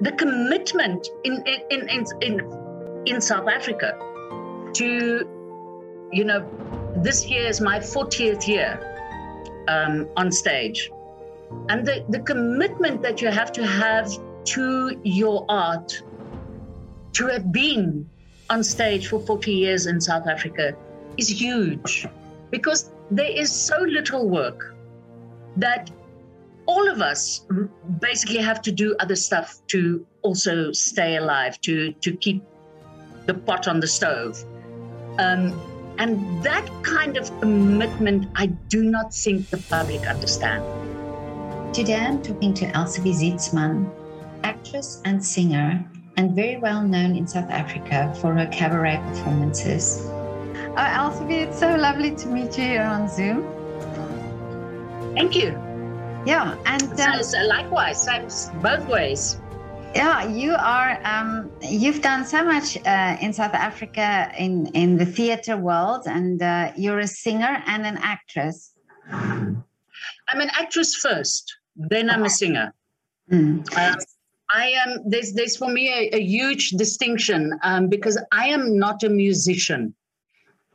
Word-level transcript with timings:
the 0.00 0.12
commitment 0.12 1.08
in 1.24 1.42
in 1.70 1.88
in 1.88 2.06
in, 2.20 3.02
in 3.06 3.20
South 3.20 3.48
Africa 3.48 3.98
to 4.74 5.28
you 6.12 6.24
know 6.24 6.46
this 6.96 7.26
year 7.26 7.46
is 7.46 7.60
my 7.60 7.78
40th 7.78 8.46
year 8.46 8.80
um, 9.68 10.08
on 10.16 10.32
stage. 10.32 10.90
And 11.68 11.86
the, 11.86 12.04
the 12.08 12.20
commitment 12.20 13.02
that 13.02 13.20
you 13.20 13.28
have 13.28 13.52
to 13.52 13.66
have 13.66 14.10
to 14.44 15.00
your 15.04 15.44
art 15.48 16.02
to 17.12 17.26
have 17.26 17.52
been 17.52 18.08
on 18.50 18.62
stage 18.62 19.08
for 19.08 19.20
40 19.20 19.52
years 19.52 19.86
in 19.86 20.00
South 20.00 20.26
Africa 20.26 20.76
is 21.16 21.28
huge. 21.28 22.06
Because 22.50 22.90
there 23.10 23.30
is 23.30 23.50
so 23.50 23.80
little 23.80 24.28
work 24.28 24.74
that 25.56 25.90
all 26.66 26.88
of 26.88 27.00
us 27.00 27.46
basically 28.00 28.38
have 28.38 28.60
to 28.62 28.72
do 28.72 28.96
other 29.00 29.16
stuff 29.16 29.60
to 29.68 30.06
also 30.22 30.72
stay 30.72 31.16
alive, 31.16 31.60
to, 31.62 31.92
to 31.92 32.16
keep 32.16 32.42
the 33.26 33.34
pot 33.34 33.68
on 33.68 33.80
the 33.80 33.86
stove. 33.86 34.42
Um, 35.18 35.58
and 35.98 36.42
that 36.42 36.68
kind 36.82 37.16
of 37.16 37.28
commitment, 37.40 38.28
I 38.34 38.46
do 38.46 38.82
not 38.82 39.14
think 39.14 39.48
the 39.48 39.58
public 39.58 40.06
understand. 40.06 40.64
Today 41.74 41.96
I'm 41.96 42.22
talking 42.22 42.52
to 42.54 42.66
Elsie 42.76 43.00
Zietsman, 43.00 43.90
actress 44.42 45.00
and 45.04 45.24
singer, 45.24 45.88
and 46.16 46.34
very 46.34 46.56
well 46.56 46.82
known 46.82 47.16
in 47.16 47.26
South 47.26 47.50
Africa 47.50 48.14
for 48.20 48.34
her 48.34 48.46
cabaret 48.46 48.98
performances. 49.08 50.02
Oh, 50.06 50.74
Elsie, 50.76 51.34
it's 51.36 51.58
so 51.58 51.74
lovely 51.76 52.14
to 52.16 52.28
meet 52.28 52.58
you 52.58 52.64
here 52.64 52.82
on 52.82 53.08
Zoom. 53.08 53.44
Thank 55.14 55.34
you. 55.34 55.65
Yeah, 56.26 56.56
and 56.66 56.82
um, 56.82 57.22
so, 57.22 57.22
so 57.22 57.46
likewise, 57.46 58.04
thanks 58.04 58.50
both 58.60 58.86
ways. 58.88 59.40
Yeah, 59.94 60.28
you 60.28 60.54
are. 60.58 61.00
Um, 61.04 61.50
you've 61.62 62.02
done 62.02 62.24
so 62.26 62.44
much 62.44 62.76
uh, 62.84 63.16
in 63.20 63.32
South 63.32 63.54
Africa 63.54 64.30
in 64.36 64.66
in 64.74 64.98
the 64.98 65.06
theater 65.06 65.56
world, 65.56 66.02
and 66.06 66.42
uh, 66.42 66.72
you're 66.76 66.98
a 66.98 67.06
singer 67.06 67.62
and 67.66 67.86
an 67.86 67.96
actress. 68.02 68.74
I'm 70.28 70.40
an 70.40 70.50
actress 70.58 70.96
first, 70.96 71.56
then 71.76 72.10
I'm 72.10 72.24
a 72.24 72.30
singer. 72.30 72.74
Mm. 73.30 73.64
Um, 73.78 73.96
I 74.52 74.66
am. 74.84 75.08
There's 75.08 75.32
there's 75.32 75.56
for 75.56 75.68
me 75.68 75.88
a, 75.88 76.16
a 76.16 76.20
huge 76.20 76.70
distinction 76.70 77.52
um, 77.62 77.88
because 77.88 78.20
I 78.32 78.48
am 78.48 78.78
not 78.78 79.02
a 79.02 79.08
musician. 79.08 79.94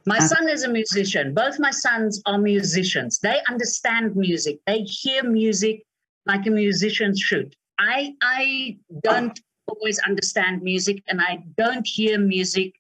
My 0.06 0.18
uh, 0.18 0.28
son 0.28 0.50
is 0.50 0.64
a 0.64 0.70
musician. 0.70 1.34
Both 1.34 1.60
my 1.60 1.72
sons 1.72 2.22
are 2.26 2.38
musicians. 2.38 3.20
They 3.20 3.40
understand 3.50 4.16
music. 4.16 4.60
They 4.66 4.82
hear 4.82 5.24
music 5.24 5.84
like 6.26 6.46
a 6.48 6.52
musician 6.52 7.16
should. 7.16 7.56
I 7.80 8.14
I 8.22 8.78
don't 9.04 9.40
always 9.68 10.00
understand 10.00 10.62
music 10.62 11.04
and 11.08 11.22
I 11.22 11.44
don't 11.58 11.88
hear 11.88 12.20
music 12.20 12.74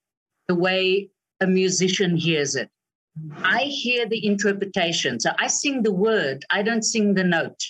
the 0.48 0.56
way 0.56 1.10
a 1.40 1.48
musician 1.48 2.16
hears 2.16 2.56
it. 2.56 2.70
I 3.44 3.64
hear 3.64 4.08
the 4.08 4.26
interpretation. 4.26 5.20
So 5.20 5.32
I 5.38 5.48
sing 5.48 5.84
the 5.84 5.92
word, 5.92 6.46
I 6.50 6.62
don't 6.62 6.84
sing 6.84 7.14
the 7.14 7.24
note. 7.24 7.62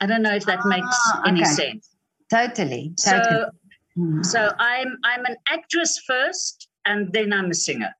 I 0.00 0.06
don't 0.06 0.22
know 0.22 0.34
if 0.34 0.44
that 0.46 0.60
makes 0.66 0.86
ah, 0.86 1.22
any 1.26 1.44
sense. 1.44 1.88
Totally. 2.30 2.94
totally. 2.96 2.96
So 2.96 3.50
mm. 3.98 4.26
so 4.26 4.52
I'm 4.58 4.98
I'm 5.04 5.24
an 5.24 5.36
actress 5.48 5.98
first 6.06 6.68
and 6.84 7.12
then 7.12 7.32
I'm 7.32 7.50
a 7.50 7.54
singer. 7.54 7.94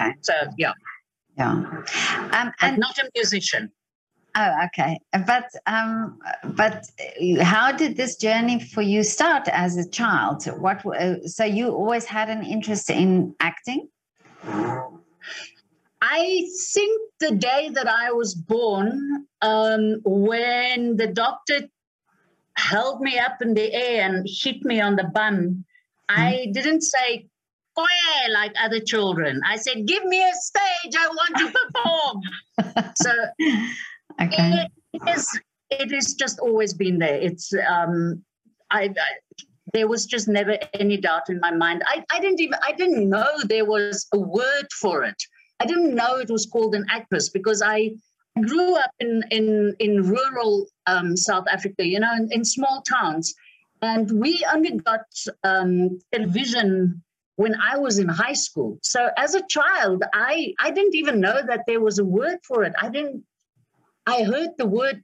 Okay. 0.00 0.12
So 0.22 0.32
yeah. 0.58 0.72
Yeah. 1.36 1.50
Um, 1.50 2.52
and 2.60 2.78
not 2.78 2.98
a 2.98 3.08
musician. 3.14 3.70
Oh, 4.34 4.56
okay. 4.66 4.98
But 5.26 5.50
um, 5.66 6.18
but 6.44 6.86
how 7.42 7.72
did 7.72 7.96
this 7.96 8.16
journey 8.16 8.60
for 8.60 8.80
you 8.82 9.02
start 9.02 9.46
as 9.48 9.76
a 9.76 9.88
child? 9.88 10.44
What 10.58 10.84
uh, 10.86 11.26
so 11.26 11.44
you 11.44 11.68
always 11.70 12.04
had 12.06 12.30
an 12.30 12.42
interest 12.42 12.88
in 12.88 13.34
acting? 13.40 13.88
I 16.02 16.48
think 16.72 17.00
the 17.20 17.32
day 17.36 17.70
that 17.74 17.86
I 17.86 18.10
was 18.12 18.34
born, 18.34 19.26
um, 19.40 20.00
when 20.04 20.96
the 20.96 21.06
doctor 21.06 21.68
held 22.56 23.00
me 23.00 23.18
up 23.18 23.40
in 23.40 23.54
the 23.54 23.72
air 23.72 24.08
and 24.08 24.26
hit 24.28 24.64
me 24.64 24.80
on 24.80 24.96
the 24.96 25.04
bum, 25.04 25.64
I 26.08 26.46
mm. 26.48 26.52
didn't 26.52 26.82
say 26.82 27.28
Koye 27.76 28.32
like 28.32 28.52
other 28.60 28.80
children. 28.80 29.40
I 29.48 29.56
said, 29.56 29.86
"Give 29.86 30.04
me 30.04 30.22
a 30.22 30.32
stage. 30.34 30.94
I 30.98 31.08
want 31.08 31.36
to 31.38 31.52
perform." 31.58 32.92
so 32.96 33.10
okay. 34.20 34.66
it 34.92 35.02
is. 35.08 35.40
It 35.70 35.90
has 35.90 36.14
just 36.14 36.38
always 36.38 36.74
been 36.74 36.98
there. 36.98 37.16
It's. 37.16 37.52
Um, 37.68 38.22
I, 38.70 38.84
I 38.84 39.44
there 39.72 39.88
was 39.88 40.06
just 40.06 40.28
never 40.28 40.58
any 40.74 40.96
doubt 40.96 41.28
in 41.28 41.40
my 41.40 41.50
mind. 41.50 41.82
I, 41.86 42.04
I 42.10 42.20
didn't 42.20 42.40
even 42.40 42.58
I 42.62 42.72
didn't 42.72 43.08
know 43.08 43.26
there 43.44 43.64
was 43.64 44.06
a 44.12 44.18
word 44.18 44.68
for 44.80 45.04
it. 45.04 45.20
I 45.60 45.66
didn't 45.66 45.94
know 45.94 46.16
it 46.16 46.30
was 46.30 46.46
called 46.46 46.74
an 46.74 46.84
actress 46.90 47.28
because 47.28 47.62
I 47.62 47.92
grew 48.40 48.76
up 48.76 48.90
in 49.00 49.22
in 49.30 49.74
in 49.78 50.02
rural 50.02 50.66
um, 50.86 51.16
South 51.16 51.44
Africa, 51.50 51.86
you 51.86 52.00
know, 52.00 52.12
in, 52.14 52.28
in, 52.32 52.44
small 52.44 52.82
towns, 52.82 53.34
and 53.82 54.10
we 54.20 54.44
only 54.52 54.78
got 54.78 55.06
um, 55.44 55.98
television 56.12 57.02
when 57.42 57.54
I 57.60 57.76
was 57.76 57.98
in 57.98 58.08
high 58.08 58.38
school. 58.46 58.78
So 58.82 59.10
as 59.16 59.34
a 59.34 59.42
child, 59.48 60.04
I 60.14 60.54
I 60.66 60.70
didn't 60.70 60.94
even 60.94 61.16
know 61.26 61.38
that 61.50 61.62
there 61.66 61.80
was 61.80 61.98
a 61.98 62.04
word 62.18 62.38
for 62.48 62.62
it. 62.62 62.72
I 62.80 62.88
didn't. 62.88 63.24
I 64.06 64.22
heard 64.22 64.50
the 64.58 64.66
word 64.78 65.02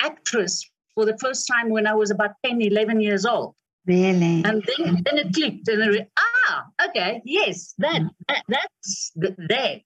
actress 0.00 0.54
for 0.94 1.04
the 1.04 1.16
first 1.18 1.46
time 1.52 1.68
when 1.68 1.86
I 1.86 1.94
was 1.94 2.10
about 2.10 2.32
10, 2.44 2.60
11 2.60 3.00
years 3.00 3.24
old. 3.24 3.54
Really? 3.86 4.42
And 4.48 4.62
then, 4.68 5.02
then 5.04 5.16
it 5.22 5.32
clicked, 5.32 5.68
and 5.68 5.94
it, 5.94 6.10
ah, 6.18 6.66
okay, 6.88 7.22
yes, 7.24 7.74
that, 7.78 8.02
that 8.28 8.42
that's 8.48 9.12
the, 9.14 9.34
there, 9.48 9.80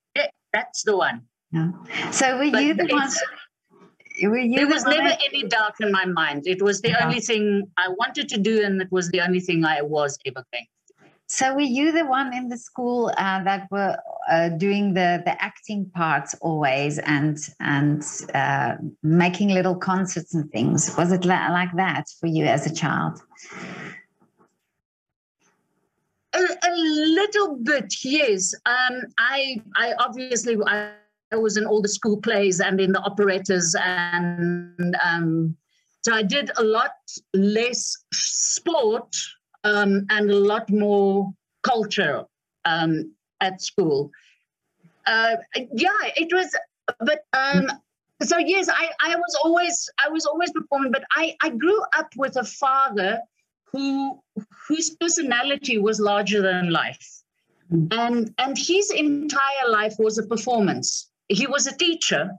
that's 0.55 0.83
the 0.85 0.97
one. 0.97 1.23
Yeah. 1.53 1.73
So 2.11 2.39
were 2.39 2.51
but 2.51 2.65
you 2.65 2.75
the 2.75 2.89
one? 2.89 3.11
There 4.57 4.69
was 4.69 4.85
never 4.85 5.13
any 5.29 5.43
doubt 5.45 5.75
in 5.81 5.93
my 5.93 6.07
mind. 6.07 6.47
It 6.47 6.63
was 6.63 6.81
the 6.81 6.91
yeah. 6.91 7.05
only 7.05 7.21
thing 7.21 7.71
I 7.77 7.89
wanted 7.89 8.29
to 8.31 8.39
do, 8.39 8.65
and 8.65 8.81
it 8.81 8.91
was 8.91 9.11
the 9.11 9.21
only 9.21 9.41
thing 9.41 9.65
I 9.65 9.83
was 9.83 10.19
able 10.25 10.45
to. 10.53 10.61
So 11.33 11.55
were 11.55 11.61
you 11.61 11.93
the 11.93 12.05
one 12.05 12.35
in 12.35 12.49
the 12.49 12.59
school 12.59 13.13
uh, 13.17 13.45
that 13.45 13.71
were 13.71 13.97
uh, 14.29 14.49
doing 14.49 14.95
the 14.95 15.23
the 15.25 15.41
acting 15.41 15.89
parts 15.95 16.35
always 16.41 16.99
and 16.99 17.39
and 17.61 18.03
uh, 18.35 18.75
making 19.05 19.51
little 19.51 19.77
concerts 19.77 20.35
and 20.35 20.51
things? 20.51 20.93
Was 20.97 21.13
it 21.13 21.25
la- 21.25 21.53
like 21.53 21.73
that 21.77 22.07
for 22.19 22.27
you 22.27 22.47
as 22.47 22.67
a 22.67 22.75
child? 22.75 23.23
A, 26.33 26.41
a 26.41 26.73
little 26.75 27.59
bit, 27.63 27.95
yes. 28.05 28.53
Um, 28.67 29.03
I 29.19 29.63
I 29.77 29.95
obviously 30.01 30.57
I, 30.67 30.91
was 31.37 31.57
in 31.57 31.65
all 31.65 31.81
the 31.81 31.89
school 31.89 32.17
plays 32.17 32.59
and 32.59 32.81
in 32.81 32.91
the 32.91 33.03
operettas, 33.05 33.77
and 33.81 34.97
um, 34.97 35.57
so 36.01 36.13
I 36.13 36.25
did 36.25 36.51
a 36.57 36.65
lot 36.65 36.91
less 37.33 37.97
sport 38.13 39.15
um, 39.65 40.07
and 40.11 40.31
a 40.31 40.37
lot 40.37 40.71
more 40.71 41.33
culture 41.63 42.25
um, 42.65 43.13
at 43.41 43.61
school. 43.61 44.11
Uh, 45.07 45.37
yeah, 45.73 45.89
it 46.17 46.33
was, 46.33 46.55
but 47.01 47.25
um, 47.33 47.71
so 48.23 48.39
yes, 48.39 48.69
I, 48.69 48.91
I 49.01 49.17
was 49.17 49.39
always 49.45 49.91
I 50.05 50.09
was 50.09 50.27
always 50.27 50.51
performing, 50.53 50.93
but 50.93 51.05
I, 51.13 51.37
I 51.43 51.51
grew 51.51 51.83
up 51.97 52.11
with 52.17 52.37
a 52.37 52.45
father 52.45 53.21
who 53.65 54.21
whose 54.69 54.91
personality 54.91 55.79
was 55.79 56.01
larger 56.01 56.43
than 56.43 56.71
life. 56.71 57.23
And 57.93 58.35
and 58.39 58.59
his 58.59 58.91
entire 58.91 59.69
life 59.71 59.95
was 59.99 60.19
a 60.19 60.27
performance. 60.27 61.09
He 61.29 61.47
was 61.47 61.69
a 61.69 61.77
teacher, 61.77 62.33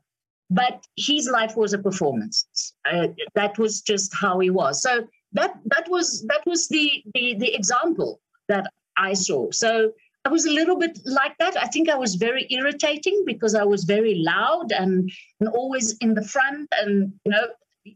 but 0.50 0.86
his 0.98 1.30
life 1.30 1.56
was 1.56 1.74
a 1.74 1.80
performance. 1.80 2.74
Uh, 2.86 3.08
that 3.36 3.58
was 3.58 3.82
just 3.82 4.14
how 4.14 4.40
he 4.40 4.50
was. 4.50 4.82
So 4.82 5.08
that 5.34 5.56
that 5.66 5.90
was 5.90 6.24
that 6.28 6.42
was 6.46 6.68
the 6.68 7.04
the 7.14 7.36
the 7.36 7.54
example 7.54 8.20
that 8.48 8.72
I 8.98 9.14
saw. 9.14 9.52
So 9.52 9.92
I 10.26 10.30
was 10.30 10.46
a 10.46 10.52
little 10.52 10.78
bit 10.78 11.00
like 11.06 11.38
that. 11.40 11.58
I 11.58 11.66
think 11.68 11.90
I 11.90 11.96
was 11.96 12.16
very 12.16 12.46
irritating 12.52 13.24
because 13.26 13.56
I 13.56 13.64
was 13.64 13.86
very 13.86 14.16
loud 14.16 14.72
and, 14.72 15.12
and 15.40 15.50
always 15.50 15.98
in 15.98 16.14
the 16.14 16.22
front 16.22 16.70
and 16.80 17.14
you 17.26 17.32
know 17.32 17.48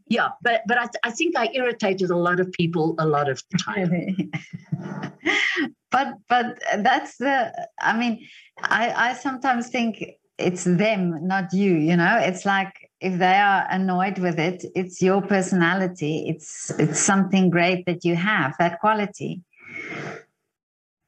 yeah 0.08 0.30
but 0.42 0.62
but 0.66 0.78
I, 0.78 0.88
I 1.04 1.10
think 1.12 1.36
i 1.36 1.48
irritated 1.54 2.10
a 2.10 2.16
lot 2.16 2.40
of 2.40 2.50
people 2.52 2.94
a 2.98 3.06
lot 3.06 3.28
of 3.28 3.42
the 3.50 3.58
time 3.58 5.12
but 5.92 6.14
but 6.28 6.58
that's 6.78 7.18
the 7.18 7.52
i 7.80 7.96
mean 7.96 8.26
i 8.62 9.10
i 9.10 9.14
sometimes 9.14 9.68
think 9.68 10.04
it's 10.38 10.64
them 10.64 11.26
not 11.26 11.52
you 11.52 11.74
you 11.74 11.96
know 11.96 12.18
it's 12.20 12.44
like 12.44 12.85
if 13.00 13.18
they 13.18 13.34
are 13.34 13.66
annoyed 13.70 14.18
with 14.18 14.38
it 14.38 14.64
it's 14.74 15.02
your 15.02 15.20
personality 15.22 16.28
it's 16.28 16.70
it's 16.78 17.00
something 17.00 17.50
great 17.50 17.84
that 17.86 18.04
you 18.04 18.16
have 18.16 18.54
that 18.58 18.80
quality 18.80 19.42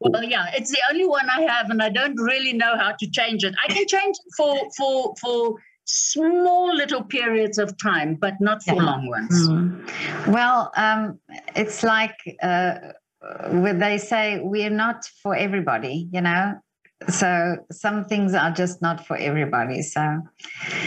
well 0.01 0.23
yeah 0.23 0.47
it's 0.55 0.71
the 0.71 0.83
only 0.91 1.07
one 1.07 1.29
i 1.31 1.41
have 1.43 1.71
and 1.71 1.83
i 1.83 1.89
don't 1.89 2.17
really 2.21 2.53
know 2.53 2.77
how 2.77 2.93
to 2.99 3.11
change 3.11 3.43
it 3.43 3.55
i 3.65 3.73
can 3.73 3.87
change 3.87 4.17
it 4.25 4.33
for 4.37 4.55
for 4.77 5.15
for 5.21 5.59
small 5.89 6.75
little 6.75 7.03
periods 7.03 7.59
of 7.59 7.77
time, 7.79 8.15
but 8.15 8.35
not 8.41 8.63
for 8.63 8.75
Yeah. 8.77 8.83
long 8.83 9.09
ones. 9.09 9.49
Mm. 9.49 10.29
Well, 10.29 10.71
um, 10.77 11.19
it's 11.57 11.83
like 11.83 12.17
uh, 12.43 12.75
when 13.51 13.79
they 13.79 13.99
say 13.99 14.41
we're 14.41 14.71
not 14.71 15.07
for 15.23 15.35
everybody, 15.35 16.09
you 16.13 16.21
know. 16.21 16.61
So 17.09 17.57
some 17.73 18.05
things 18.05 18.35
are 18.35 18.51
just 18.51 18.83
not 18.83 19.07
for 19.07 19.17
everybody. 19.17 19.83
So 19.83 20.21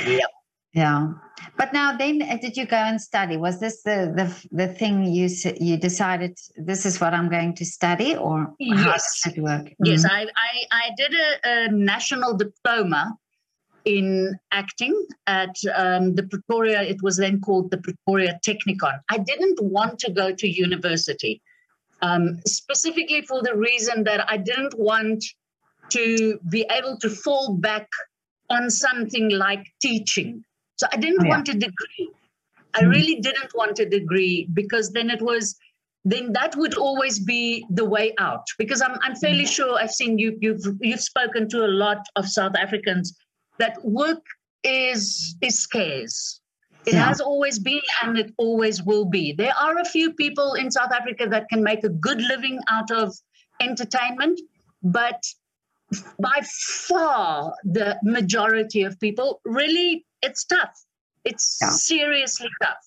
Yep. 0.05 0.29
Yeah. 0.73 1.13
But 1.57 1.73
now, 1.73 1.97
then, 1.97 2.21
uh, 2.21 2.37
did 2.37 2.55
you 2.55 2.65
go 2.65 2.77
and 2.77 3.01
study? 3.01 3.35
Was 3.35 3.59
this 3.59 3.83
the 3.83 4.13
the 4.15 4.55
the 4.55 4.67
thing 4.73 5.03
you 5.03 5.27
you 5.59 5.75
decided 5.77 6.37
this 6.55 6.85
is 6.85 7.01
what 7.01 7.13
I'm 7.13 7.29
going 7.29 7.55
to 7.55 7.65
study, 7.65 8.15
or 8.15 8.37
how 8.45 8.55
Yes. 8.59 9.21
does 9.23 9.33
it 9.33 9.41
work? 9.41 9.73
Yes, 9.83 10.05
Mm. 10.05 10.11
I, 10.11 10.21
I, 10.23 10.53
I 10.71 10.89
did 10.95 11.13
a, 11.13 11.29
a 11.43 11.71
national 11.71 12.37
diploma 12.37 13.17
in 13.85 14.37
acting 14.51 14.93
at 15.27 15.55
um, 15.75 16.15
the 16.15 16.23
Pretoria, 16.23 16.81
it 16.83 17.01
was 17.01 17.17
then 17.17 17.41
called 17.41 17.71
the 17.71 17.77
Pretoria 17.77 18.39
Technikon. 18.45 18.99
I 19.09 19.17
didn't 19.17 19.59
want 19.61 19.99
to 19.99 20.11
go 20.11 20.33
to 20.33 20.47
university, 20.47 21.41
um, 22.01 22.39
specifically 22.45 23.23
for 23.23 23.41
the 23.41 23.55
reason 23.55 24.03
that 24.03 24.29
I 24.29 24.37
didn't 24.37 24.77
want 24.77 25.23
to 25.89 26.39
be 26.49 26.65
able 26.71 26.97
to 26.99 27.09
fall 27.09 27.55
back 27.55 27.87
on 28.49 28.69
something 28.69 29.29
like 29.29 29.65
teaching. 29.81 30.43
So 30.81 30.87
I 30.91 30.97
didn't 30.97 31.21
Oh, 31.21 31.25
yeah. 31.25 31.29
want 31.35 31.47
a 31.49 31.53
degree. 31.53 32.07
I 32.73 32.81
Mm. 32.81 32.89
really 32.89 33.15
didn't 33.21 33.53
want 33.53 33.77
a 33.77 33.85
degree 33.85 34.47
because 34.51 34.91
then 34.91 35.11
it 35.11 35.21
was 35.21 35.55
then 36.03 36.33
that 36.33 36.55
would 36.55 36.73
always 36.73 37.19
be 37.19 37.63
the 37.69 37.85
way 37.85 38.15
out 38.17 38.45
because 38.57 38.81
I'm, 38.81 38.97
I'm 39.03 39.15
fairly 39.15 39.45
sure 39.45 39.77
I've 39.79 39.91
seen 39.91 40.17
you 40.17 40.35
you've 40.41 40.65
you've 40.79 41.03
spoken 41.13 41.47
to 41.49 41.63
a 41.63 41.71
lot 41.83 41.99
of 42.15 42.27
South 42.27 42.55
Africans 42.55 43.13
that 43.59 43.77
work 43.83 44.23
is 44.63 45.35
is 45.41 45.59
scarce. 45.59 46.41
It 46.87 46.95
Yeah. 46.95 47.05
has 47.07 47.21
always 47.21 47.59
been 47.59 47.85
and 48.01 48.17
it 48.17 48.33
always 48.39 48.81
will 48.81 49.05
be. 49.05 49.33
There 49.33 49.53
are 49.65 49.77
a 49.77 49.85
few 49.85 50.13
people 50.23 50.55
in 50.55 50.71
South 50.71 50.91
Africa 50.99 51.27
that 51.29 51.49
can 51.49 51.61
make 51.71 51.83
a 51.83 51.89
good 51.89 52.21
living 52.33 52.59
out 52.67 52.89
of 52.89 53.13
entertainment, 53.59 54.41
but 54.81 55.21
by 56.29 56.41
far 56.87 57.53
the 57.63 57.99
majority 58.01 58.81
of 58.81 58.99
people 58.99 59.41
really 59.45 60.05
it's 60.21 60.43
tough. 60.45 60.77
It's 61.25 61.57
Yeah. 61.61 61.69
seriously 61.69 62.49
tough. 62.61 62.85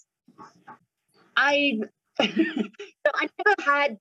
I 1.37 1.81
so 2.23 2.29
I 3.15 3.29
never 3.45 3.55
had 3.65 3.99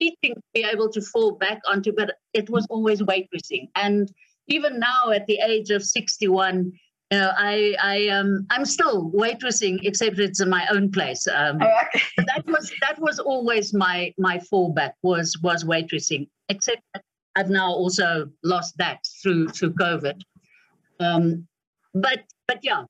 teaching 0.00 0.34
to 0.34 0.42
be 0.52 0.64
able 0.64 0.90
to 0.90 1.00
fall 1.00 1.32
back 1.32 1.60
onto, 1.66 1.92
but 1.92 2.16
it 2.34 2.50
was 2.50 2.66
always 2.68 3.00
waitressing. 3.00 3.68
And 3.74 4.12
even 4.48 4.78
now, 4.78 5.10
at 5.10 5.26
the 5.26 5.38
age 5.46 5.70
of 5.70 5.82
sixty-one, 5.82 6.72
you 7.10 7.18
know, 7.18 7.32
I 7.36 7.74
I 7.82 8.08
um 8.08 8.46
I'm 8.50 8.64
still 8.66 9.10
waitressing, 9.12 9.78
except 9.82 10.18
it's 10.18 10.40
in 10.40 10.50
my 10.50 10.66
own 10.70 10.90
place. 10.90 11.26
Um, 11.26 11.58
Oh, 11.62 11.70
okay. 11.86 12.02
that 12.26 12.44
was 12.46 12.70
that 12.82 12.98
was 12.98 13.18
always 13.18 13.72
my 13.72 14.12
my 14.18 14.38
fallback 14.38 14.92
was 15.02 15.38
was 15.42 15.64
waitressing. 15.64 16.28
Except 16.50 16.82
that 16.92 17.02
I've 17.36 17.48
now 17.50 17.70
also 17.70 18.28
lost 18.42 18.76
that 18.78 18.98
through 19.22 19.48
through 19.48 19.72
COVID. 19.74 20.20
Um, 21.00 21.46
but 21.94 22.24
but 22.46 22.58
yeah, 22.62 22.84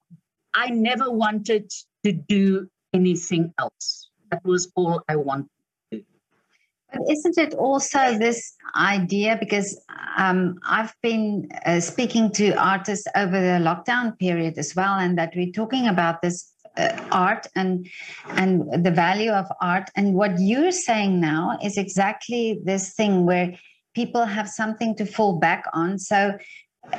I 0.55 0.71
never 0.71 1.11
wanted 1.11 1.71
to 2.05 2.13
do 2.13 2.69
anything 2.93 3.53
else. 3.59 4.11
That 4.31 4.45
was 4.45 4.71
all 4.77 5.03
I 5.09 5.17
wanted. 5.17 5.49
But 5.91 7.03
isn't 7.11 7.39
it 7.39 7.55
also 7.55 8.19
this 8.19 8.55
idea? 8.77 9.37
Because 9.39 9.81
um, 10.17 10.59
I've 10.65 10.95
been 11.03 11.49
uh, 11.67 11.81
speaking 11.81 12.31
to 12.33 12.53
artists 12.53 13.07
over 13.17 13.33
the 13.33 13.59
lockdown 13.59 14.19
period 14.19 14.59
as 14.59 14.75
well, 14.77 14.95
and 14.95 15.19
that 15.19 15.33
we're 15.35 15.53
talking 15.53 15.89
about 15.89 16.23
this 16.23 16.53
uh, 16.77 16.97
art 17.11 17.47
and 17.57 17.89
and 18.31 18.85
the 18.85 18.91
value 18.91 19.33
of 19.33 19.47
art. 19.61 19.91
And 19.97 20.15
what 20.15 20.39
you're 20.39 20.73
saying 20.73 21.21
now 21.21 21.59
is 21.63 21.77
exactly 21.77 22.61
this 22.65 22.95
thing 22.95 23.27
where 23.27 23.55
people 23.95 24.25
have 24.25 24.49
something 24.49 24.95
to 24.97 25.05
fall 25.07 25.39
back 25.39 25.65
on. 25.73 25.99
So. 25.99 26.39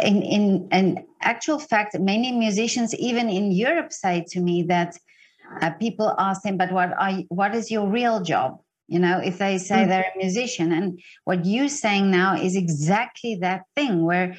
In, 0.04 0.22
in 0.24 0.68
in 0.72 1.06
actual 1.22 1.60
fact, 1.60 1.98
many 2.00 2.32
musicians, 2.32 2.94
even 2.96 3.30
in 3.30 3.52
Europe, 3.52 3.94
say 3.94 4.26
to 4.30 4.40
me 4.42 4.64
that 4.64 4.98
uh, 5.62 5.72
people 5.72 6.14
ask 6.18 6.42
them, 6.42 6.58
"But 6.58 6.72
what 6.72 6.92
are 6.98 7.12
you, 7.12 7.26
what 7.30 7.56
is 7.56 7.72
your 7.72 7.88
real 7.88 8.22
job?" 8.22 8.60
you 8.88 9.00
know 9.00 9.20
if 9.20 9.38
they 9.38 9.58
say 9.58 9.84
Mm. 9.84 9.88
they're 9.90 10.12
a 10.14 10.18
musician 10.18 10.72
and 10.72 11.00
what 11.24 11.46
you're 11.46 11.70
saying 11.70 12.12
now 12.12 12.36
is 12.36 12.56
exactly 12.56 13.36
that 13.36 13.64
thing 13.76 14.04
where 14.04 14.36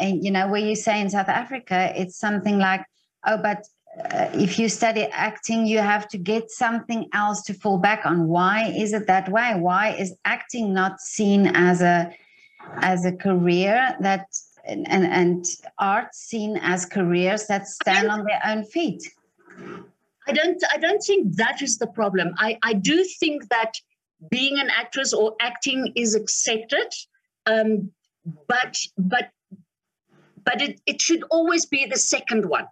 you 0.00 0.30
know 0.30 0.46
where 0.48 0.60
you 0.60 0.76
say 0.76 1.00
in 1.00 1.10
south 1.10 1.28
africa 1.28 1.92
it's 1.96 2.16
something 2.18 2.58
like 2.58 2.84
oh 3.26 3.36
but 3.36 3.66
uh, 4.12 4.28
if 4.34 4.58
you 4.58 4.68
study 4.68 5.04
acting 5.12 5.66
you 5.66 5.78
have 5.78 6.08
to 6.08 6.18
get 6.18 6.50
something 6.50 7.08
else 7.12 7.42
to 7.42 7.54
fall 7.54 7.78
back 7.78 8.06
on 8.06 8.28
why 8.28 8.72
is 8.76 8.92
it 8.92 9.06
that 9.06 9.28
way 9.30 9.54
why 9.58 9.90
is 9.90 10.14
acting 10.24 10.72
not 10.72 11.00
seen 11.00 11.46
as 11.48 11.82
a 11.82 12.14
as 12.80 13.04
a 13.04 13.12
career 13.12 13.96
that 14.00 14.26
and 14.64 14.90
and, 14.90 15.04
and 15.04 15.44
art 15.78 16.14
seen 16.14 16.58
as 16.62 16.84
careers 16.84 17.46
that 17.46 17.66
stand 17.66 18.08
on 18.08 18.24
their 18.24 18.40
own 18.46 18.64
feet 18.64 19.02
I 20.26 20.32
don't 20.32 20.62
I 20.72 20.78
don't 20.78 21.02
think 21.02 21.36
that 21.36 21.62
is 21.62 21.78
the 21.78 21.86
problem. 21.86 22.34
I, 22.38 22.58
I 22.62 22.74
do 22.74 23.04
think 23.04 23.48
that 23.48 23.72
being 24.30 24.58
an 24.58 24.70
actress 24.70 25.12
or 25.12 25.34
acting 25.40 25.92
is 25.96 26.14
accepted. 26.14 26.92
Um, 27.46 27.90
but 28.46 28.78
but 28.96 29.30
but 30.44 30.62
it, 30.62 30.80
it 30.86 31.00
should 31.00 31.24
always 31.30 31.66
be 31.66 31.86
the 31.86 31.98
second 31.98 32.46
one. 32.46 32.66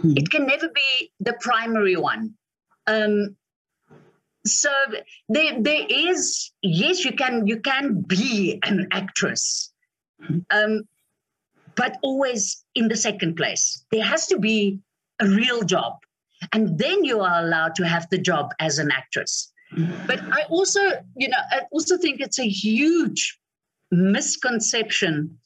Hmm. 0.00 0.14
It 0.16 0.30
can 0.30 0.46
never 0.46 0.68
be 0.68 1.12
the 1.20 1.34
primary 1.40 1.96
one. 1.96 2.34
Um, 2.86 3.36
so 4.46 4.70
there 5.28 5.60
there 5.60 5.86
is 5.86 6.50
yes 6.62 7.04
you 7.04 7.12
can 7.12 7.46
you 7.46 7.60
can 7.60 8.00
be 8.00 8.58
an 8.62 8.88
actress 8.90 9.70
um, 10.50 10.82
but 11.76 11.98
always 12.02 12.64
in 12.74 12.88
the 12.88 12.96
second 12.96 13.36
place. 13.36 13.84
There 13.90 14.04
has 14.04 14.26
to 14.28 14.38
be 14.38 14.80
a 15.20 15.26
real 15.26 15.62
job 15.62 15.94
and 16.52 16.78
then 16.78 17.04
you 17.04 17.20
are 17.20 17.42
allowed 17.44 17.74
to 17.76 17.86
have 17.86 18.08
the 18.10 18.18
job 18.18 18.52
as 18.58 18.78
an 18.78 18.90
actress. 18.90 19.52
Mm-hmm. 19.76 20.06
But 20.06 20.20
i 20.32 20.42
also 20.48 20.80
you 21.16 21.28
know 21.28 21.38
i 21.50 21.60
also 21.70 21.96
think 21.96 22.20
it's 22.20 22.38
a 22.38 22.48
huge 22.48 23.38
misconception. 23.92 25.38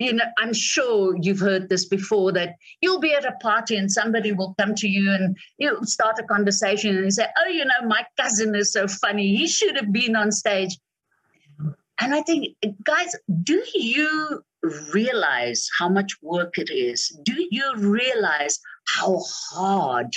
You 0.00 0.14
know 0.14 0.24
i'm 0.38 0.52
sure 0.52 1.16
you've 1.20 1.38
heard 1.38 1.68
this 1.68 1.84
before 1.84 2.32
that 2.32 2.56
you'll 2.80 2.98
be 2.98 3.14
at 3.14 3.24
a 3.24 3.32
party 3.40 3.76
and 3.76 3.90
somebody 3.90 4.32
will 4.32 4.54
come 4.58 4.74
to 4.74 4.88
you 4.88 5.12
and 5.12 5.36
you 5.58 5.70
know, 5.70 5.82
start 5.82 6.18
a 6.18 6.24
conversation 6.24 6.96
and 6.96 7.12
say 7.12 7.26
oh 7.38 7.48
you 7.48 7.64
know 7.64 7.86
my 7.86 8.04
cousin 8.20 8.54
is 8.56 8.72
so 8.72 8.88
funny. 8.88 9.36
He 9.36 9.46
should 9.46 9.76
have 9.76 9.92
been 9.92 10.16
on 10.16 10.32
stage. 10.32 10.76
And 12.00 12.12
i 12.12 12.22
think 12.22 12.56
guys 12.82 13.14
do 13.44 13.62
you 13.72 14.42
realize 14.92 15.68
how 15.78 15.88
much 15.88 16.12
work 16.22 16.58
it 16.58 16.70
is. 16.70 17.08
Do 17.24 17.34
you 17.50 17.74
realize 17.76 18.58
how 18.88 19.20
hard 19.52 20.12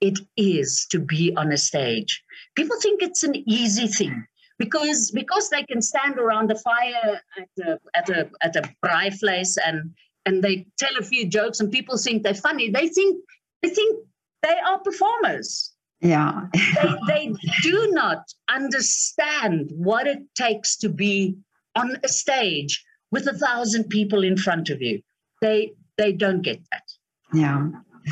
it 0.00 0.18
is 0.36 0.86
to 0.90 0.98
be 0.98 1.34
on 1.36 1.52
a 1.52 1.56
stage? 1.56 2.22
People 2.56 2.78
think 2.80 3.02
it's 3.02 3.22
an 3.22 3.36
easy 3.48 3.86
thing 3.86 4.26
because 4.58 5.10
because 5.10 5.50
they 5.50 5.62
can 5.64 5.82
stand 5.82 6.18
around 6.18 6.50
the 6.50 6.56
fire 6.56 7.20
at 7.38 7.66
a 7.66 7.78
at 7.94 8.08
a 8.08 8.30
at 8.42 8.56
a 8.56 8.62
braai 8.84 9.18
place 9.18 9.56
and 9.64 9.94
and 10.26 10.42
they 10.42 10.66
tell 10.78 10.96
a 10.98 11.02
few 11.02 11.28
jokes 11.28 11.60
and 11.60 11.70
people 11.70 11.96
think 11.96 12.22
they're 12.22 12.34
funny. 12.34 12.70
They 12.70 12.88
think 12.88 13.22
they 13.62 13.70
think 13.70 14.04
they 14.42 14.56
are 14.66 14.78
performers. 14.78 15.72
Yeah. 16.00 16.42
They, 16.52 16.94
they 17.08 17.34
do 17.62 17.90
not 17.92 18.24
understand 18.48 19.70
what 19.74 20.06
it 20.06 20.18
takes 20.34 20.76
to 20.78 20.88
be 20.88 21.36
on 21.74 21.96
a 22.04 22.08
stage 22.08 22.84
with 23.14 23.28
a 23.28 23.38
thousand 23.38 23.84
people 23.84 24.24
in 24.24 24.36
front 24.36 24.70
of 24.70 24.82
you. 24.82 25.00
They 25.40 25.72
they 25.96 26.12
don't 26.12 26.42
get 26.42 26.60
that. 26.72 26.86
Yeah. 27.32 27.68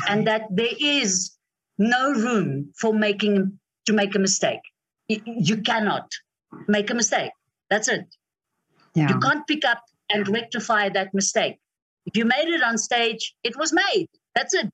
And 0.09 0.25
that 0.27 0.43
there 0.49 0.75
is 0.79 1.37
no 1.77 2.11
room 2.13 2.71
for 2.79 2.93
making 2.93 3.59
to 3.87 3.93
make 3.93 4.15
a 4.15 4.19
mistake. 4.19 4.65
You 5.07 5.57
cannot 5.57 6.09
make 6.67 6.89
a 6.89 6.93
mistake. 6.93 7.33
That's 7.69 7.89
it. 7.89 8.05
Yeah. 8.95 9.09
You 9.09 9.19
can't 9.19 9.45
pick 9.45 9.65
up 9.65 9.83
and 10.09 10.27
rectify 10.27 10.89
that 10.89 11.13
mistake. 11.13 11.57
If 12.05 12.15
you 12.17 12.25
made 12.25 12.47
it 12.47 12.63
on 12.63 12.77
stage 12.77 13.35
it 13.43 13.57
was 13.57 13.73
made. 13.73 14.07
That's 14.35 14.53
it. 14.53 14.69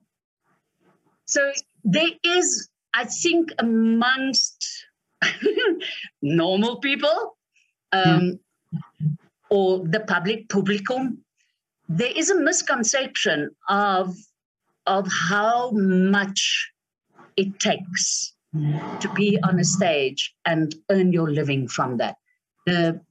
So 1.26 1.52
there 1.84 2.12
is 2.24 2.70
i 2.94 3.06
think 3.06 3.52
amongst 3.60 4.86
normal 6.22 6.80
people 6.80 7.38
um, 7.92 8.40
or 9.50 9.80
the 9.88 10.00
public 10.02 10.48
publicum 10.48 11.18
there 11.90 12.12
is 12.16 12.30
a 12.30 12.40
misconception 12.40 13.50
of 13.68 14.16
of 14.86 15.08
how 15.12 15.72
much 15.72 16.72
it 17.36 17.60
takes 17.60 18.34
to 19.00 19.10
be 19.14 19.38
on 19.44 19.60
a 19.60 19.64
stage 19.64 20.34
and 20.46 20.76
earn 20.90 21.14
your 21.14 21.30
living 21.30 21.68
from 21.68 21.98
that. 21.98 22.16
The 22.66 23.02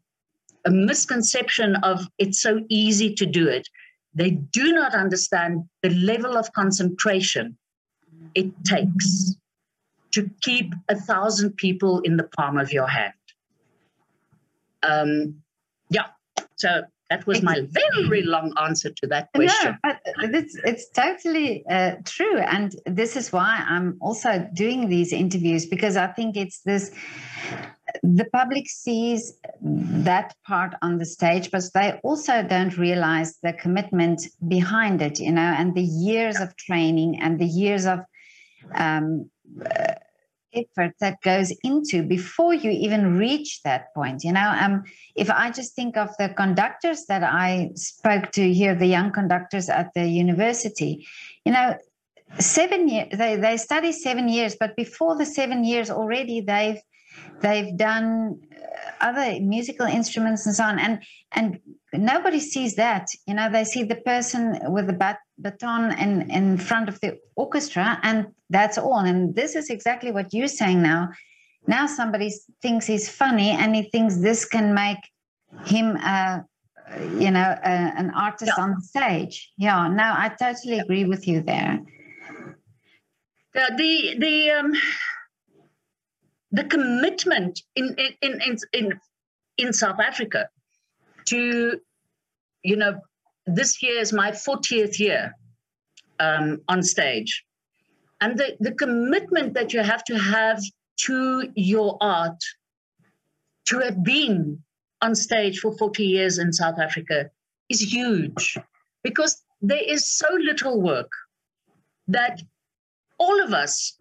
a 0.65 0.71
misconception 0.71 1.77
of 1.77 2.07
it's 2.19 2.41
so 2.41 2.61
easy 2.69 3.15
to 3.15 3.27
do 3.27 3.49
it. 3.49 3.69
they 4.15 4.31
do 4.31 4.73
not 4.73 4.95
understand 4.95 5.63
the 5.83 5.91
level 5.91 6.37
of 6.37 6.53
concentration 6.53 7.57
it 8.35 8.51
takes 8.65 9.37
to 10.11 10.29
keep 10.47 10.75
a 10.89 10.97
thousand 10.97 11.57
people 11.57 12.01
in 12.01 12.17
the 12.17 12.29
palm 12.37 12.59
of 12.59 12.73
your 12.73 12.89
hand. 12.89 13.15
Um, 14.83 15.13
yeah, 15.91 16.09
so 16.59 16.83
that 17.11 17.27
was 17.27 17.43
my 17.43 17.67
very 17.71 18.23
long 18.23 18.53
answer 18.61 18.91
to 18.91 19.07
that 19.07 19.31
question. 19.35 19.79
No, 19.83 19.95
but 20.21 20.35
it's, 20.35 20.57
it's 20.65 20.91
totally 20.91 21.65
uh, 21.71 21.93
true. 22.05 22.39
And 22.39 22.75
this 22.85 23.17
is 23.17 23.33
why 23.33 23.65
I'm 23.67 23.97
also 24.01 24.47
doing 24.53 24.91
these 24.91 25.13
interviews 25.13 25.65
because 25.65 25.97
I 25.97 26.09
think 26.09 26.37
it's 26.37 26.61
this 26.61 26.93
the 28.03 28.27
public 28.27 28.69
sees 28.69 29.39
that 29.63 30.35
part 30.47 30.75
on 30.83 30.99
the 30.99 31.07
stage, 31.07 31.51
but 31.51 31.63
they 31.73 31.99
also 32.03 32.43
don't 32.43 32.77
realize 32.77 33.39
the 33.43 33.55
commitment 33.55 34.27
behind 34.47 35.01
it, 35.01 35.19
you 35.19 35.33
know, 35.33 35.55
and 35.57 35.75
the 35.75 35.83
years 35.83 36.39
of 36.39 36.55
training 36.57 37.21
and 37.23 37.39
the 37.39 37.47
years 37.47 37.87
of 37.87 38.01
um, 38.75 39.31
uh, 39.65 39.95
effort 40.55 40.95
that 41.01 41.21
goes 41.23 41.53
into 41.63 42.03
before 42.03 42.55
you 42.55 42.71
even 42.71 43.19
reach 43.19 43.63
that 43.63 43.95
point. 43.95 44.25
You 44.25 44.33
know, 44.33 44.55
um, 44.61 44.85
if 45.15 45.31
I 45.31 45.51
just 45.51 45.75
think 45.75 45.97
of 45.97 46.11
the 46.19 46.31
conductors 46.31 47.07
that 47.07 47.23
I 47.23 47.71
spoke 47.75 48.33
to 48.33 48.53
here, 48.53 48.75
the 48.75 48.87
young 48.87 49.13
conductors 49.13 49.69
at 49.69 49.93
the 49.95 50.07
university, 50.07 51.07
you 51.45 51.53
know, 51.53 51.77
seven 52.39 52.89
years 52.89 53.09
they, 53.13 53.37
they 53.37 53.57
study 53.57 53.93
seven 53.93 54.29
years, 54.29 54.57
but 54.59 54.77
before 54.77 55.17
the 55.17 55.27
seven 55.27 55.65
years 55.65 55.91
already 55.91 56.41
they've 56.41 56.81
they've 57.41 57.77
done 57.77 58.41
uh, 58.53 59.05
other 59.05 59.41
musical 59.41 59.87
instruments 59.87 60.47
and 60.47 60.55
so 60.55 60.65
on. 60.65 60.79
And 60.79 61.03
and 61.33 61.61
nobody 61.93 62.41
sees 62.41 62.77
that 62.77 63.09
you 63.27 63.35
know 63.35 63.51
they 63.51 63.65
see 63.65 63.83
the 63.83 63.97
person 63.97 64.59
with 64.73 64.87
the 64.87 64.93
bat- 64.93 65.21
baton 65.39 65.93
in 65.99 66.31
in 66.31 66.59
front 66.59 66.89
of 66.89 67.01
the 67.01 67.19
orchestra 67.37 67.99
and 68.03 68.27
that's 68.51 68.79
all. 68.79 69.01
And 69.01 69.35
this 69.35 69.55
is 69.57 69.71
exactly 69.71 70.13
what 70.13 70.33
you're 70.33 70.49
saying 70.49 70.83
now. 70.83 71.11
Now 71.67 71.87
somebody 71.87 72.33
thinks 72.63 72.87
he's 72.87 73.09
funny 73.09 73.51
and 73.51 73.75
he 73.77 73.83
thinks 73.91 74.17
this 74.17 74.45
can 74.45 74.75
make 74.75 74.99
him 75.67 75.99
uh, 76.03 76.41
you 77.19 77.31
know 77.31 77.41
uh, 77.65 77.91
an 77.97 78.11
artist 78.11 78.53
yeah. 78.57 78.63
on 78.63 78.75
the 78.75 78.83
stage. 78.83 79.53
Yeah 79.57 79.89
no 79.89 80.15
i 80.17 80.29
totally 80.29 80.79
agree 80.79 81.05
with 81.05 81.27
you 81.29 81.43
there. 81.43 81.81
Yeah, 83.55 83.69
the 83.77 84.17
the 84.19 84.51
um 84.51 84.73
the 86.53 86.65
commitment 86.65 87.61
in 87.77 87.95
in 88.23 88.41
in 88.41 88.59
in, 88.73 89.01
in 89.59 89.73
South 89.73 90.01
Africa 90.01 90.49
to 91.27 91.81
you 92.63 92.77
know 92.77 93.01
this 93.47 93.83
year 93.83 93.99
is 94.01 94.13
my 94.13 94.31
40th 94.31 94.99
year 94.99 95.35
um, 96.21 96.61
on 96.69 96.83
stage. 96.83 97.45
And 98.21 98.39
the, 98.39 98.57
the 98.61 98.73
commitment 98.73 99.55
that 99.55 99.73
you 99.73 99.81
have 99.83 100.05
to 100.05 100.19
have 100.19 100.63
to 101.07 101.51
your 101.55 101.97
art 102.01 102.43
to 103.67 103.79
have 103.79 104.03
been 104.03 104.63
on 105.01 105.15
stage 105.15 105.61
for 105.61 105.77
40 105.77 106.05
years 106.05 106.39
in 106.39 106.53
south 106.53 106.81
africa 106.81 107.31
is 107.69 107.81
huge. 107.81 108.59
Because 109.05 109.41
there 109.63 109.83
is 109.83 110.13
so 110.13 110.27
little 110.33 110.83
work 110.83 111.11
that 112.09 112.43
all 113.19 113.43
of 113.43 113.53
us 113.53 113.97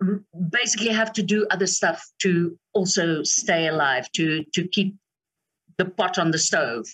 basically 0.49 0.89
have 0.89 1.11
to 1.13 1.23
do 1.23 1.47
other 1.49 1.67
stuff 1.67 2.05
to 2.19 2.57
also 2.73 3.23
stay 3.23 3.67
alive, 3.67 4.11
to 4.13 4.43
to 4.53 4.67
keep 4.67 4.95
the 5.77 5.85
pot 5.85 6.17
on 6.17 6.31
the 6.31 6.37
stove. 6.37 6.85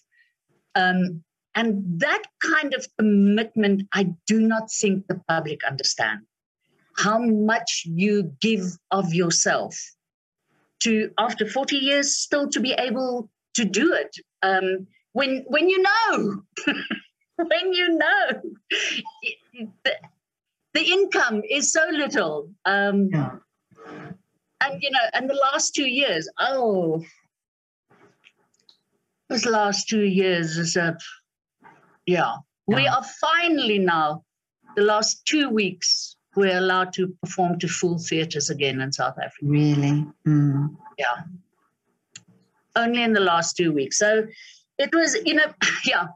Um, 0.75 1.23
and 1.55 1.99
that 1.99 2.23
kind 2.41 2.73
of 2.73 2.87
commitment, 2.97 3.83
I 3.93 4.13
do 4.25 4.41
not 4.41 4.71
think 4.71 5.07
the 5.07 5.21
public 5.27 5.63
understand. 5.63 6.21
How 6.97 7.19
much 7.19 7.83
you 7.85 8.33
give 8.41 8.77
of 8.91 9.13
yourself 9.13 9.75
to, 10.83 11.11
after 11.17 11.47
40 11.47 11.77
years, 11.77 12.17
still 12.17 12.49
to 12.49 12.59
be 12.59 12.73
able 12.73 13.29
to 13.55 13.65
do 13.65 13.93
it. 13.93 14.15
Um, 14.41 14.87
when 15.13 15.45
when 15.47 15.69
you 15.69 15.81
know, 15.81 16.43
when 17.35 17.73
you 17.73 17.97
know, 17.97 18.41
the 20.73 20.81
income 20.81 21.41
is 21.49 21.71
so 21.71 21.85
little. 21.91 22.49
Um, 22.65 23.09
yeah. 23.11 23.31
And 24.61 24.81
you 24.81 24.91
know, 24.91 25.09
and 25.13 25.29
the 25.29 25.39
last 25.51 25.75
two 25.75 25.87
years, 25.87 26.29
oh, 26.39 27.03
this 29.29 29.45
last 29.45 29.89
two 29.89 30.03
years 30.03 30.57
is 30.57 30.75
a, 30.75 30.97
yeah. 32.05 32.35
yeah. 32.67 32.77
We 32.77 32.87
are 32.87 33.03
finally 33.19 33.79
now, 33.79 34.23
the 34.75 34.83
last 34.83 35.25
two 35.25 35.49
weeks, 35.49 36.15
we're 36.35 36.57
allowed 36.57 36.93
to 36.93 37.07
perform 37.21 37.59
to 37.59 37.67
full 37.67 37.99
theatres 37.99 38.49
again 38.49 38.81
in 38.81 38.91
South 38.91 39.15
Africa. 39.17 39.45
Really? 39.45 40.05
Mm. 40.27 40.75
Yeah. 40.97 41.23
Only 42.75 43.03
in 43.03 43.13
the 43.13 43.19
last 43.19 43.55
two 43.55 43.71
weeks. 43.71 43.99
So 43.99 44.25
it 44.79 44.95
was, 44.95 45.15
you 45.25 45.35
know, 45.35 45.51
yeah. 45.85 46.07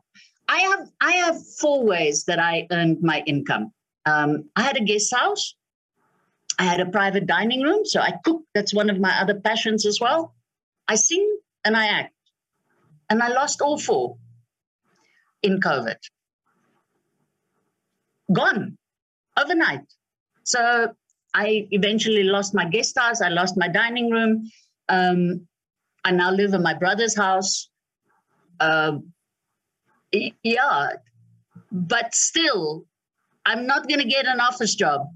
I 0.49 0.59
have 0.59 0.87
I 1.01 1.11
have 1.11 1.35
four 1.59 1.83
ways 1.83 2.23
that 2.23 2.39
I 2.39 2.67
earned 2.71 3.01
my 3.01 3.21
income. 3.25 3.73
Um, 4.07 4.49
I 4.55 4.61
had 4.61 4.77
a 4.77 4.83
guest 4.83 5.13
house. 5.13 5.55
I 6.57 6.63
had 6.63 6.79
a 6.79 6.85
private 6.85 7.27
dining 7.27 7.61
room, 7.61 7.85
so 7.85 7.99
I 7.99 8.13
cook. 8.23 8.43
That's 8.53 8.73
one 8.73 8.89
of 8.89 8.99
my 8.99 9.19
other 9.19 9.35
passions 9.39 9.85
as 9.85 9.99
well. 9.99 10.33
I 10.87 10.95
sing 10.95 11.37
and 11.65 11.75
I 11.75 11.87
act. 11.87 12.13
And 13.09 13.21
I 13.21 13.27
lost 13.27 13.61
all 13.61 13.77
four 13.77 14.17
in 15.43 15.59
COVID. 15.59 15.97
Gone 18.33 18.77
overnight. 19.37 19.85
So 20.43 20.93
I 21.33 21.67
eventually 21.71 22.23
lost 22.23 22.55
my 22.55 22.65
guest 22.65 22.97
house. 22.97 23.21
I 23.21 23.29
lost 23.29 23.57
my 23.57 23.67
dining 23.67 24.09
room. 24.09 24.49
Um, 24.89 25.47
I 26.05 26.11
now 26.11 26.31
live 26.31 26.53
in 26.53 26.63
my 26.63 26.73
brother's 26.73 27.15
house. 27.15 27.69
Uh, 28.59 28.99
yeah, 30.43 30.87
but 31.71 32.15
still, 32.15 32.85
I'm 33.47 33.65
not 33.65 33.87
going 33.87 34.01
to 34.01 34.07
get 34.07 34.27
an 34.27 34.41
office 34.41 34.75
job. 34.75 35.07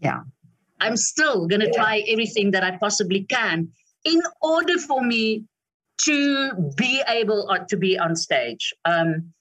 Yeah. 0.00 0.20
I'm 0.80 0.96
still 0.96 1.46
going 1.46 1.60
to 1.60 1.66
yeah. 1.66 1.82
try 1.82 2.04
everything 2.08 2.52
that 2.52 2.64
I 2.64 2.78
possibly 2.78 3.24
can 3.24 3.68
in 4.04 4.22
order 4.40 4.78
for 4.78 5.04
me 5.04 5.44
to 6.04 6.72
be 6.76 7.02
able 7.06 7.50
uh, 7.50 7.58
to 7.68 7.76
be 7.76 7.98
on 7.98 8.16
stage. 8.16 8.72
Um, 8.86 9.32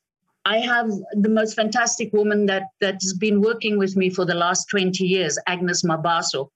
I 0.43 0.57
have 0.57 0.89
the 1.13 1.29
most 1.29 1.53
fantastic 1.55 2.11
woman 2.11 2.45
that 2.47 2.63
that's 2.81 3.13
been 3.13 3.39
working 3.41 3.77
with 3.77 3.95
me 3.95 4.09
for 4.09 4.25
the 4.25 4.35
last 4.35 4.65
20 4.69 5.05
years, 5.05 5.39
Agnes 5.47 5.83
Mabaso. 5.83 6.49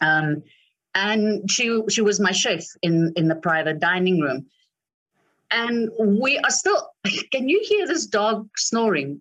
Um, 0.00 0.44
and 0.94 1.50
she 1.50 1.80
she 1.88 2.02
was 2.02 2.20
my 2.20 2.30
chef 2.30 2.64
in 2.82 3.12
in 3.16 3.26
the 3.26 3.34
private 3.34 3.80
dining 3.80 4.20
room. 4.20 4.46
And 5.50 5.90
we 5.98 6.38
are 6.38 6.50
still. 6.50 6.90
Can 7.32 7.48
you 7.48 7.60
hear 7.64 7.88
this 7.88 8.06
dog 8.06 8.48
snoring? 8.56 9.20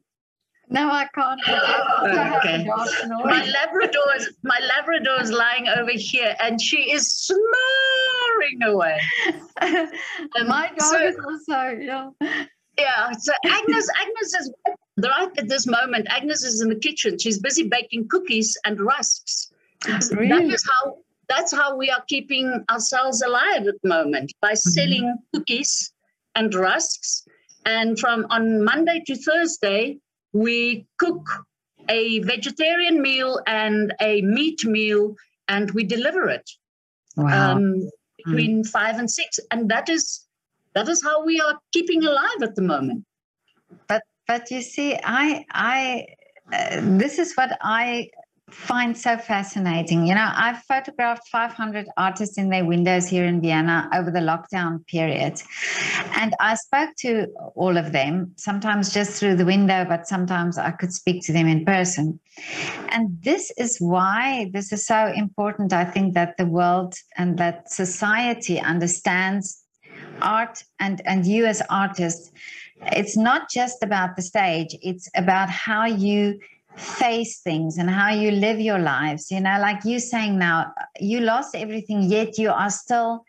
No, 0.74 0.90
I 0.90 1.08
can't. 1.14 1.40
okay. 2.38 2.66
My 2.66 3.46
Labrador 3.46 4.16
is 4.18 4.34
my 4.42 4.60
Labrador 4.76 5.22
is 5.22 5.32
lying 5.32 5.68
over 5.68 5.92
here, 5.94 6.36
and 6.42 6.60
she 6.60 6.92
is 6.92 7.12
snoring 7.14 8.64
away. 8.64 9.00
My 9.62 10.72
dog 10.76 10.82
so, 10.82 10.98
is 10.98 11.16
also 11.24 11.78
yeah. 11.80 12.10
Yeah. 12.80 13.12
So 13.12 13.34
Agnes, 13.46 13.88
Agnes 14.02 14.34
is 14.34 14.52
right 14.98 15.30
at 15.38 15.48
this 15.48 15.68
moment. 15.68 16.08
Agnes 16.10 16.44
is 16.44 16.60
in 16.60 16.70
the 16.70 16.80
kitchen. 16.80 17.20
She's 17.20 17.38
busy 17.38 17.68
baking 17.70 18.08
cookies 18.08 18.58
and 18.66 18.80
rusks. 18.80 19.52
Really? 20.12 20.28
That 20.30 20.54
is 20.56 20.68
how. 20.68 20.98
That's 21.30 21.54
how 21.54 21.78
we 21.78 21.90
are 21.90 22.04
keeping 22.08 22.66
ourselves 22.70 23.22
alive 23.22 23.66
at 23.68 23.76
the 23.82 23.88
moment 23.88 24.34
by 24.42 24.54
mm-hmm. 24.54 24.70
selling 24.70 25.04
mm-hmm. 25.04 25.38
cookies 25.38 25.94
and 26.36 26.54
rusks. 26.54 27.26
And 27.66 27.98
from 27.98 28.26
on 28.30 28.64
Monday 28.64 29.02
to 29.08 29.16
Thursday, 29.16 30.00
we 30.34 30.86
cook 30.98 31.26
a 31.90 32.20
vegetarian 32.20 33.02
meal 33.02 33.40
and 33.48 33.94
a 34.02 34.22
meat 34.22 34.66
meal 34.66 35.16
and 35.48 35.72
we 35.72 35.84
deliver 35.84 36.30
it 36.30 36.50
wow. 37.16 37.54
um, 37.54 37.90
between 38.18 38.64
mm. 38.64 38.68
five 38.68 38.98
and 38.98 39.10
six 39.10 39.40
and 39.52 39.70
that 39.70 39.90
is 39.90 40.26
that 40.74 40.88
is 40.88 41.04
how 41.04 41.24
we 41.24 41.40
are 41.40 41.60
keeping 41.72 42.04
alive 42.04 42.42
at 42.42 42.56
the 42.56 42.62
moment 42.62 43.06
but 43.88 44.02
but 44.28 44.50
you 44.50 44.62
see 44.62 44.98
i 45.04 45.46
i 45.52 46.06
uh, 46.54 46.80
this 46.82 47.20
is 47.20 47.34
what 47.36 47.58
i 47.62 48.08
find 48.54 48.98
so 48.98 49.18
fascinating. 49.18 50.06
You 50.06 50.16
know, 50.16 50.30
I've 50.34 50.62
photographed 50.64 51.28
500 51.30 51.88
artists 51.98 52.38
in 52.38 52.50
their 52.50 52.66
windows 52.66 53.08
here 53.08 53.26
in 53.26 53.42
Vienna 53.42 53.90
over 53.94 54.12
the 54.12 54.20
lockdown 54.20 54.86
period. 54.88 55.42
And 56.16 56.34
I 56.40 56.56
spoke 56.56 56.92
to 57.00 57.28
all 57.56 57.78
of 57.78 57.92
them, 57.92 58.32
sometimes 58.38 58.94
just 58.94 59.20
through 59.20 59.36
the 59.36 59.46
window, 59.46 59.86
but 59.86 60.08
sometimes 60.08 60.58
I 60.58 60.72
could 60.72 60.94
speak 60.94 61.24
to 61.26 61.34
them 61.34 61.48
in 61.48 61.66
person. 61.66 62.20
And 62.90 63.18
this 63.22 63.52
is 63.58 63.78
why 63.80 64.50
this 64.54 64.72
is 64.72 64.86
so 64.86 65.08
important. 65.08 65.74
I 65.74 65.86
think 65.86 66.14
that 66.14 66.38
the 66.38 66.46
world 66.46 66.96
and 67.18 67.38
that 67.40 67.72
society 67.72 68.60
understands 68.60 69.64
art 70.22 70.64
and, 70.80 71.02
and 71.06 71.26
you 71.26 71.46
as 71.46 71.62
artists 71.70 72.32
it's 72.92 73.16
not 73.16 73.50
just 73.50 73.84
about 73.84 74.16
the 74.16 74.22
stage, 74.22 74.76
it's 74.82 75.10
about 75.16 75.50
how 75.50 75.86
you 75.86 76.40
face 76.78 77.40
things 77.40 77.78
and 77.78 77.90
how 77.90 78.10
you 78.10 78.32
live 78.32 78.60
your 78.60 78.80
lives. 78.80 79.32
You 79.32 79.42
know, 79.42 79.58
like 79.60 79.86
you 79.86 80.00
saying 80.00 80.38
now, 80.38 80.74
you 81.00 81.20
lost 81.20 81.56
everything, 81.56 82.04
yet 82.04 82.38
you 82.38 82.50
are 82.50 82.70
still 82.70 83.24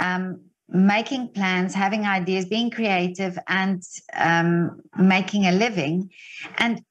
um, 0.00 0.40
making 0.68 1.28
plans, 1.28 1.74
having 1.74 2.04
ideas, 2.04 2.44
being 2.46 2.70
creative, 2.70 3.38
and 3.48 3.82
um, 4.16 4.80
making 4.98 5.46
a 5.46 5.52
living. 5.52 6.10
And 6.58 6.84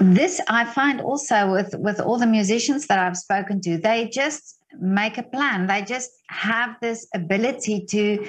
this 0.00 0.40
I 0.48 0.64
find 0.64 1.00
also 1.00 1.50
with 1.50 1.74
with 1.78 2.00
all 2.00 2.18
the 2.18 2.26
musicians 2.26 2.86
that 2.86 2.98
I've 2.98 3.16
spoken 3.16 3.60
to, 3.62 3.78
they 3.78 4.08
just 4.08 4.58
make 4.80 5.18
a 5.18 5.22
plan. 5.22 5.66
They 5.66 5.82
just 5.82 6.10
have 6.28 6.76
this 6.80 7.06
ability 7.14 7.86
to 7.90 8.28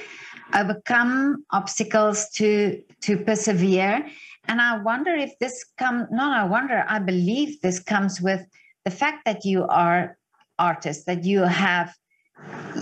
overcome 0.55 1.43
obstacles, 1.51 2.29
to 2.31 2.81
to 3.01 3.17
persevere. 3.17 4.07
And 4.47 4.61
I 4.61 4.77
wonder 4.77 5.13
if 5.13 5.37
this 5.39 5.65
come 5.77 6.07
no, 6.11 6.29
I 6.31 6.43
wonder, 6.43 6.85
I 6.87 6.99
believe 6.99 7.61
this 7.61 7.79
comes 7.79 8.21
with 8.21 8.45
the 8.85 8.91
fact 8.91 9.25
that 9.25 9.45
you 9.45 9.65
are 9.67 10.17
artists, 10.59 11.05
that 11.05 11.23
you 11.23 11.41
have 11.41 11.93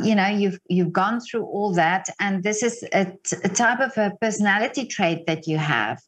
you 0.03 0.15
know 0.15 0.27
you've 0.27 0.59
you've 0.69 0.93
gone 0.93 1.19
through 1.19 1.43
all 1.43 1.73
that 1.73 2.07
and 2.19 2.43
this 2.43 2.63
is 2.63 2.83
a, 2.93 3.05
t- 3.05 3.35
a 3.43 3.49
type 3.49 3.79
of 3.79 3.95
a 3.97 4.15
personality 4.21 4.85
trait 4.85 5.25
that 5.27 5.45
you 5.47 5.57
have. 5.57 6.01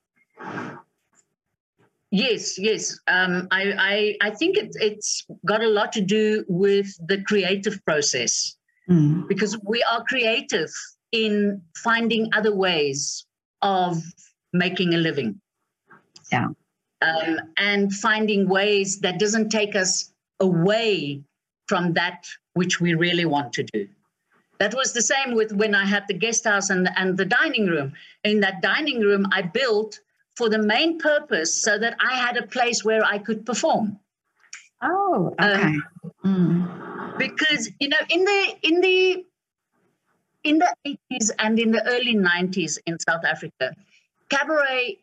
Yes 2.09 2.57
yes. 2.57 2.97
Um, 3.07 3.47
I, 3.51 3.73
I 4.21 4.27
i 4.27 4.29
think 4.31 4.57
it, 4.57 4.71
it's 4.75 5.25
got 5.45 5.63
a 5.63 5.67
lot 5.67 5.91
to 5.93 6.01
do 6.01 6.45
with 6.47 6.87
the 7.07 7.21
creative 7.23 7.83
process. 7.85 8.55
Mm. 8.89 9.29
because 9.29 9.57
we 9.63 9.81
are 9.83 10.03
creative 10.03 10.69
in 11.13 11.61
finding 11.77 12.29
other 12.33 12.53
ways 12.53 13.25
of 13.61 14.03
making 14.51 14.93
a 14.93 14.97
living 14.97 15.39
yeah 16.33 16.47
um, 17.03 17.39
and 17.57 17.93
finding 17.93 18.47
ways 18.47 18.99
that 18.99 19.19
doesn't 19.19 19.49
take 19.49 19.75
us 19.75 20.11
away 20.39 21.21
from 21.67 21.93
that 21.93 22.27
which 22.53 22.79
we 22.79 22.93
really 22.93 23.25
want 23.25 23.53
to 23.53 23.63
do. 23.63 23.87
That 24.59 24.73
was 24.73 24.93
the 24.93 25.01
same 25.01 25.33
with 25.33 25.51
when 25.51 25.75
I 25.75 25.85
had 25.85 26.07
the 26.07 26.13
guest 26.13 26.45
house 26.45 26.69
and, 26.69 26.89
and 26.95 27.17
the 27.17 27.25
dining 27.25 27.65
room. 27.67 27.93
In 28.23 28.39
that 28.41 28.61
dining 28.61 29.01
room, 29.01 29.25
I 29.31 29.41
built 29.41 29.99
for 30.37 30.49
the 30.49 30.59
main 30.59 30.99
purpose 30.99 31.61
so 31.61 31.77
that 31.77 31.95
I 31.99 32.15
had 32.15 32.37
a 32.37 32.47
place 32.47 32.83
where 32.83 33.03
I 33.03 33.17
could 33.17 33.45
perform. 33.45 33.99
Oh, 34.81 35.35
okay. 35.39 35.61
Um, 35.61 35.83
mm. 36.25 37.17
Because 37.17 37.69
you 37.79 37.89
know, 37.89 37.97
in 38.09 38.23
the 38.23 38.55
in 38.61 38.81
the 38.81 39.25
in 40.43 40.57
the 40.59 40.97
80s 41.11 41.31
and 41.39 41.57
in 41.57 41.71
the 41.71 41.85
early 41.87 42.15
90s 42.15 42.77
in 42.85 42.99
South 42.99 43.23
Africa, 43.23 43.73
cabaret 44.29 44.99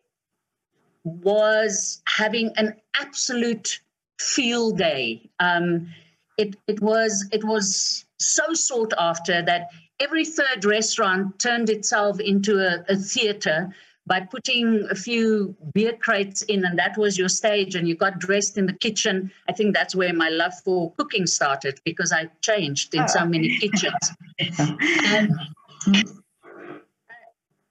was 1.05 2.03
having 2.07 2.53
an 2.57 2.75
absolute 2.95 3.81
field 4.19 4.79
day. 4.79 5.31
Um, 5.41 5.89
it, 6.37 6.57
it 6.67 6.81
was 6.81 7.27
it 7.33 7.45
was 7.45 8.05
so 8.19 8.53
sought 8.53 8.93
after 8.99 9.43
that 9.43 9.69
every 9.99 10.25
third 10.25 10.65
restaurant 10.65 11.39
turned 11.39 11.69
itself 11.69 12.19
into 12.21 12.59
a, 12.59 12.85
a 12.89 12.97
theater 12.97 13.75
by 14.07 14.21
putting 14.21 14.87
a 14.91 14.95
few 14.95 15.55
beer 15.75 15.93
crates 15.93 16.43
in 16.43 16.65
and 16.65 16.79
that 16.79 16.97
was 16.97 17.19
your 17.19 17.29
stage 17.29 17.75
and 17.75 17.87
you 17.87 17.95
got 17.95 18.19
dressed 18.19 18.57
in 18.57 18.67
the 18.67 18.73
kitchen 18.73 19.31
i 19.49 19.53
think 19.53 19.75
that's 19.75 19.95
where 19.95 20.13
my 20.13 20.31
love 20.31 20.53
for 20.65 20.93
cooking 20.95 21.27
started 21.27 21.79
because 21.85 22.13
i 22.13 22.25
changed 22.41 22.95
in 22.95 23.07
so 23.09 23.27
many 23.27 23.59
kitchens 23.59 24.13
and 25.05 25.31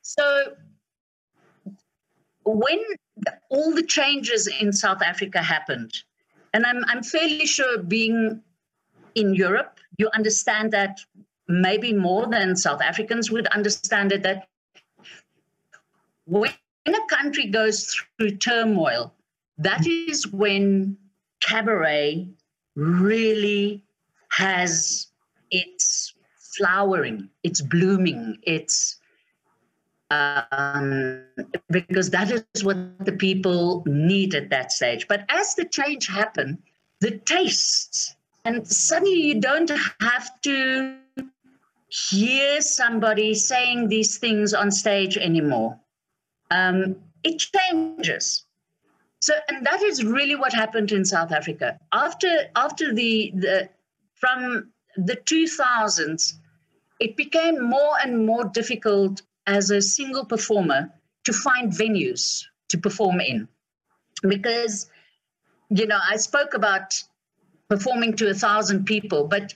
so 0.01 0.43
when 2.45 2.79
all 3.49 3.73
the 3.73 3.83
changes 3.83 4.47
in 4.47 4.71
south 4.71 5.01
africa 5.01 5.41
happened. 5.41 5.93
And 6.53 6.65
i'm, 6.65 6.83
I'm 6.87 7.03
fairly 7.03 7.45
sure 7.45 7.77
being 7.77 8.41
in 9.15 9.33
Europe, 9.33 9.79
you 9.97 10.09
understand 10.13 10.71
that 10.71 10.99
maybe 11.47 11.93
more 11.93 12.27
than 12.27 12.55
South 12.55 12.81
Africans 12.81 13.31
would 13.31 13.47
understand 13.47 14.11
it 14.11 14.23
that 14.23 14.47
when 16.25 16.53
a 16.85 17.15
country 17.15 17.47
goes 17.47 17.95
through 18.17 18.37
turmoil, 18.37 19.13
that 19.57 19.85
is 19.85 20.27
when 20.27 20.97
cabaret 21.41 22.27
really 22.75 23.83
has 24.31 25.07
its 25.51 26.13
flowering, 26.55 27.29
it's 27.43 27.61
blooming, 27.61 28.37
it's 28.43 28.98
um, 30.11 31.23
because 31.69 32.09
that 32.09 32.31
is 32.31 32.63
what 32.63 33.05
the 33.05 33.11
people 33.11 33.83
need 33.85 34.33
at 34.35 34.49
that 34.49 34.71
stage. 34.71 35.07
But 35.07 35.25
as 35.29 35.55
the 35.55 35.65
change 35.65 36.07
happened, 36.07 36.57
the 36.99 37.17
tastes 37.19 38.15
and 38.45 38.67
suddenly 38.67 39.21
you 39.21 39.39
don't 39.39 39.71
have 40.01 40.41
to 40.41 40.97
hear 41.89 42.61
somebody 42.61 43.33
saying 43.33 43.89
these 43.89 44.17
things 44.17 44.53
on 44.53 44.71
stage 44.71 45.17
anymore. 45.17 45.79
Um, 46.51 46.95
it 47.23 47.39
changes. 47.39 48.45
So, 49.21 49.33
and 49.49 49.65
that 49.65 49.81
is 49.83 50.03
really 50.03 50.35
what 50.35 50.53
happened 50.53 50.91
in 50.91 51.03
South 51.03 51.31
Africa 51.31 51.77
after 51.91 52.45
after 52.55 52.93
the 52.93 53.31
the 53.35 53.69
from 54.15 54.71
the 54.95 55.15
2000s. 55.15 56.33
It 56.99 57.15
became 57.15 57.63
more 57.63 57.95
and 58.03 58.25
more 58.25 58.45
difficult 58.45 59.21
as 59.49 59.71
a 59.71 59.81
single 59.81 60.25
performer 60.25 60.89
to 61.25 61.33
find 61.33 61.71
venues 61.71 62.43
to 62.69 62.77
perform 62.77 63.19
in, 63.19 63.47
because 64.21 64.89
you 65.69 65.87
know 65.87 65.99
I 66.13 66.17
spoke 66.17 66.53
about 66.53 66.93
performing 67.69 68.15
to 68.17 68.29
a 68.29 68.33
thousand 68.33 68.85
people, 68.85 69.27
but 69.27 69.53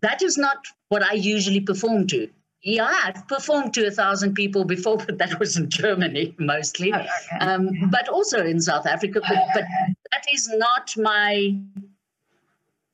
that 0.00 0.22
is 0.22 0.36
not 0.36 0.58
what 0.88 1.02
I 1.02 1.14
usually 1.14 1.60
perform 1.60 2.06
to. 2.08 2.28
Yeah, 2.62 2.94
I've 3.04 3.28
performed 3.28 3.74
to 3.74 3.86
a 3.86 3.90
thousand 3.90 4.34
people 4.34 4.64
before, 4.64 4.96
but 5.06 5.18
that 5.18 5.38
was 5.38 5.56
in 5.56 5.70
Germany 5.70 6.34
mostly, 6.38 6.92
oh, 6.92 6.98
okay. 6.98 7.38
um, 7.40 7.68
but 7.90 8.08
also 8.08 8.44
in 8.44 8.60
South 8.60 8.86
Africa. 8.86 9.20
But, 9.28 9.38
but 9.54 9.64
that 10.12 10.24
is 10.32 10.48
not 10.48 10.94
my. 10.96 11.56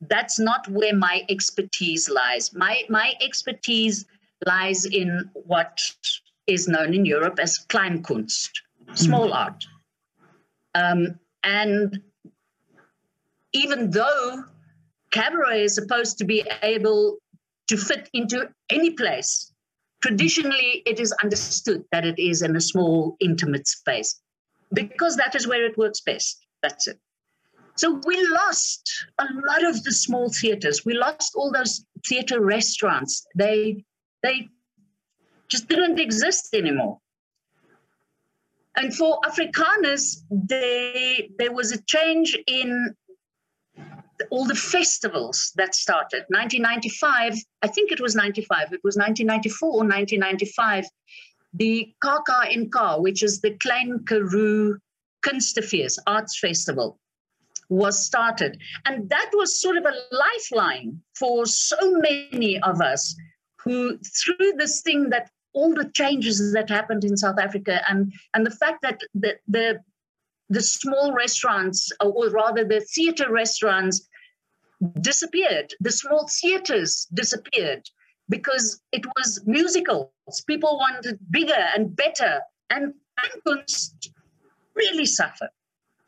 That's 0.09 0.39
not 0.39 0.67
where 0.67 0.95
my 0.95 1.23
expertise 1.29 2.09
lies. 2.09 2.53
My 2.53 2.83
my 2.89 3.13
expertise 3.21 4.05
lies 4.45 4.85
in 4.85 5.29
what 5.33 5.79
is 6.47 6.67
known 6.67 6.93
in 6.93 7.05
Europe 7.05 7.39
as 7.39 7.59
Kleinkunst, 7.69 8.49
small 8.93 9.29
mm. 9.29 9.35
art. 9.35 9.65
Um, 10.73 11.19
and 11.43 12.01
even 13.53 13.91
though 13.91 14.43
cabaret 15.11 15.63
is 15.63 15.75
supposed 15.75 16.17
to 16.17 16.25
be 16.25 16.43
able 16.63 17.17
to 17.67 17.77
fit 17.77 18.09
into 18.13 18.49
any 18.69 18.91
place, 18.91 19.51
traditionally 20.01 20.81
it 20.85 20.99
is 20.99 21.11
understood 21.23 21.83
that 21.91 22.05
it 22.05 22.17
is 22.19 22.41
in 22.41 22.55
a 22.55 22.61
small, 22.61 23.17
intimate 23.19 23.67
space 23.67 24.19
because 24.73 25.17
that 25.17 25.35
is 25.35 25.47
where 25.47 25.65
it 25.65 25.77
works 25.77 26.01
best. 26.01 26.45
That's 26.63 26.87
it. 26.87 26.99
So 27.75 28.01
we 28.05 28.27
lost 28.27 28.89
a 29.19 29.25
lot 29.47 29.63
of 29.63 29.83
the 29.83 29.91
small 29.91 30.29
theaters. 30.29 30.85
We 30.85 30.93
lost 30.93 31.33
all 31.35 31.51
those 31.51 31.85
theater 32.07 32.41
restaurants. 32.41 33.25
They 33.35 33.83
they 34.23 34.49
just 35.49 35.67
didn't 35.67 35.99
exist 35.99 36.53
anymore. 36.53 36.99
And 38.75 38.95
for 38.95 39.19
Afrikaners, 39.25 40.21
they, 40.31 41.29
there 41.37 41.51
was 41.51 41.73
a 41.73 41.81
change 41.83 42.37
in 42.47 42.95
all 44.29 44.45
the 44.45 44.55
festivals 44.55 45.51
that 45.55 45.73
started 45.73 46.23
1995 46.29 47.33
i 47.63 47.67
think 47.67 47.91
it 47.91 47.99
was 47.99 48.15
95 48.15 48.71
it 48.71 48.79
was 48.83 48.95
1994 48.95 49.67
or 49.67 49.79
1995 49.79 50.85
the 51.53 51.91
KKNK 52.03 53.01
which 53.01 53.23
is 53.23 53.41
the 53.41 53.57
Klein 53.57 54.05
Karoo 54.07 54.77
Kunstefees 55.25 55.97
Arts 56.05 56.37
Festival 56.39 56.99
was 57.69 58.05
started 58.05 58.59
and 58.85 59.09
that 59.09 59.31
was 59.33 59.59
sort 59.59 59.77
of 59.77 59.85
a 59.85 60.15
lifeline 60.15 61.01
for 61.17 61.45
so 61.45 61.77
many 61.81 62.59
of 62.59 62.79
us 62.79 63.15
who 63.63 63.97
through 63.97 64.53
this 64.57 64.81
thing 64.81 65.09
that 65.09 65.29
all 65.53 65.73
the 65.73 65.89
changes 65.93 66.53
that 66.53 66.69
happened 66.69 67.03
in 67.03 67.17
South 67.17 67.39
Africa 67.39 67.81
and 67.89 68.13
and 68.33 68.45
the 68.45 68.51
fact 68.51 68.81
that 68.81 68.99
the 69.13 69.37
the 69.47 69.79
the 70.51 70.61
small 70.61 71.13
restaurants, 71.13 71.91
or 72.01 72.29
rather 72.29 72.65
the 72.65 72.81
theater 72.81 73.31
restaurants, 73.31 74.07
disappeared. 74.99 75.73
The 75.79 75.91
small 75.91 76.27
theaters 76.27 77.07
disappeared 77.13 77.89
because 78.27 78.81
it 78.91 79.05
was 79.15 79.41
musicals. 79.45 80.09
People 80.47 80.77
wanted 80.77 81.19
bigger 81.29 81.63
and 81.75 81.95
better, 81.95 82.41
and 82.69 82.93
Kunst 83.47 84.11
really 84.75 85.05
suffered. 85.05 85.51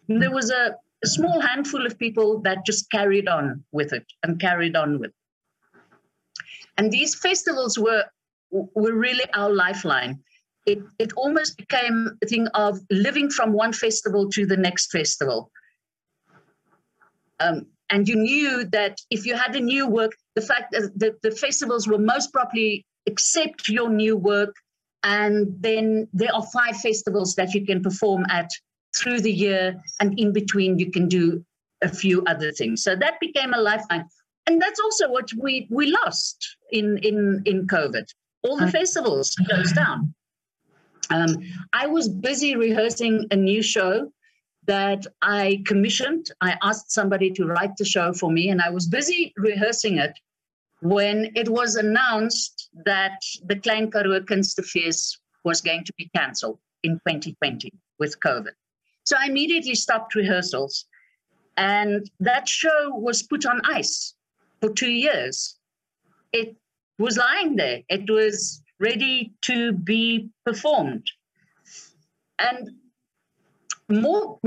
There 0.09 0.31
was 0.31 0.49
a, 0.51 0.75
a, 1.03 1.07
small 1.07 1.39
handful 1.39 1.85
of 1.85 1.97
people 1.97 2.41
that 2.41 2.65
just 2.65 2.91
carried 2.91 3.29
on 3.29 3.63
with 3.71 3.93
it 3.93 4.05
and 4.23 4.39
carried 4.39 4.75
on 4.75 4.99
with. 4.99 5.11
It. 5.11 5.15
And 6.77 6.91
these 6.91 7.15
festivals 7.15 7.77
were 7.77 8.05
were 8.51 8.93
really 8.93 9.25
our 9.33 9.51
lifeline. 9.51 10.23
it, 10.65 10.79
it 10.99 11.13
almost 11.13 11.57
became 11.57 12.17
a 12.23 12.27
thing 12.27 12.47
of 12.53 12.79
living 12.89 13.29
from 13.29 13.53
one 13.53 13.73
festival 13.73 14.29
to 14.29 14.45
the 14.45 14.57
next 14.57 14.91
festival. 14.91 15.51
Um, 17.39 17.67
and 17.89 18.07
you 18.07 18.15
knew 18.15 18.63
that 18.65 18.99
if 19.09 19.25
you 19.25 19.35
had 19.35 19.55
a 19.55 19.59
new 19.59 19.87
work, 19.87 20.13
the 20.35 20.41
fact 20.41 20.71
that 20.71 20.91
the, 20.95 21.15
the 21.21 21.31
festivals 21.31 21.87
will 21.87 21.99
most 21.99 22.31
probably 22.31 22.85
accept 23.07 23.67
your 23.67 23.89
new 23.89 24.15
work. 24.15 24.55
And 25.03 25.57
then 25.59 26.07
there 26.13 26.33
are 26.33 26.45
five 26.53 26.77
festivals 26.77 27.35
that 27.35 27.53
you 27.53 27.65
can 27.65 27.83
perform 27.83 28.25
at 28.29 28.49
through 28.95 29.19
the 29.19 29.31
year. 29.31 29.75
And 29.99 30.17
in 30.17 30.31
between, 30.31 30.79
you 30.79 30.91
can 30.91 31.09
do 31.09 31.43
a 31.81 31.89
few 31.89 32.23
other 32.25 32.51
things. 32.53 32.83
So 32.83 32.95
that 32.95 33.19
became 33.19 33.53
a 33.53 33.59
lifeline. 33.59 34.05
And 34.47 34.61
that's 34.61 34.79
also 34.79 35.09
what 35.09 35.29
we, 35.39 35.67
we 35.69 35.87
lost 36.03 36.57
in, 36.71 36.97
in, 36.99 37.41
in 37.45 37.67
COVID. 37.67 38.05
All 38.43 38.57
the 38.57 38.69
festivals 38.69 39.35
closed 39.49 39.75
down. 39.75 40.13
Um, 41.09 41.37
I 41.71 41.87
was 41.87 42.09
busy 42.09 42.55
rehearsing 42.55 43.25
a 43.31 43.35
new 43.35 43.61
show 43.61 44.11
that 44.65 45.05
I 45.21 45.61
commissioned. 45.65 46.27
I 46.41 46.57
asked 46.61 46.91
somebody 46.91 47.31
to 47.31 47.45
write 47.45 47.75
the 47.77 47.85
show 47.85 48.13
for 48.13 48.31
me, 48.31 48.49
and 48.49 48.61
I 48.61 48.69
was 48.69 48.87
busy 48.87 49.33
rehearsing 49.37 49.97
it 49.97 50.17
when 50.81 51.31
it 51.35 51.47
was 51.47 51.75
announced 51.75 52.69
that 52.85 53.19
the 53.45 53.55
Klein 53.55 53.89
Karoo 53.89 54.19
Kunstefees 54.21 55.17
was 55.43 55.61
going 55.61 55.83
to 55.85 55.93
be 55.97 56.09
cancelled 56.15 56.59
in 56.83 56.93
2020 57.07 57.71
with 57.99 58.19
COVID. 58.19 58.51
So 59.05 59.15
I 59.19 59.27
immediately 59.27 59.75
stopped 59.75 60.15
rehearsals, 60.15 60.85
and 61.57 62.09
that 62.19 62.47
show 62.47 62.89
was 62.89 63.23
put 63.23 63.45
on 63.45 63.61
ice 63.65 64.15
for 64.63 64.73
two 64.73 64.91
years. 64.91 65.57
It 66.31 66.55
was 66.97 67.17
lying 67.17 67.57
there. 67.57 67.81
It 67.89 68.09
was 68.09 68.63
ready 68.79 69.33
to 69.41 69.73
be 69.73 70.29
performed. 70.45 71.05
And 72.39 72.69
more 73.89 74.39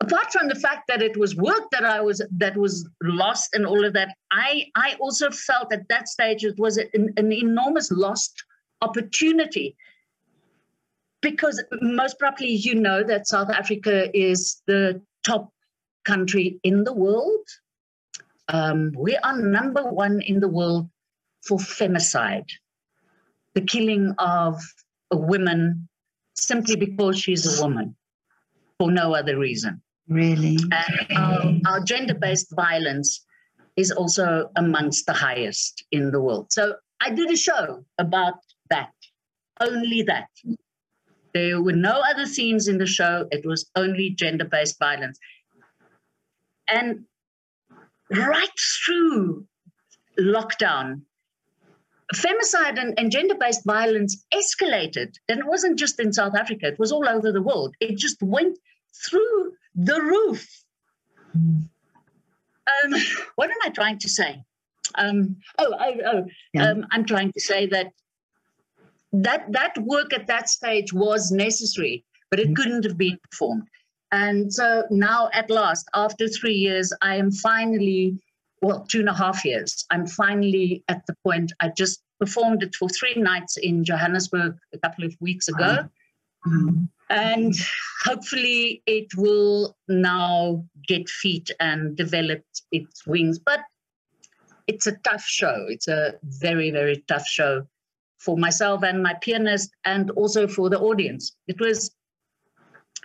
apart 0.00 0.30
from 0.30 0.48
the 0.48 0.60
fact 0.66 0.82
that 0.88 1.00
it 1.00 1.16
was 1.16 1.34
work 1.36 1.64
that 1.72 1.84
I 1.84 2.02
was 2.02 2.20
that 2.36 2.54
was 2.58 2.86
lost 3.02 3.54
and 3.54 3.64
all 3.64 3.82
of 3.82 3.94
that, 3.94 4.10
I 4.30 4.66
I 4.76 4.96
also 5.00 5.30
felt 5.30 5.72
at 5.72 5.88
that 5.88 6.06
stage 6.08 6.44
it 6.44 6.58
was 6.58 6.76
an, 6.76 7.14
an 7.16 7.32
enormous 7.32 7.90
lost 7.90 8.44
opportunity 8.82 9.74
because 11.22 11.64
most 11.80 12.18
probably 12.18 12.50
you 12.50 12.74
know 12.74 13.02
that 13.02 13.26
South 13.26 13.48
Africa 13.48 13.96
is 14.14 14.60
the 14.66 15.00
top 15.26 15.50
country 16.04 16.60
in 16.62 16.84
the 16.84 16.92
world. 16.92 17.46
Um, 18.48 18.92
we 18.96 19.16
are 19.16 19.40
number 19.40 19.82
one 19.82 20.20
in 20.20 20.40
the 20.40 20.48
world 20.48 20.88
for 21.46 21.58
femicide, 21.58 22.48
the 23.54 23.62
killing 23.62 24.14
of 24.18 24.60
a 25.10 25.16
woman 25.16 25.88
simply 26.34 26.76
because 26.76 27.18
she's 27.18 27.58
a 27.58 27.62
woman 27.62 27.96
for 28.78 28.90
no 28.90 29.14
other 29.14 29.38
reason. 29.38 29.80
Really? 30.08 30.58
And 30.70 31.16
our, 31.16 31.54
our 31.66 31.80
gender 31.80 32.14
based 32.14 32.54
violence 32.54 33.24
is 33.76 33.90
also 33.90 34.50
amongst 34.56 35.06
the 35.06 35.12
highest 35.12 35.84
in 35.90 36.10
the 36.10 36.20
world. 36.20 36.52
So 36.52 36.74
I 37.00 37.10
did 37.10 37.30
a 37.30 37.36
show 37.36 37.84
about 37.98 38.34
that, 38.70 38.92
only 39.60 40.02
that. 40.02 40.28
There 41.32 41.60
were 41.60 41.72
no 41.72 42.00
other 42.10 42.26
scenes 42.26 42.68
in 42.68 42.78
the 42.78 42.86
show, 42.86 43.26
it 43.30 43.44
was 43.44 43.70
only 43.74 44.10
gender 44.10 44.44
based 44.44 44.78
violence. 44.78 45.18
And 46.68 47.04
right 48.16 48.58
through 48.84 49.46
lockdown, 50.18 51.02
femicide 52.14 52.78
and, 52.78 52.98
and 52.98 53.10
gender 53.10 53.34
based 53.34 53.64
violence 53.64 54.24
escalated. 54.32 55.14
And 55.28 55.40
it 55.40 55.46
wasn't 55.46 55.78
just 55.78 56.00
in 56.00 56.12
South 56.12 56.34
Africa, 56.34 56.66
it 56.66 56.78
was 56.78 56.92
all 56.92 57.08
over 57.08 57.32
the 57.32 57.42
world. 57.42 57.74
It 57.80 57.96
just 57.96 58.22
went 58.22 58.58
through 59.08 59.52
the 59.74 60.00
roof. 60.00 60.46
Um, 61.34 62.94
what 63.34 63.50
am 63.50 63.56
I 63.64 63.70
trying 63.70 63.98
to 63.98 64.08
say? 64.08 64.42
Um, 64.94 65.36
oh, 65.58 65.74
oh, 65.78 65.94
oh 66.06 66.26
yeah. 66.52 66.70
um, 66.70 66.86
I'm 66.90 67.04
trying 67.04 67.32
to 67.32 67.40
say 67.40 67.66
that 67.66 67.92
that 69.12 69.50
that 69.52 69.76
work 69.78 70.12
at 70.12 70.26
that 70.26 70.48
stage 70.48 70.92
was 70.92 71.30
necessary, 71.30 72.04
but 72.30 72.40
it 72.40 72.46
mm-hmm. 72.46 72.54
couldn't 72.54 72.84
have 72.84 72.96
been 72.96 73.18
performed. 73.30 73.64
And 74.12 74.52
so 74.52 74.84
now, 74.90 75.28
at 75.32 75.50
last, 75.50 75.88
after 75.94 76.28
three 76.28 76.54
years, 76.54 76.92
I 77.02 77.16
am 77.16 77.32
finally 77.32 78.18
well, 78.64 78.86
two 78.88 79.00
and 79.00 79.08
a 79.08 79.14
half 79.14 79.44
years. 79.44 79.84
I'm 79.90 80.06
finally 80.06 80.82
at 80.88 81.04
the 81.06 81.14
point. 81.24 81.52
I 81.60 81.70
just 81.76 82.02
performed 82.18 82.62
it 82.62 82.74
for 82.74 82.88
three 82.88 83.14
nights 83.14 83.56
in 83.56 83.84
Johannesburg 83.84 84.56
a 84.72 84.78
couple 84.78 85.04
of 85.04 85.14
weeks 85.20 85.48
ago. 85.48 85.86
Mm-hmm. 86.46 86.84
And 87.10 87.54
hopefully 88.02 88.82
it 88.86 89.08
will 89.16 89.76
now 89.88 90.64
get 90.88 91.08
feet 91.08 91.50
and 91.60 91.96
develop 91.96 92.42
its 92.72 93.06
wings. 93.06 93.38
But 93.38 93.60
it's 94.66 94.86
a 94.86 94.96
tough 95.04 95.24
show. 95.24 95.66
It's 95.68 95.88
a 95.88 96.14
very, 96.22 96.70
very 96.70 97.04
tough 97.06 97.26
show 97.26 97.66
for 98.18 98.38
myself 98.38 98.82
and 98.82 99.02
my 99.02 99.14
pianist 99.20 99.70
and 99.84 100.10
also 100.12 100.48
for 100.48 100.70
the 100.70 100.80
audience. 100.80 101.36
It 101.46 101.60
was 101.60 101.90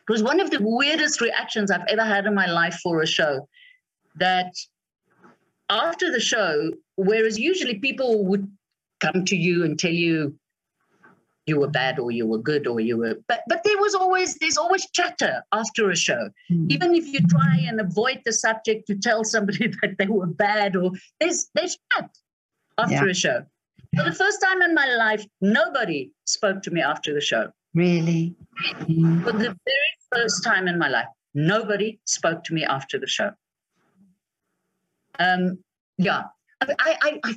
it 0.09 0.11
was 0.11 0.23
one 0.23 0.39
of 0.39 0.49
the 0.49 0.57
weirdest 0.59 1.21
reactions 1.21 1.69
I've 1.69 1.85
ever 1.87 2.03
had 2.03 2.25
in 2.25 2.33
my 2.33 2.47
life 2.47 2.79
for 2.81 3.03
a 3.03 3.07
show 3.07 3.47
that 4.15 4.51
after 5.69 6.11
the 6.11 6.19
show, 6.19 6.71
whereas 6.95 7.37
usually 7.37 7.75
people 7.75 8.25
would 8.25 8.51
come 8.99 9.23
to 9.25 9.35
you 9.35 9.63
and 9.63 9.77
tell 9.77 9.91
you 9.91 10.35
you 11.45 11.59
were 11.59 11.67
bad 11.67 11.99
or 11.99 12.11
you 12.11 12.25
were 12.25 12.37
good 12.37 12.67
or 12.67 12.79
you 12.79 12.97
were 12.97 13.15
but 13.27 13.41
but 13.47 13.61
there 13.63 13.77
was 13.77 13.95
always 13.95 14.35
there's 14.35 14.57
always 14.57 14.87
chatter 14.91 15.41
after 15.51 15.89
a 15.89 15.95
show 15.95 16.29
mm. 16.51 16.69
even 16.69 16.93
if 16.93 17.07
you 17.07 17.19
try 17.27 17.57
and 17.67 17.79
avoid 17.79 18.21
the 18.23 18.33
subject 18.33 18.85
to 18.85 18.95
tell 18.95 19.23
somebody 19.23 19.67
that 19.81 19.95
they 19.97 20.05
were 20.05 20.27
bad 20.27 20.75
or 20.75 20.91
there's 21.19 21.49
there's 21.55 21.77
chat 21.91 22.09
after 22.77 23.05
yeah. 23.05 23.11
a 23.11 23.13
show 23.13 23.45
for 23.95 24.03
the 24.03 24.13
first 24.13 24.39
time 24.41 24.61
in 24.61 24.75
my 24.75 24.85
life 24.95 25.25
nobody 25.41 26.11
spoke 26.25 26.61
to 26.61 26.69
me 26.69 26.81
after 26.81 27.15
the 27.15 27.21
show 27.21 27.49
really 27.83 28.23
mm. 28.61 29.23
for 29.23 29.33
the 29.43 29.51
very 29.71 29.93
first 30.13 30.43
time 30.49 30.67
in 30.71 30.77
my 30.83 30.89
life 30.97 31.11
nobody 31.53 31.89
spoke 32.17 32.43
to 32.43 32.53
me 32.57 32.63
after 32.77 32.99
the 33.03 33.11
show 33.17 33.29
um, 35.19 35.59
yeah, 35.97 36.23
I, 36.61 36.73
I, 36.79 37.19
I, 37.23 37.35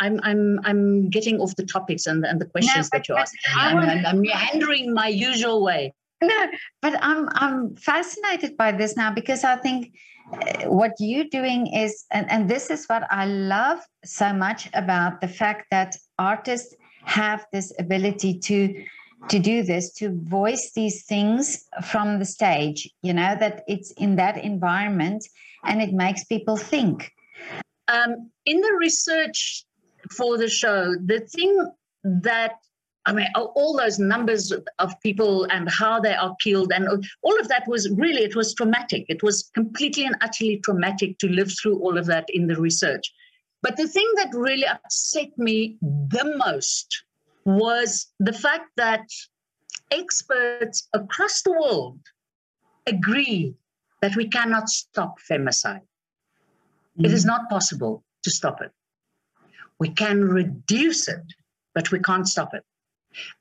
I'm, 0.00 0.20
I'm, 0.22 0.60
I'm 0.64 1.08
getting 1.08 1.40
off 1.40 1.54
the 1.56 1.64
topics 1.64 2.06
and, 2.06 2.24
and 2.26 2.40
the 2.40 2.46
questions 2.46 2.90
no, 2.92 2.98
that 2.98 3.08
you're 3.08 3.18
asking. 3.18 3.40
I'm, 3.54 3.78
I'm, 3.78 4.06
I'm 4.06 4.20
meandering 4.20 4.92
my 4.92 5.08
usual 5.08 5.62
way. 5.62 5.94
No, 6.22 6.46
but 6.80 6.94
I'm, 7.02 7.28
I'm 7.32 7.76
fascinated 7.76 8.56
by 8.56 8.72
this 8.72 8.96
now 8.96 9.12
because 9.12 9.44
I 9.44 9.56
think 9.56 9.92
uh, 10.32 10.70
what 10.70 10.92
you're 10.98 11.26
doing 11.30 11.66
is, 11.66 12.06
and, 12.12 12.30
and 12.30 12.48
this 12.48 12.70
is 12.70 12.86
what 12.86 13.02
I 13.10 13.26
love 13.26 13.80
so 14.06 14.32
much 14.32 14.70
about 14.72 15.20
the 15.20 15.28
fact 15.28 15.66
that 15.70 15.96
artists 16.18 16.74
have 17.02 17.44
this 17.52 17.74
ability 17.78 18.38
to 18.38 18.84
to 19.28 19.38
do 19.38 19.62
this 19.62 19.92
to 19.92 20.18
voice 20.24 20.72
these 20.74 21.04
things 21.04 21.66
from 21.82 22.18
the 22.18 22.24
stage 22.24 22.88
you 23.02 23.12
know 23.12 23.36
that 23.38 23.64
it's 23.66 23.90
in 23.92 24.16
that 24.16 24.36
environment 24.36 25.26
and 25.64 25.80
it 25.80 25.92
makes 25.92 26.24
people 26.24 26.56
think 26.56 27.12
um, 27.88 28.30
in 28.46 28.60
the 28.60 28.76
research 28.78 29.64
for 30.10 30.38
the 30.38 30.48
show 30.48 30.94
the 31.06 31.20
thing 31.20 31.72
that 32.04 32.52
I 33.06 33.12
mean, 33.12 33.26
all 33.34 33.76
those 33.76 33.98
numbers 33.98 34.50
of 34.78 35.00
people 35.02 35.44
and 35.50 35.68
how 35.68 36.00
they 36.00 36.14
are 36.14 36.34
killed, 36.42 36.72
and 36.72 36.88
all 37.22 37.38
of 37.38 37.48
that 37.48 37.68
was 37.68 37.90
really, 37.90 38.22
it 38.22 38.34
was 38.34 38.54
traumatic. 38.54 39.04
It 39.08 39.22
was 39.22 39.50
completely 39.54 40.06
and 40.06 40.16
utterly 40.22 40.60
traumatic 40.64 41.18
to 41.18 41.28
live 41.28 41.52
through 41.60 41.80
all 41.80 41.98
of 41.98 42.06
that 42.06 42.24
in 42.30 42.46
the 42.46 42.56
research. 42.56 43.12
But 43.60 43.76
the 43.76 43.88
thing 43.88 44.10
that 44.16 44.30
really 44.32 44.66
upset 44.66 45.36
me 45.36 45.76
the 45.82 46.34
most 46.36 47.04
was 47.44 48.06
the 48.18 48.32
fact 48.32 48.70
that 48.76 49.06
experts 49.90 50.88
across 50.92 51.42
the 51.42 51.52
world 51.52 52.00
agree 52.86 53.54
that 54.02 54.16
we 54.16 54.28
cannot 54.28 54.68
stop 54.68 55.18
femicide. 55.30 55.80
Mm-hmm. 55.80 57.04
It 57.06 57.12
is 57.12 57.22
mm-hmm. 57.22 57.28
not 57.28 57.50
possible 57.50 58.04
to 58.22 58.30
stop 58.30 58.60
it. 58.62 58.70
We 59.78 59.90
can 59.90 60.24
reduce 60.24 61.08
it, 61.08 61.24
but 61.74 61.90
we 61.90 61.98
can't 61.98 62.28
stop 62.28 62.54
it. 62.54 62.64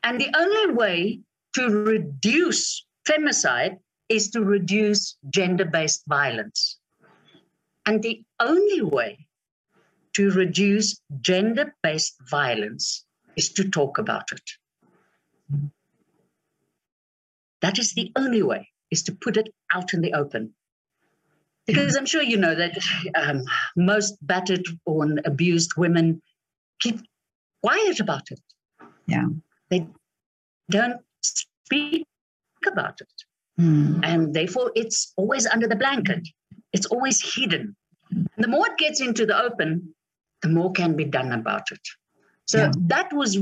And 0.04 0.20
the 0.20 0.32
only 0.36 0.74
way 0.74 1.20
to 1.54 1.70
reduce 1.70 2.86
femicide 3.08 3.78
is 4.10 4.30
to 4.32 4.44
reduce 4.44 5.18
gender 5.30 5.66
based 5.66 6.04
violence. 6.08 6.80
And 7.86 8.02
the 8.02 8.24
only 8.40 8.82
way 8.82 9.28
to 10.14 10.32
reduce 10.32 11.00
gender 11.22 11.76
based 11.84 12.16
violence 12.30 13.06
is 13.36 13.50
to 13.54 13.70
talk 13.70 13.98
about 13.98 14.32
it. 14.32 14.52
That 17.62 17.80
is 17.80 17.94
the 17.94 18.12
only 18.16 18.44
way, 18.44 18.70
is 18.92 19.04
to 19.04 19.14
put 19.14 19.38
it 19.38 19.54
out 19.74 19.94
in 19.94 20.02
the 20.02 20.14
open. 20.14 20.54
Because 21.66 21.96
I'm 21.96 22.06
sure 22.06 22.22
you 22.22 22.38
know 22.38 22.56
that 22.56 22.78
um, 23.16 23.44
most 23.78 24.18
battered 24.22 24.66
or 24.86 25.08
abused 25.24 25.72
women 25.78 26.22
keep 26.80 27.00
quiet 27.62 28.02
about 28.02 28.32
it. 28.32 28.42
Yeah. 29.08 29.28
They 29.70 29.88
don't 30.70 31.00
speak 31.22 32.06
about 32.68 33.00
it. 33.00 33.14
Mm. 33.60 34.02
And 34.04 34.34
therefore, 34.34 34.72
it's 34.76 35.14
always 35.16 35.46
under 35.46 35.68
the 35.68 35.76
blanket, 35.76 36.28
it's 36.74 36.88
always 36.88 37.36
hidden. 37.36 37.76
The 38.38 38.48
more 38.48 38.68
it 38.68 38.78
gets 38.78 39.00
into 39.00 39.26
the 39.26 39.40
open, 39.42 39.96
the 40.42 40.50
more 40.50 40.72
can 40.72 40.96
be 40.96 41.06
done 41.06 41.32
about 41.32 41.72
it. 41.72 41.80
So 42.46 42.58
Yeah. 42.60 42.72
that 42.88 43.14
was 43.14 43.40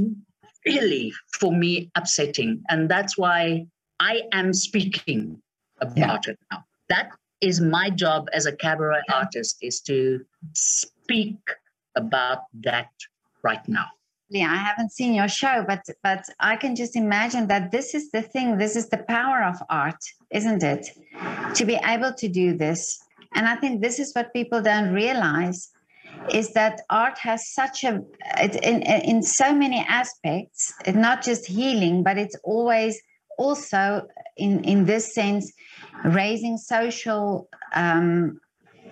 really, 0.65 1.13
for 1.39 1.51
me, 1.51 1.89
upsetting. 1.95 2.63
And 2.69 2.89
that's 2.89 3.17
why 3.17 3.65
I 3.99 4.23
am 4.31 4.53
speaking 4.53 5.41
about 5.79 6.27
it 6.27 6.37
now. 6.51 6.63
That 6.89 7.11
is 7.41 7.59
my 7.59 7.89
job 7.89 8.29
as 8.33 8.45
a 8.45 8.55
cabaret 8.55 9.01
artist 9.11 9.57
is 9.61 9.81
to 9.81 10.23
speak 10.53 11.37
about 11.95 12.43
that 12.53 12.89
right 13.43 13.67
now. 13.67 13.87
Yeah, 14.29 14.49
I 14.49 14.55
haven't 14.55 14.91
seen 14.93 15.13
your 15.13 15.27
show, 15.27 15.65
but 15.67 15.83
but 16.03 16.23
I 16.39 16.55
can 16.55 16.73
just 16.75 16.95
imagine 16.95 17.47
that 17.47 17.71
this 17.71 17.93
is 17.93 18.11
the 18.11 18.21
thing. 18.21 18.57
This 18.57 18.75
is 18.77 18.87
the 18.87 18.99
power 18.99 19.43
of 19.43 19.61
art, 19.69 20.01
isn't 20.29 20.63
it? 20.63 20.91
To 21.55 21.65
be 21.65 21.77
able 21.83 22.13
to 22.13 22.27
do 22.29 22.55
this, 22.55 22.97
and 23.35 23.45
I 23.45 23.55
think 23.57 23.81
this 23.81 23.99
is 23.99 24.13
what 24.13 24.31
people 24.31 24.61
don't 24.61 24.93
realize, 24.93 25.69
is 26.33 26.53
that 26.53 26.81
art 26.89 27.17
has 27.17 27.49
such 27.49 27.83
a 27.83 28.01
it, 28.37 28.55
in 28.63 28.81
in 28.83 29.23
so 29.23 29.53
many 29.53 29.79
aspects. 29.87 30.73
It's 30.85 30.97
not 30.97 31.23
just 31.23 31.45
healing, 31.45 32.03
but 32.03 32.17
it's 32.17 32.35
always 32.43 33.01
also 33.37 34.07
in 34.37 34.63
in 34.63 34.85
this 34.85 35.13
sense 35.13 35.51
raising 36.05 36.57
social 36.57 37.49
um, 37.73 38.39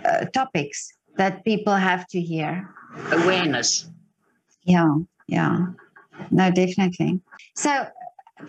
uh, 0.06 0.26
topics 0.26 0.92
that 1.18 1.44
people 1.46 1.76
have 1.76 2.08
to 2.08 2.20
hear. 2.22 2.70
Awareness. 3.12 3.88
Yeah, 4.64 4.96
yeah. 5.28 5.68
No, 6.32 6.52
definitely. 6.52 7.22
So 7.56 7.88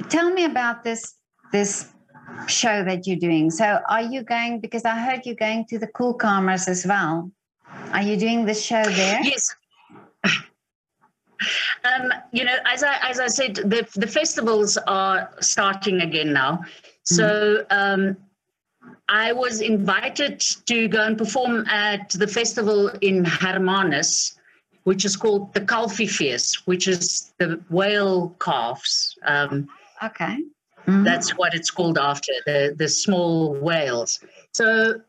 tell 0.08 0.32
me 0.32 0.44
about 0.44 0.84
this 0.84 1.14
this 1.52 1.92
show 2.46 2.84
that 2.84 3.06
you're 3.06 3.18
doing. 3.18 3.50
So 3.50 3.80
are 3.88 4.02
you 4.02 4.22
going 4.22 4.60
because 4.60 4.84
I 4.84 4.98
heard 4.98 5.20
you're 5.24 5.34
going 5.34 5.66
to 5.66 5.78
the 5.78 5.86
Cool 5.88 6.14
Calmers 6.14 6.68
as 6.68 6.86
well. 6.86 7.30
Are 7.92 8.02
you 8.02 8.16
doing 8.16 8.44
the 8.44 8.54
show 8.54 8.82
there? 8.82 9.20
Yes. 9.22 9.54
Um, 11.84 12.12
you 12.32 12.44
know, 12.44 12.56
as 12.66 12.82
I 12.82 12.96
as 13.02 13.18
I 13.18 13.26
said, 13.28 13.54
the 13.56 13.88
the 13.96 14.06
festivals 14.06 14.76
are 14.86 15.30
starting 15.40 16.00
again 16.02 16.32
now. 16.32 16.64
So 17.04 17.64
um, 17.70 18.16
I 19.08 19.32
was 19.32 19.60
invited 19.62 20.40
to 20.66 20.86
go 20.88 21.02
and 21.02 21.16
perform 21.16 21.66
at 21.68 22.10
the 22.10 22.26
festival 22.26 22.88
in 23.00 23.24
Hermanus, 23.24 24.38
which 24.84 25.04
is 25.04 25.16
called 25.16 25.52
the 25.54 25.60
Kalfiefees, 25.62 26.62
which 26.66 26.86
is 26.86 27.32
the 27.38 27.60
whale 27.70 28.36
calves. 28.38 29.16
Um, 29.24 29.68
Okay. 30.02 30.38
Mhm. 30.86 31.04
that's 31.04 31.36
what 31.36 31.52
it's 31.54 31.70
called 31.70 31.98
after 31.98 32.32
the 32.46 32.74
the 32.76 32.88
small 32.88 33.54
whales. 33.54 34.20
So 34.52 35.00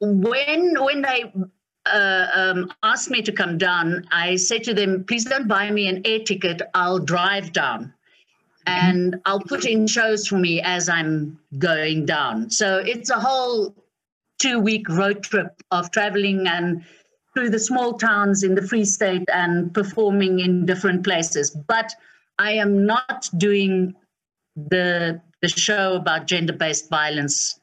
when 0.00 0.82
when 0.82 1.02
they 1.02 1.32
uh, 1.92 2.26
um, 2.34 2.72
asked 2.82 3.10
me 3.10 3.22
to 3.22 3.32
come 3.32 3.58
down, 3.58 4.06
I 4.10 4.36
said 4.36 4.64
to 4.64 4.74
them, 4.74 5.04
"Please 5.04 5.24
don't 5.24 5.48
buy 5.48 5.70
me 5.70 5.88
an 5.88 6.02
air 6.04 6.20
ticket. 6.20 6.62
I'll 6.74 6.98
drive 6.98 7.52
down, 7.52 7.92
and 8.66 9.16
I'll 9.24 9.40
put 9.40 9.64
in 9.64 9.86
shows 9.86 10.26
for 10.26 10.36
me 10.36 10.60
as 10.60 10.88
I'm 10.88 11.38
going 11.58 12.06
down." 12.06 12.50
So 12.50 12.78
it's 12.78 13.10
a 13.10 13.20
whole 13.20 13.74
two 14.38 14.60
week 14.60 14.88
road 14.88 15.22
trip 15.22 15.62
of 15.70 15.90
traveling 15.90 16.46
and 16.46 16.84
through 17.34 17.50
the 17.50 17.58
small 17.58 17.98
towns 17.98 18.42
in 18.42 18.54
the 18.54 18.62
Free 18.62 18.84
State 18.84 19.28
and 19.32 19.72
performing 19.74 20.40
in 20.40 20.64
different 20.66 21.04
places. 21.04 21.50
But 21.50 21.92
I 22.38 22.52
am 22.52 22.86
not 22.86 23.28
doing 23.36 23.94
the 24.56 25.20
the 25.42 25.48
show 25.48 25.96
about 25.96 26.26
gender-based 26.26 26.88
violence 26.88 27.60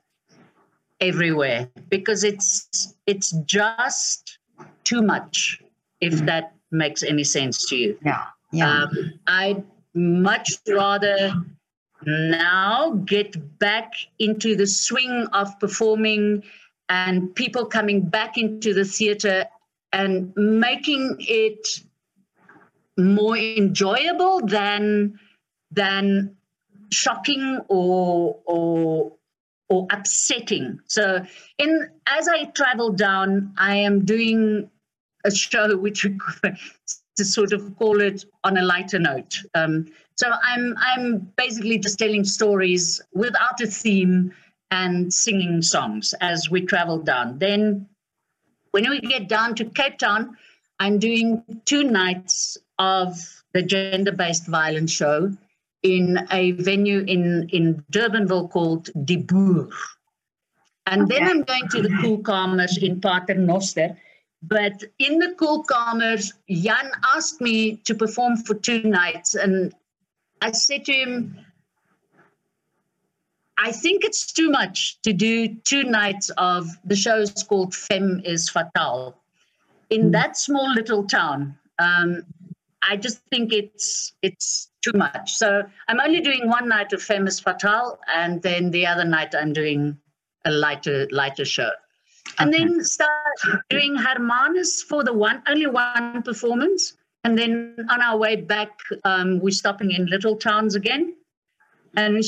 everywhere 1.04 1.70
because 1.90 2.24
it's 2.24 2.96
it's 3.08 3.32
just 3.46 4.40
too 4.84 5.02
much 5.02 5.62
if 6.02 6.26
that 6.26 6.54
makes 6.72 7.04
any 7.04 7.24
sense 7.24 7.68
to 7.70 7.76
you 7.76 7.98
Yeah. 8.06 8.24
Yeah. 8.52 8.84
um, 8.84 8.90
i'd 9.28 9.64
much 9.94 10.50
rather 10.68 11.34
now 12.06 13.02
get 13.06 13.36
back 13.60 13.92
into 14.20 14.56
the 14.56 14.68
swing 14.68 15.28
of 15.34 15.48
performing 15.60 16.44
and 16.90 17.34
people 17.36 17.66
coming 17.66 18.02
back 18.02 18.38
into 18.38 18.74
the 18.74 18.86
theater 18.86 19.46
and 19.94 20.34
making 20.36 21.16
it 21.20 21.68
more 22.98 23.38
enjoyable 23.38 24.42
than 24.46 25.20
than 25.72 26.36
shocking 26.92 27.60
or 27.70 28.40
or 28.46 29.14
or 29.74 29.88
upsetting. 29.90 30.80
So 30.86 31.26
in 31.58 31.90
as 32.06 32.28
I 32.28 32.46
travel 32.46 32.92
down, 32.92 33.54
I 33.58 33.76
am 33.78 34.06
doing 34.06 34.70
a 35.26 35.32
show 35.32 35.76
which 35.78 36.06
to 37.18 37.26
sort 37.26 37.54
of 37.54 37.76
call 37.78 38.02
it 38.02 38.26
on 38.44 38.58
a 38.58 38.62
lighter 38.62 39.00
note. 39.00 39.42
Um, 39.56 39.88
so 40.16 40.28
I'm 40.44 40.76
I'm 40.78 41.34
basically 41.38 41.80
just 41.80 41.98
telling 41.98 42.24
stories 42.24 43.02
without 43.14 43.60
a 43.62 43.68
theme 43.68 44.32
and 44.70 45.12
singing 45.12 45.62
songs 45.64 46.14
as 46.22 46.50
we 46.52 46.62
travel 46.62 47.00
down. 47.00 47.40
Then 47.40 47.88
when 48.72 48.90
we 48.90 49.00
get 49.02 49.28
down 49.28 49.56
to 49.56 49.66
Cape 49.66 49.98
Town, 49.98 50.38
I'm 50.80 51.00
doing 51.00 51.44
two 51.66 51.84
nights 51.84 52.58
of 52.78 53.18
the 53.54 53.62
gender-based 53.62 54.48
violence 54.48 54.92
show 54.92 55.36
in 55.84 56.26
a 56.32 56.52
venue 56.54 57.00
in, 57.02 57.48
in 57.50 57.84
Durbanville 57.92 58.50
called 58.50 58.90
Die 59.06 59.18
Boer. 59.18 59.70
And 60.88 61.08
then 61.08 61.24
I'm 61.24 61.44
going 61.44 61.68
to 61.70 61.82
the 61.82 61.98
Cool 62.02 62.20
Calmers 62.20 62.78
in 62.78 63.00
Paternoster. 63.00 63.98
But 64.42 64.84
in 65.00 65.20
the 65.20 65.34
Cool 65.38 65.64
Calmers, 65.64 66.34
Jan 66.50 66.92
asked 67.16 67.40
me 67.40 67.78
to 67.86 67.96
perform 67.96 68.38
for 68.38 68.56
two 68.56 68.84
nights. 68.84 69.36
And 69.36 69.74
I 70.42 70.52
said 70.52 70.84
to 70.86 70.94
him, 70.94 71.38
I 73.58 73.72
think 73.72 74.04
it's 74.04 74.32
too 74.34 74.50
much 74.50 75.02
to 75.04 75.14
do 75.14 75.56
two 75.64 75.84
nights 75.84 76.30
of 76.38 76.68
the 76.84 76.96
show 76.96 77.18
is 77.18 77.44
called 77.44 77.74
Femme 77.74 78.22
is 78.26 78.50
Fatale. 78.50 79.16
In 79.90 80.12
that 80.12 80.36
small 80.38 80.74
little 80.74 81.06
town, 81.06 81.58
um, 81.80 82.24
I 82.82 82.98
just 82.98 83.20
think 83.32 83.54
it's 83.54 84.14
it's 84.22 84.70
too 84.84 84.98
much. 84.98 85.34
So 85.34 85.64
I'm 85.88 86.00
only 86.00 86.22
doing 86.22 86.48
one 86.48 86.68
night 86.68 86.94
of 86.94 87.02
Femme 87.02 87.28
is 87.28 87.40
Fatale, 87.40 88.00
and 88.14 88.42
then 88.42 88.72
the 88.72 88.86
other 88.86 89.06
night 89.06 89.34
I'm 89.34 89.54
doing 89.54 89.98
a 90.46 90.52
lighter 90.52 91.08
lighter 91.12 91.46
show. 91.46 91.72
And 92.40 92.54
Okay. 92.54 92.64
then 92.66 92.84
start 92.84 93.38
doing 93.70 93.96
Hermanus 93.96 94.82
for 94.84 95.04
the 95.04 95.14
one 95.14 95.42
only 95.48 95.68
one 95.68 96.22
performance. 96.24 96.94
And 97.26 97.38
then 97.38 97.76
on 97.90 98.02
our 98.02 98.18
way 98.18 98.36
back, 98.36 98.72
um, 99.06 99.40
we're 99.40 99.52
stopping 99.52 99.92
in 99.92 100.06
little 100.08 100.36
towns 100.36 100.76
again. 100.76 101.16
And 101.96 102.24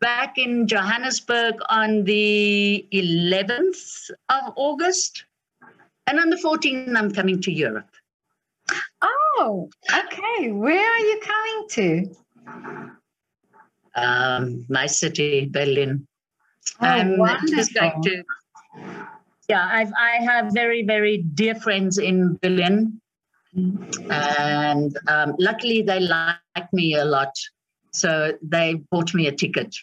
back 0.00 0.38
in 0.38 0.66
Johannesburg 0.66 1.56
on 1.68 2.04
the 2.04 2.86
11th 2.92 4.10
of 4.30 4.52
August. 4.56 5.24
And 6.06 6.18
on 6.18 6.30
the 6.30 6.36
14th, 6.36 6.96
I'm 6.96 7.10
coming 7.12 7.40
to 7.42 7.52
Europe. 7.52 7.90
oh, 9.02 9.19
okay. 9.40 10.52
Where 10.52 10.92
are 10.92 10.98
you 10.98 11.20
coming 11.22 11.66
to? 11.70 12.14
Um, 13.96 14.66
my 14.68 14.86
city, 14.86 15.46
Berlin. 15.50 16.06
Oh, 16.80 16.86
I'm 16.86 17.46
just 17.48 17.74
going 17.74 18.02
to. 18.02 18.22
Yeah, 19.48 19.68
I've, 19.70 19.92
I 19.98 20.22
have 20.22 20.52
very, 20.52 20.84
very 20.84 21.18
dear 21.34 21.54
friends 21.54 21.98
in 21.98 22.38
Berlin. 22.42 23.00
And 24.10 24.96
um, 25.08 25.34
luckily, 25.38 25.82
they 25.82 26.00
like 26.00 26.72
me 26.72 26.94
a 26.94 27.04
lot. 27.04 27.34
So 27.92 28.32
they 28.42 28.74
bought 28.90 29.12
me 29.12 29.26
a 29.26 29.32
ticket. 29.32 29.74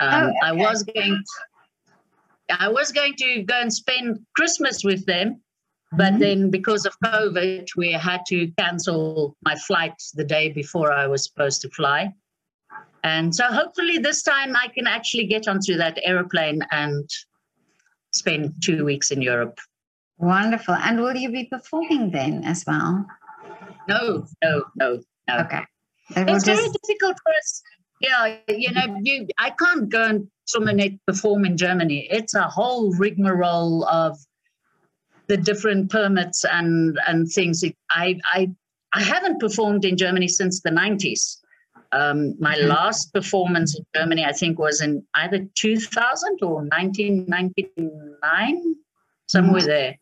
Um, 0.00 0.26
Oh, 0.26 0.32
I 0.42 0.52
was 0.52 0.82
going. 0.82 1.22
To, 2.48 2.58
I 2.60 2.68
was 2.68 2.92
going 2.92 3.14
to 3.14 3.42
go 3.42 3.54
and 3.60 3.72
spend 3.72 4.20
Christmas 4.36 4.84
with 4.84 5.04
them, 5.06 5.40
but 5.92 6.14
Mhm. 6.14 6.18
then 6.18 6.50
because 6.50 6.84
of 6.86 6.94
COVID, 7.04 7.68
we 7.76 7.92
had 7.92 8.20
to 8.28 8.48
cancel 8.58 9.36
my 9.42 9.54
flight 9.54 9.94
the 10.14 10.24
day 10.24 10.50
before 10.50 10.92
I 10.92 11.06
was 11.06 11.24
supposed 11.24 11.62
to 11.62 11.70
fly. 11.70 12.12
And 13.04 13.34
so 13.34 13.44
hopefully 13.44 13.98
this 13.98 14.22
time 14.22 14.54
I 14.56 14.68
can 14.68 14.86
actually 14.86 15.26
get 15.26 15.48
onto 15.48 15.76
that 15.76 15.98
aeroplane 16.02 16.62
and 16.70 17.08
spend 18.12 18.54
two 18.62 18.84
weeks 18.84 19.10
in 19.10 19.22
Europe. 19.22 19.58
Wonderful. 20.18 20.74
And 20.74 21.00
will 21.00 21.16
you 21.16 21.30
be 21.30 21.44
performing 21.44 22.10
then 22.10 22.44
as 22.44 22.64
well? 22.66 23.06
No, 23.88 24.26
no, 24.42 24.64
no, 24.74 25.00
no. 25.28 25.38
Okay. 25.38 25.64
It's 26.10 26.44
very 26.44 26.68
difficult 26.82 27.16
for 27.22 27.32
us. 27.38 27.62
Yeah, 28.00 28.36
you 28.48 28.72
know, 28.72 28.98
you 29.02 29.26
I 29.38 29.50
can't 29.50 29.88
go 29.88 30.04
and 30.04 30.28
perform 31.06 31.44
in 31.44 31.56
Germany. 31.56 32.08
It's 32.10 32.34
a 32.34 32.42
whole 32.42 32.92
rigmarole 32.94 33.84
of 33.86 34.18
the 35.28 35.36
different 35.36 35.90
permits 35.90 36.44
and 36.44 36.98
and 37.06 37.30
things. 37.30 37.62
I 37.90 38.18
I 38.32 38.50
I 38.92 39.02
haven't 39.02 39.40
performed 39.40 39.84
in 39.84 39.96
Germany 39.96 40.28
since 40.28 40.60
the 40.60 40.70
90s. 40.70 41.38
Um, 41.92 42.34
my 42.38 42.54
mm-hmm. 42.54 42.68
last 42.68 43.12
performance 43.14 43.78
in 43.78 43.84
Germany, 43.94 44.24
I 44.24 44.32
think, 44.32 44.58
was 44.58 44.80
in 44.80 45.04
either 45.14 45.46
2000 45.54 46.42
or 46.42 46.64
1999, 46.64 48.74
somewhere 49.26 49.60
mm-hmm. 49.60 49.66
there. 49.66 49.98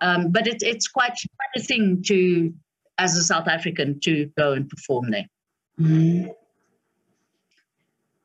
Um, 0.00 0.30
but 0.30 0.46
it, 0.46 0.62
it's 0.62 0.86
quite, 0.88 1.12
quite 1.12 1.56
a 1.56 1.60
thing 1.60 2.02
to, 2.06 2.52
as 2.98 3.16
a 3.16 3.22
South 3.22 3.48
African, 3.48 3.98
to 4.00 4.26
go 4.38 4.52
and 4.52 4.68
perform 4.68 5.10
there. 5.10 5.26
Mm-hmm. 5.80 6.28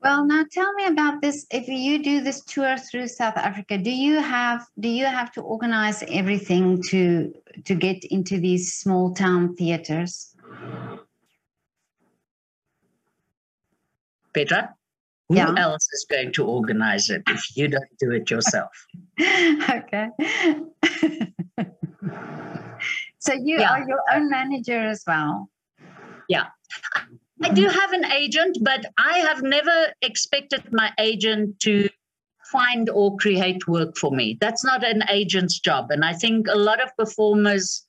Well, 0.03 0.25
now 0.25 0.43
tell 0.51 0.73
me 0.73 0.85
about 0.85 1.21
this. 1.21 1.45
If 1.49 1.69
you 1.69 2.03
do 2.03 2.19
this 2.21 2.41
tour 2.41 2.77
through 2.77 3.07
South 3.07 3.37
Africa, 3.37 3.77
do 3.77 3.89
you 3.89 4.19
have 4.19 4.67
do 4.77 4.89
you 4.89 5.05
have 5.05 5.31
to 5.33 5.41
organize 5.41 6.03
everything 6.09 6.83
to 6.89 7.33
to 7.63 7.73
get 7.73 8.03
into 8.05 8.37
these 8.37 8.73
small 8.73 9.13
town 9.13 9.55
theaters? 9.55 10.35
Petra, 14.33 14.75
who 15.29 15.35
yeah. 15.37 15.55
else 15.57 15.87
is 15.93 16.05
going 16.09 16.33
to 16.33 16.43
organize 16.43 17.09
it 17.09 17.23
if 17.27 17.55
you 17.55 17.69
don't 17.69 17.97
do 17.99 18.11
it 18.11 18.29
yourself? 18.29 18.71
okay. 19.21 20.09
so 23.19 23.33
you 23.33 23.59
yeah. 23.59 23.71
are 23.71 23.87
your 23.87 24.01
own 24.13 24.29
manager 24.29 24.81
as 24.81 25.03
well. 25.07 25.49
Yeah. 26.27 26.47
I 27.41 27.49
do 27.49 27.67
have 27.67 27.93
an 27.93 28.05
agent, 28.05 28.57
but 28.61 28.85
I 28.97 29.19
have 29.19 29.41
never 29.41 29.93
expected 30.01 30.71
my 30.71 30.91
agent 30.99 31.59
to 31.61 31.89
find 32.51 32.89
or 32.89 33.17
create 33.17 33.67
work 33.67 33.97
for 33.97 34.11
me. 34.11 34.37
That's 34.39 34.63
not 34.63 34.83
an 34.83 35.03
agent's 35.09 35.59
job. 35.59 35.89
And 35.89 36.05
I 36.05 36.13
think 36.13 36.47
a 36.47 36.57
lot 36.57 36.81
of 36.81 36.95
performers 36.95 37.85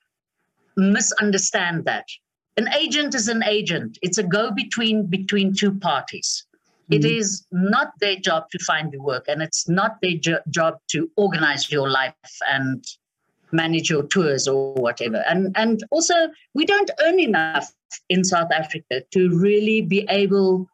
misunderstand 0.77 1.85
that. 1.85 2.07
An 2.57 2.73
agent 2.73 3.15
is 3.15 3.29
an 3.29 3.43
agent. 3.45 3.99
It's 4.01 4.19
a 4.19 4.23
go 4.23 4.51
between 4.51 5.07
between 5.07 5.55
two 5.55 5.75
parties. 5.79 6.47
Mm-hmm. 6.91 6.95
It 6.95 7.05
is 7.05 7.47
not 7.51 7.93
their 8.01 8.17
job 8.17 8.45
to 8.51 8.59
find 8.61 8.93
the 8.93 9.01
work, 9.01 9.25
and 9.29 9.43
it's 9.43 9.69
not 9.69 9.97
their 10.01 10.17
jo- 10.19 10.45
job 10.51 10.79
to 10.89 11.11
organize 11.17 11.71
your 11.71 11.91
life 11.91 12.15
and 12.49 12.85
manage 13.55 13.89
your 13.89 14.03
tours 14.05 14.47
or 14.49 14.75
whatever. 14.75 15.25
And 15.29 15.53
and 15.57 15.83
also 15.91 16.15
we 16.55 16.65
don't 16.67 16.91
earn 17.03 17.21
enough 17.21 17.73
in 18.09 18.25
South 18.25 18.51
Africa 18.53 19.03
to 19.13 19.39
really 19.39 19.81
be 19.81 20.07
able 20.11 20.67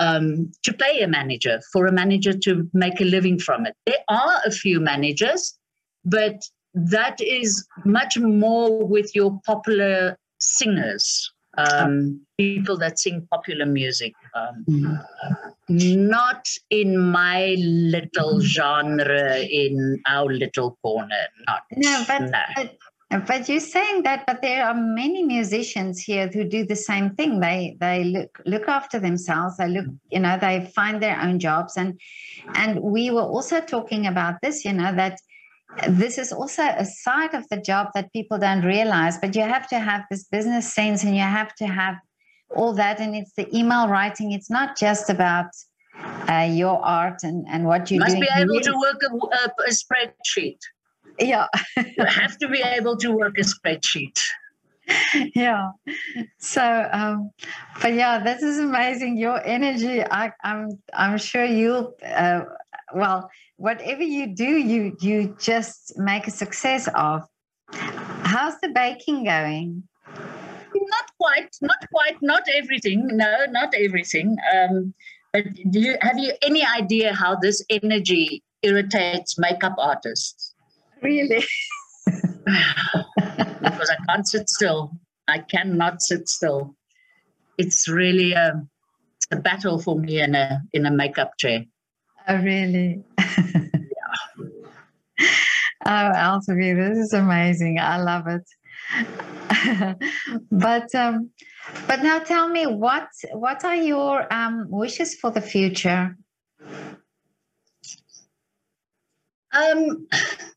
um, 0.00 0.50
to 0.62 0.72
pay 0.72 1.02
a 1.02 1.08
manager 1.08 1.60
for 1.72 1.86
a 1.86 1.92
manager 1.92 2.32
to 2.32 2.68
make 2.72 3.00
a 3.00 3.04
living 3.04 3.38
from 3.38 3.66
it. 3.66 3.74
There 3.86 4.04
are 4.08 4.40
a 4.44 4.50
few 4.50 4.80
managers, 4.80 5.56
but 6.04 6.42
that 6.74 7.20
is 7.20 7.66
much 7.84 8.18
more 8.18 8.84
with 8.84 9.14
your 9.14 9.40
popular 9.46 10.18
singers 10.40 11.32
um, 11.56 12.20
people 12.36 12.76
that 12.78 12.98
sing 12.98 13.26
popular 13.30 13.66
music. 13.66 14.14
Um, 14.34 14.64
mm-hmm. 14.68 16.08
Not 16.08 16.48
in 16.70 16.98
my 16.98 17.56
little 17.58 18.40
genre, 18.40 19.38
in 19.38 20.00
our 20.06 20.26
little 20.26 20.76
corner. 20.82 21.26
Not. 21.46 21.62
No, 21.76 22.04
but, 22.06 22.22
no. 22.22 22.42
but 22.56 22.76
but 23.20 23.48
you're 23.48 23.60
saying 23.60 24.02
that, 24.02 24.26
but 24.26 24.42
there 24.42 24.66
are 24.66 24.74
many 24.74 25.22
musicians 25.22 26.00
here 26.00 26.28
who 26.28 26.42
do 26.44 26.64
the 26.66 26.76
same 26.76 27.14
thing. 27.14 27.38
They 27.38 27.76
they 27.78 28.04
look 28.04 28.40
look 28.44 28.68
after 28.68 28.98
themselves. 28.98 29.56
They 29.56 29.68
look, 29.68 29.86
you 30.10 30.20
know, 30.20 30.36
they 30.40 30.72
find 30.74 31.02
their 31.02 31.20
own 31.20 31.38
jobs. 31.38 31.76
And 31.76 32.00
and 32.54 32.80
we 32.80 33.10
were 33.10 33.22
also 33.22 33.60
talking 33.60 34.06
about 34.06 34.40
this, 34.42 34.64
you 34.64 34.72
know, 34.72 34.94
that 34.96 35.20
this 35.88 36.18
is 36.18 36.32
also 36.32 36.62
a 36.62 36.84
side 36.84 37.34
of 37.34 37.48
the 37.48 37.56
job 37.56 37.88
that 37.94 38.12
people 38.12 38.38
don't 38.38 38.64
realize 38.64 39.18
but 39.18 39.34
you 39.34 39.42
have 39.42 39.68
to 39.68 39.78
have 39.78 40.02
this 40.10 40.24
business 40.24 40.72
sense 40.72 41.04
and 41.04 41.16
you 41.16 41.22
have 41.22 41.54
to 41.54 41.66
have 41.66 41.96
all 42.54 42.72
that. 42.74 43.00
And 43.00 43.14
it's 43.14 43.32
the 43.34 43.46
email 43.56 43.88
writing. 43.88 44.32
It's 44.32 44.50
not 44.50 44.76
just 44.76 45.10
about 45.10 45.46
uh, 46.28 46.48
your 46.50 46.84
art 46.84 47.22
and, 47.22 47.46
and 47.48 47.64
what 47.64 47.90
you 47.90 48.00
must 48.00 48.12
doing. 48.12 48.22
be 48.22 48.28
able 48.36 48.60
to 48.60 48.72
work 48.72 49.00
a, 49.02 49.14
a, 49.14 49.68
a 49.68 49.70
spreadsheet. 49.70 50.58
Yeah. 51.18 51.46
You 51.76 52.04
have 52.04 52.38
to 52.38 52.48
be 52.48 52.60
able 52.60 52.96
to 52.98 53.12
work 53.12 53.38
a 53.38 53.42
spreadsheet. 53.42 54.18
Yeah. 55.34 55.70
So 56.36 56.88
um 56.92 57.30
but 57.80 57.94
yeah 57.94 58.22
this 58.22 58.42
is 58.42 58.58
amazing. 58.58 59.16
Your 59.16 59.42
energy 59.42 60.02
i 60.02 60.30
i'm 60.42 60.78
i'm 60.92 61.16
sure 61.16 61.42
you'll 61.42 61.94
uh, 62.04 62.42
well 62.94 63.30
whatever 63.56 64.02
you 64.02 64.34
do, 64.34 64.44
you 64.44 64.96
you 65.00 65.36
just 65.38 65.98
make 65.98 66.26
a 66.26 66.30
success 66.30 66.88
of. 66.94 67.22
How's 67.70 68.58
the 68.60 68.68
baking 68.68 69.24
going? 69.24 69.84
Not 70.06 71.06
quite, 71.20 71.50
not 71.62 71.78
quite, 71.92 72.16
not 72.20 72.42
everything. 72.52 73.06
No, 73.12 73.46
not 73.50 73.72
everything. 73.74 74.36
Um, 74.54 74.94
but 75.32 75.44
do 75.70 75.80
you 75.80 75.96
have 76.00 76.18
you 76.18 76.32
any 76.42 76.64
idea 76.64 77.14
how 77.14 77.36
this 77.36 77.64
energy 77.70 78.42
irritates 78.62 79.38
makeup 79.38 79.74
artists? 79.78 80.54
Really? 81.02 81.44
because 82.06 83.90
I 83.90 83.96
can't 84.08 84.26
sit 84.26 84.48
still. 84.48 84.92
I 85.28 85.38
cannot 85.38 86.02
sit 86.02 86.28
still. 86.28 86.74
It's 87.56 87.88
really 87.88 88.32
a, 88.32 88.62
it's 89.16 89.26
a 89.30 89.36
battle 89.36 89.78
for 89.78 89.98
me 89.98 90.20
in 90.20 90.34
a 90.34 90.60
in 90.72 90.86
a 90.86 90.90
makeup 90.90 91.32
chair. 91.38 91.64
Oh, 92.26 92.36
really? 92.36 93.02
yeah. 93.18 93.74
Oh, 95.86 96.12
Altavi, 96.14 96.74
this 96.74 96.98
is 96.98 97.12
amazing. 97.12 97.78
I 97.78 98.00
love 98.00 98.26
it. 98.26 98.48
but 100.50 100.94
um, 100.94 101.30
but 101.86 102.02
now 102.02 102.18
tell 102.18 102.48
me 102.48 102.66
what 102.66 103.08
what 103.32 103.64
are 103.64 103.76
your 103.76 104.32
um, 104.32 104.66
wishes 104.70 105.14
for 105.14 105.30
the 105.30 105.40
future? 105.42 106.16
Um, 109.52 110.06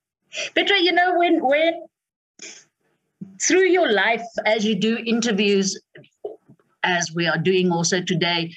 Petra, 0.56 0.80
you 0.80 0.94
know 0.94 1.18
when 1.18 1.46
when 1.46 1.86
through 3.42 3.68
your 3.68 3.92
life 3.92 4.26
as 4.46 4.66
you 4.66 4.76
do 4.76 4.98
interviews, 5.06 5.80
as 6.84 7.12
we 7.14 7.28
are 7.28 7.38
doing 7.38 7.72
also 7.72 8.02
today, 8.02 8.54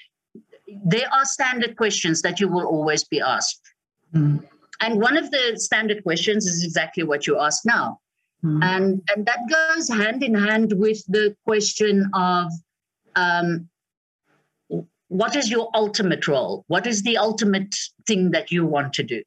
there 0.85 1.13
are 1.13 1.25
standard 1.25 1.77
questions 1.77 2.23
that 2.23 2.41
you 2.41 2.49
will 2.49 2.67
always 2.67 3.05
be 3.05 3.21
asked. 3.21 3.61
Mm. 4.15 4.45
And 4.81 5.01
one 5.01 5.17
of 5.17 5.31
the 5.31 5.55
standard 5.57 6.03
questions 6.03 6.47
is 6.47 6.65
exactly 6.65 7.03
what 7.03 7.27
you 7.27 7.39
ask 7.39 7.65
now. 7.67 8.01
Mm. 8.45 8.65
And, 8.65 9.03
and 9.15 9.27
that 9.27 9.41
goes 9.49 9.89
hand 9.89 10.23
in 10.23 10.35
hand 10.35 10.73
with 10.77 11.05
the 11.07 11.37
question 11.45 12.11
of 12.15 12.51
um, 13.17 13.69
what 15.09 15.37
is 15.37 15.51
your 15.51 15.69
ultimate 15.75 16.27
role? 16.29 16.65
What 16.69 16.87
is 16.87 17.03
the 17.03 17.19
ultimate 17.19 17.75
thing 18.07 18.31
that 18.31 18.51
you 18.51 18.65
want 18.65 18.95
to 18.95 19.03
do? 19.03 19.23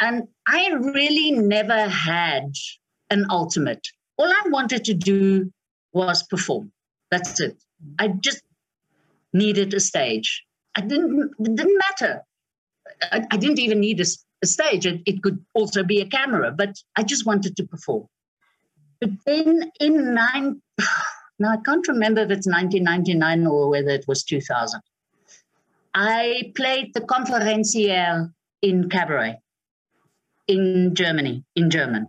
And 0.00 0.28
I 0.46 0.68
really 0.72 1.32
never 1.32 1.88
had 1.88 2.52
an 3.10 3.26
ultimate. 3.28 3.86
All 4.16 4.28
I 4.28 4.42
wanted 4.46 4.84
to 4.86 4.94
do 4.94 5.52
was 5.92 6.22
perform. 6.22 6.72
That's 7.10 7.40
it. 7.40 7.56
I 7.98 8.08
just 8.08 8.42
needed 9.32 9.74
a 9.74 9.80
stage. 9.80 10.44
I 10.74 10.80
didn't, 10.80 11.32
it 11.38 11.56
didn't 11.56 11.78
matter. 11.78 12.22
I, 13.02 13.26
I 13.30 13.36
didn't 13.36 13.58
even 13.58 13.80
need 13.80 14.00
a, 14.00 14.06
a 14.42 14.46
stage. 14.46 14.86
It, 14.86 15.02
it, 15.06 15.22
could 15.22 15.44
also 15.54 15.82
be 15.82 16.00
a 16.00 16.06
camera, 16.06 16.50
but 16.50 16.74
I 16.96 17.02
just 17.02 17.26
wanted 17.26 17.56
to 17.56 17.64
perform. 17.64 18.06
But 19.00 19.10
then 19.26 19.70
in 19.80 20.14
nine, 20.14 20.62
now 21.38 21.50
I 21.50 21.58
can't 21.64 21.86
remember 21.88 22.22
if 22.22 22.30
it's 22.30 22.46
1999 22.46 23.46
or 23.46 23.70
whether 23.70 23.90
it 23.90 24.04
was 24.06 24.22
2000. 24.24 24.80
I 25.94 26.52
played 26.56 26.94
the 26.94 27.00
Conferencier 27.00 28.32
in 28.62 28.88
Cabaret 28.88 29.38
in 30.48 30.94
Germany, 30.94 31.44
in 31.54 31.70
German. 31.70 32.06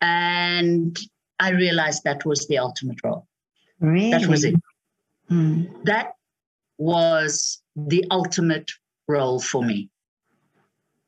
And 0.00 0.96
I 1.40 1.50
realized 1.50 2.04
that 2.04 2.24
was 2.24 2.46
the 2.46 2.58
ultimate 2.58 2.98
role. 3.02 3.26
Really? 3.80 4.10
That 4.10 4.26
was 4.26 4.44
it. 4.44 4.54
Mm. 5.30 5.84
That 5.84 6.12
was 6.78 7.62
the 7.76 8.04
ultimate 8.10 8.70
role 9.08 9.40
for 9.40 9.62
me. 9.62 9.90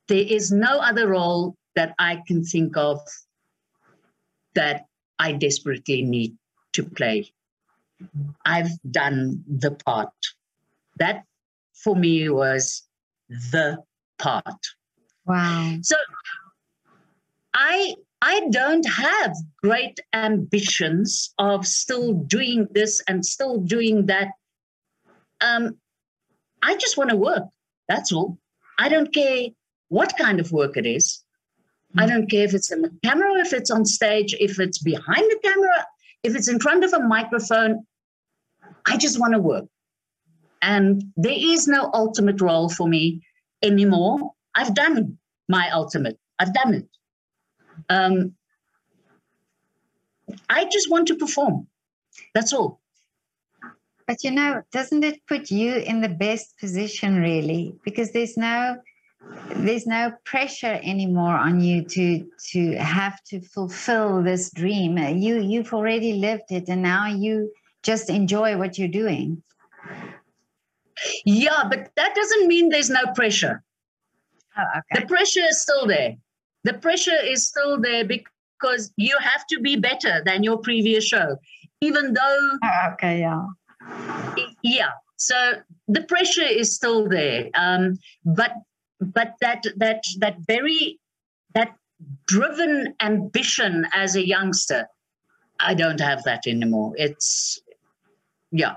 There 0.09 0.25
is 0.27 0.53
no 0.53 0.79
other 0.79 1.09
role 1.09 1.57
that 1.75 1.95
I 1.99 2.23
can 2.27 2.45
think 2.45 2.77
of 2.77 3.01
that 4.55 4.87
I 5.19 5.33
desperately 5.33 6.03
need 6.03 6.37
to 6.73 6.85
play. 6.85 7.33
I've 8.45 8.71
done 8.91 9.43
the 9.49 9.73
part. 9.73 10.13
That 10.99 11.25
for 11.75 11.97
me 11.97 12.29
was 12.29 12.83
the 13.29 13.79
part. 14.19 14.61
Wow. 15.27 15.79
So 15.83 15.97
I 17.55 17.95
I 18.23 18.49
don't 18.51 18.89
have 18.89 19.35
great 19.63 19.99
ambitions 20.13 21.35
of 21.39 21.67
still 21.67 22.15
doing 22.15 22.67
this 22.73 23.01
and 23.09 23.25
still 23.25 23.59
doing 23.61 24.07
that 24.07 24.29
um, 25.41 25.77
I 26.63 26.77
just 26.77 26.97
want 26.97 27.11
to 27.11 27.17
work. 27.17 27.45
That's 27.89 28.13
all. 28.13 28.39
I 28.79 28.89
don't 28.89 29.13
care 29.13 29.49
what 29.89 30.17
kind 30.19 30.41
of 30.41 30.53
work 30.53 30.77
it 30.77 30.87
is. 30.87 31.23
Mm-hmm. 31.91 32.01
I 32.01 32.03
hmm. 32.05 32.09
don't 32.11 32.31
care 32.31 32.45
if 32.45 32.55
it's 32.55 32.73
in 32.73 32.83
the 32.83 32.93
camera, 33.05 33.39
if 33.39 33.53
it's 33.53 33.71
on 33.71 33.85
stage, 33.85 34.35
if 34.39 34.59
it's 34.59 34.79
behind 34.79 35.31
the 35.31 35.39
camera, 35.43 35.87
if 36.23 36.35
it's 36.35 36.49
in 36.49 36.61
front 36.61 36.85
of 36.85 36.93
a 36.93 37.01
microphone. 37.01 37.87
I 38.89 38.97
just 38.97 39.19
want 39.19 39.33
to 39.33 39.39
work. 39.39 39.67
And 40.63 41.05
there 41.17 41.35
is 41.37 41.69
no 41.69 41.91
ultimate 41.93 42.41
role 42.41 42.69
for 42.69 42.89
me 42.89 43.23
anymore. 43.63 44.33
I've 44.55 44.75
done 44.75 45.19
my 45.49 45.71
ultimate. 45.71 46.19
I've 46.39 46.55
done 46.55 46.75
it. 46.75 46.89
Um, 47.89 48.35
I 50.49 50.65
just 50.65 50.91
want 50.91 51.09
to 51.09 51.17
perform. 51.17 51.67
That's 52.35 52.53
all. 52.53 52.81
But 54.07 54.23
you 54.23 54.31
know, 54.31 54.63
doesn't 54.73 55.05
it 55.05 55.21
put 55.27 55.51
you 55.51 55.75
in 55.75 56.01
the 56.01 56.09
best 56.09 56.59
position 56.59 57.17
really? 57.17 57.75
Because 57.85 58.13
there's 58.13 58.37
no 58.37 58.77
there's 59.49 59.87
no 59.87 60.13
pressure 60.25 60.79
anymore 60.83 61.35
on 61.35 61.61
you 61.61 61.85
to 61.85 62.31
to 62.53 62.77
have 62.77 63.23
to 63.25 63.41
fulfill 63.41 64.23
this 64.23 64.51
dream. 64.51 64.97
You 64.99 65.41
you've 65.41 65.73
already 65.73 66.15
lived 66.15 66.51
it 66.51 66.69
and 66.69 66.83
now 66.83 67.07
you 67.09 67.53
just 67.83 68.09
enjoy 68.11 68.57
what 68.57 68.79
you're 68.79 68.89
doing. 68.89 69.43
Yeah, 71.25 71.65
but 71.69 71.91
that 71.97 72.15
doesn't 72.15 72.47
mean 72.47 72.69
there's 72.69 72.91
no 72.91 73.05
pressure. 73.15 73.63
Oh, 74.57 74.63
okay. 74.79 75.01
The 75.01 75.07
pressure 75.07 75.45
is 75.49 75.61
still 75.61 75.87
there. 75.87 76.15
The 76.65 76.75
pressure 76.75 77.19
is 77.23 77.47
still 77.47 77.81
there 77.81 78.05
because 78.05 78.93
you 78.97 79.17
have 79.21 79.47
to 79.49 79.61
be 79.61 79.77
better 79.77 80.23
than 80.25 80.43
your 80.43 80.59
previous 80.59 81.05
show, 81.05 81.37
even 81.81 82.15
though. 82.15 82.59
Oh, 82.65 82.93
okay, 82.93 83.21
yeah. 83.21 83.43
Yeah. 84.63 84.91
So 85.17 85.55
the 85.89 86.03
pressure 86.03 86.45
is 86.45 86.75
still 86.75 87.09
there, 87.09 87.49
um, 87.55 87.99
but 88.25 88.53
but 89.01 89.35
that 89.41 89.65
that 89.77 90.05
that 90.19 90.37
very 90.47 90.99
that 91.55 91.75
driven 92.27 92.95
ambition 93.01 93.87
as 93.95 94.15
a 94.17 94.27
youngster, 94.27 94.87
I 95.59 95.75
don't 95.75 96.01
have 96.01 96.23
that 96.25 96.47
anymore. 96.47 96.93
It's 96.97 97.61
yeah, 98.53 98.77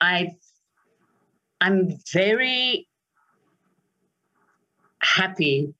I 0.00 0.34
I'm 1.60 1.96
very 2.12 2.88
happy 5.02 5.72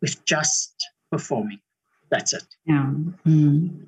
with 0.00 0.24
just 0.24 0.74
performing. 1.10 1.60
That's 2.10 2.32
it. 2.32 2.44
Yeah. 2.64 2.92
Mm. 3.26 3.86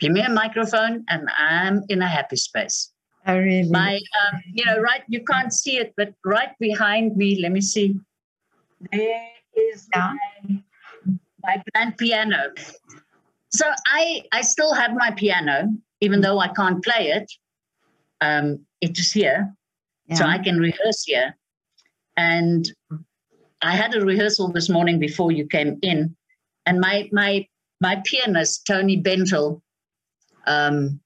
Give 0.00 0.12
me 0.12 0.20
a 0.20 0.30
microphone 0.30 1.04
and 1.08 1.28
I'm 1.38 1.82
in 1.88 2.02
a 2.02 2.08
happy 2.08 2.36
space. 2.36 2.92
Oh, 3.26 3.36
really? 3.36 3.68
My, 3.68 3.96
um, 3.96 4.40
you 4.52 4.64
know, 4.64 4.78
right, 4.78 5.02
you 5.08 5.24
can't 5.24 5.52
see 5.52 5.78
it, 5.78 5.92
but 5.96 6.14
right 6.24 6.50
behind 6.60 7.16
me, 7.16 7.40
let 7.42 7.52
me 7.52 7.60
see. 7.60 7.98
There 8.92 9.28
is 9.54 9.88
Yeah. 9.94 10.12
my, 10.42 10.62
my 11.42 11.62
grand 11.72 11.98
piano. 11.98 12.52
So 13.50 13.66
I, 13.86 14.22
I 14.32 14.42
still 14.42 14.72
have 14.74 14.92
my 14.94 15.10
piano, 15.10 15.68
even 16.00 16.20
though 16.20 16.38
I 16.38 16.48
can't 16.48 16.82
play 16.82 17.08
it. 17.08 17.30
Um, 18.20 18.66
it 18.80 18.98
is 18.98 19.12
here, 19.12 19.54
so 20.12 20.24
I 20.24 20.38
can 20.38 20.58
rehearse 20.58 21.04
here. 21.04 21.36
And 22.16 22.68
I 23.62 23.76
had 23.76 23.94
a 23.94 24.00
rehearsal 24.00 24.48
this 24.52 24.68
morning 24.68 24.98
before 24.98 25.30
you 25.32 25.46
came 25.46 25.78
in, 25.82 26.16
and 26.66 26.80
my 26.80 27.08
my 27.12 27.46
my 27.80 28.02
pianist 28.04 28.66
Tony 28.66 29.00
Bentel 29.00 29.62
um, 30.48 31.00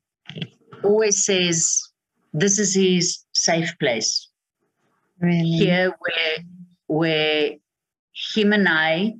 always 0.82 1.24
says 1.24 1.82
this 2.32 2.59
is 2.59 2.74
his 2.74 3.24
safe 3.34 3.76
place 3.78 4.28
really? 5.20 5.43
here, 5.43 5.93
where 5.99 6.36
where 6.86 7.51
him 8.34 8.53
and 8.53 8.68
I 8.68 9.14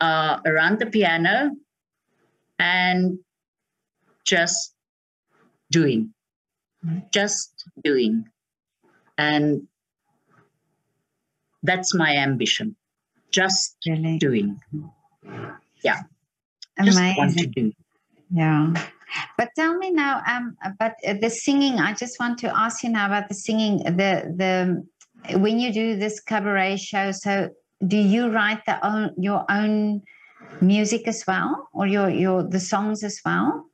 are 0.00 0.40
around 0.46 0.78
the 0.78 0.86
piano 0.86 1.50
and 2.58 3.18
just 4.24 4.74
doing, 5.70 6.14
just 7.12 7.64
doing, 7.82 8.24
and 9.18 9.66
that's 11.62 11.94
my 11.94 12.14
ambition. 12.16 12.76
Just 13.30 13.76
Really? 13.86 14.18
doing. 14.18 14.60
Just 16.84 16.98
want 17.16 17.38
to 17.38 17.46
do. 17.46 17.72
Yeah. 18.32 18.72
But 19.36 19.50
tell 19.54 19.76
me 19.76 19.90
now, 19.90 20.22
um, 20.26 20.56
but 20.78 20.94
uh, 21.06 21.14
the 21.20 21.28
singing, 21.28 21.78
I 21.78 21.92
just 21.92 22.18
want 22.18 22.38
to 22.38 22.56
ask 22.56 22.82
you 22.82 22.90
now 22.90 23.06
about 23.06 23.28
the 23.28 23.34
singing, 23.34 23.78
the 23.84 24.32
the 24.36 25.38
when 25.38 25.60
you 25.60 25.72
do 25.72 25.96
this 25.96 26.18
cabaret 26.20 26.78
show, 26.78 27.12
so 27.12 27.50
do 27.86 27.96
you 27.96 28.30
write 28.30 28.64
the 28.64 28.84
own 28.86 29.14
your 29.18 29.44
own 29.50 30.02
music 30.60 31.06
as 31.06 31.24
well 31.26 31.68
or 31.74 31.86
your 31.86 32.08
your 32.08 32.42
the 32.42 32.60
songs 32.60 33.04
as 33.04 33.20
well? 33.24 33.66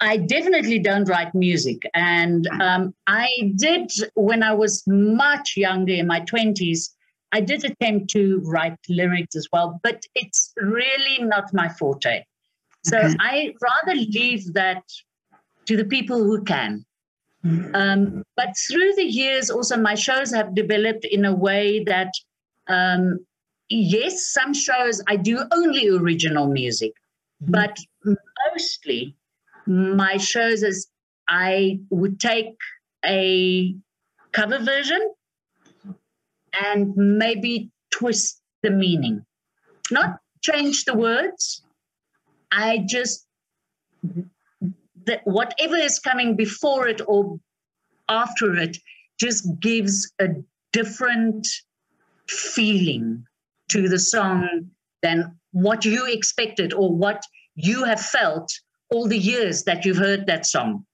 I 0.00 0.18
definitely 0.18 0.78
don't 0.78 1.08
write 1.08 1.34
music. 1.34 1.88
And 1.94 2.46
um, 2.60 2.94
I 3.06 3.28
did, 3.56 3.90
when 4.14 4.42
I 4.42 4.52
was 4.52 4.82
much 4.86 5.56
younger, 5.56 5.94
in 5.94 6.06
my 6.06 6.20
20s, 6.20 6.90
I 7.32 7.40
did 7.40 7.64
attempt 7.64 8.10
to 8.10 8.40
write 8.44 8.76
lyrics 8.88 9.34
as 9.34 9.48
well, 9.50 9.80
but 9.82 10.02
it's 10.14 10.52
really 10.56 11.24
not 11.24 11.54
my 11.54 11.68
forte. 11.68 12.22
So 12.84 12.98
Okay. 12.98 13.14
I 13.20 13.54
rather 13.62 13.94
leave 13.94 14.52
that 14.54 14.82
to 15.66 15.76
the 15.76 15.84
people 15.84 16.22
who 16.22 16.44
can. 16.44 16.84
Um, 17.74 18.22
but 18.36 18.54
through 18.68 18.94
the 18.94 19.04
years, 19.04 19.50
also, 19.50 19.76
my 19.76 19.94
shows 19.94 20.32
have 20.32 20.54
developed 20.54 21.04
in 21.04 21.24
a 21.24 21.34
way 21.34 21.84
that, 21.84 22.12
um, 22.68 23.18
yes, 23.68 24.28
some 24.28 24.54
shows 24.54 25.02
I 25.06 25.16
do 25.16 25.40
only 25.52 25.88
original 25.88 26.48
music, 26.48 26.92
but 27.40 27.76
mostly 28.04 29.16
my 29.66 30.16
shows 30.16 30.62
is 30.62 30.86
I 31.28 31.80
would 31.90 32.20
take 32.20 32.54
a 33.04 33.74
cover 34.32 34.58
version 34.58 35.12
and 36.52 36.94
maybe 36.96 37.70
twist 37.90 38.40
the 38.62 38.70
meaning, 38.70 39.24
not 39.90 40.18
change 40.42 40.84
the 40.84 40.94
words. 40.94 41.63
I 42.54 42.78
just 42.86 43.26
that 45.06 45.20
whatever 45.24 45.76
is 45.76 45.98
coming 45.98 46.36
before 46.36 46.88
it 46.88 47.00
or 47.06 47.38
after 48.08 48.54
it 48.54 48.78
just 49.18 49.46
gives 49.60 50.12
a 50.20 50.28
different 50.72 51.46
feeling 52.28 53.24
to 53.70 53.88
the 53.88 53.98
song 53.98 54.70
than 55.02 55.36
what 55.52 55.84
you 55.84 56.06
expected 56.06 56.72
or 56.72 56.90
what 56.90 57.22
you 57.54 57.84
have 57.84 58.00
felt 58.00 58.50
all 58.90 59.06
the 59.06 59.18
years 59.18 59.64
that 59.64 59.84
you've 59.84 59.96
heard 59.96 60.26
that 60.26 60.46
song. 60.46 60.84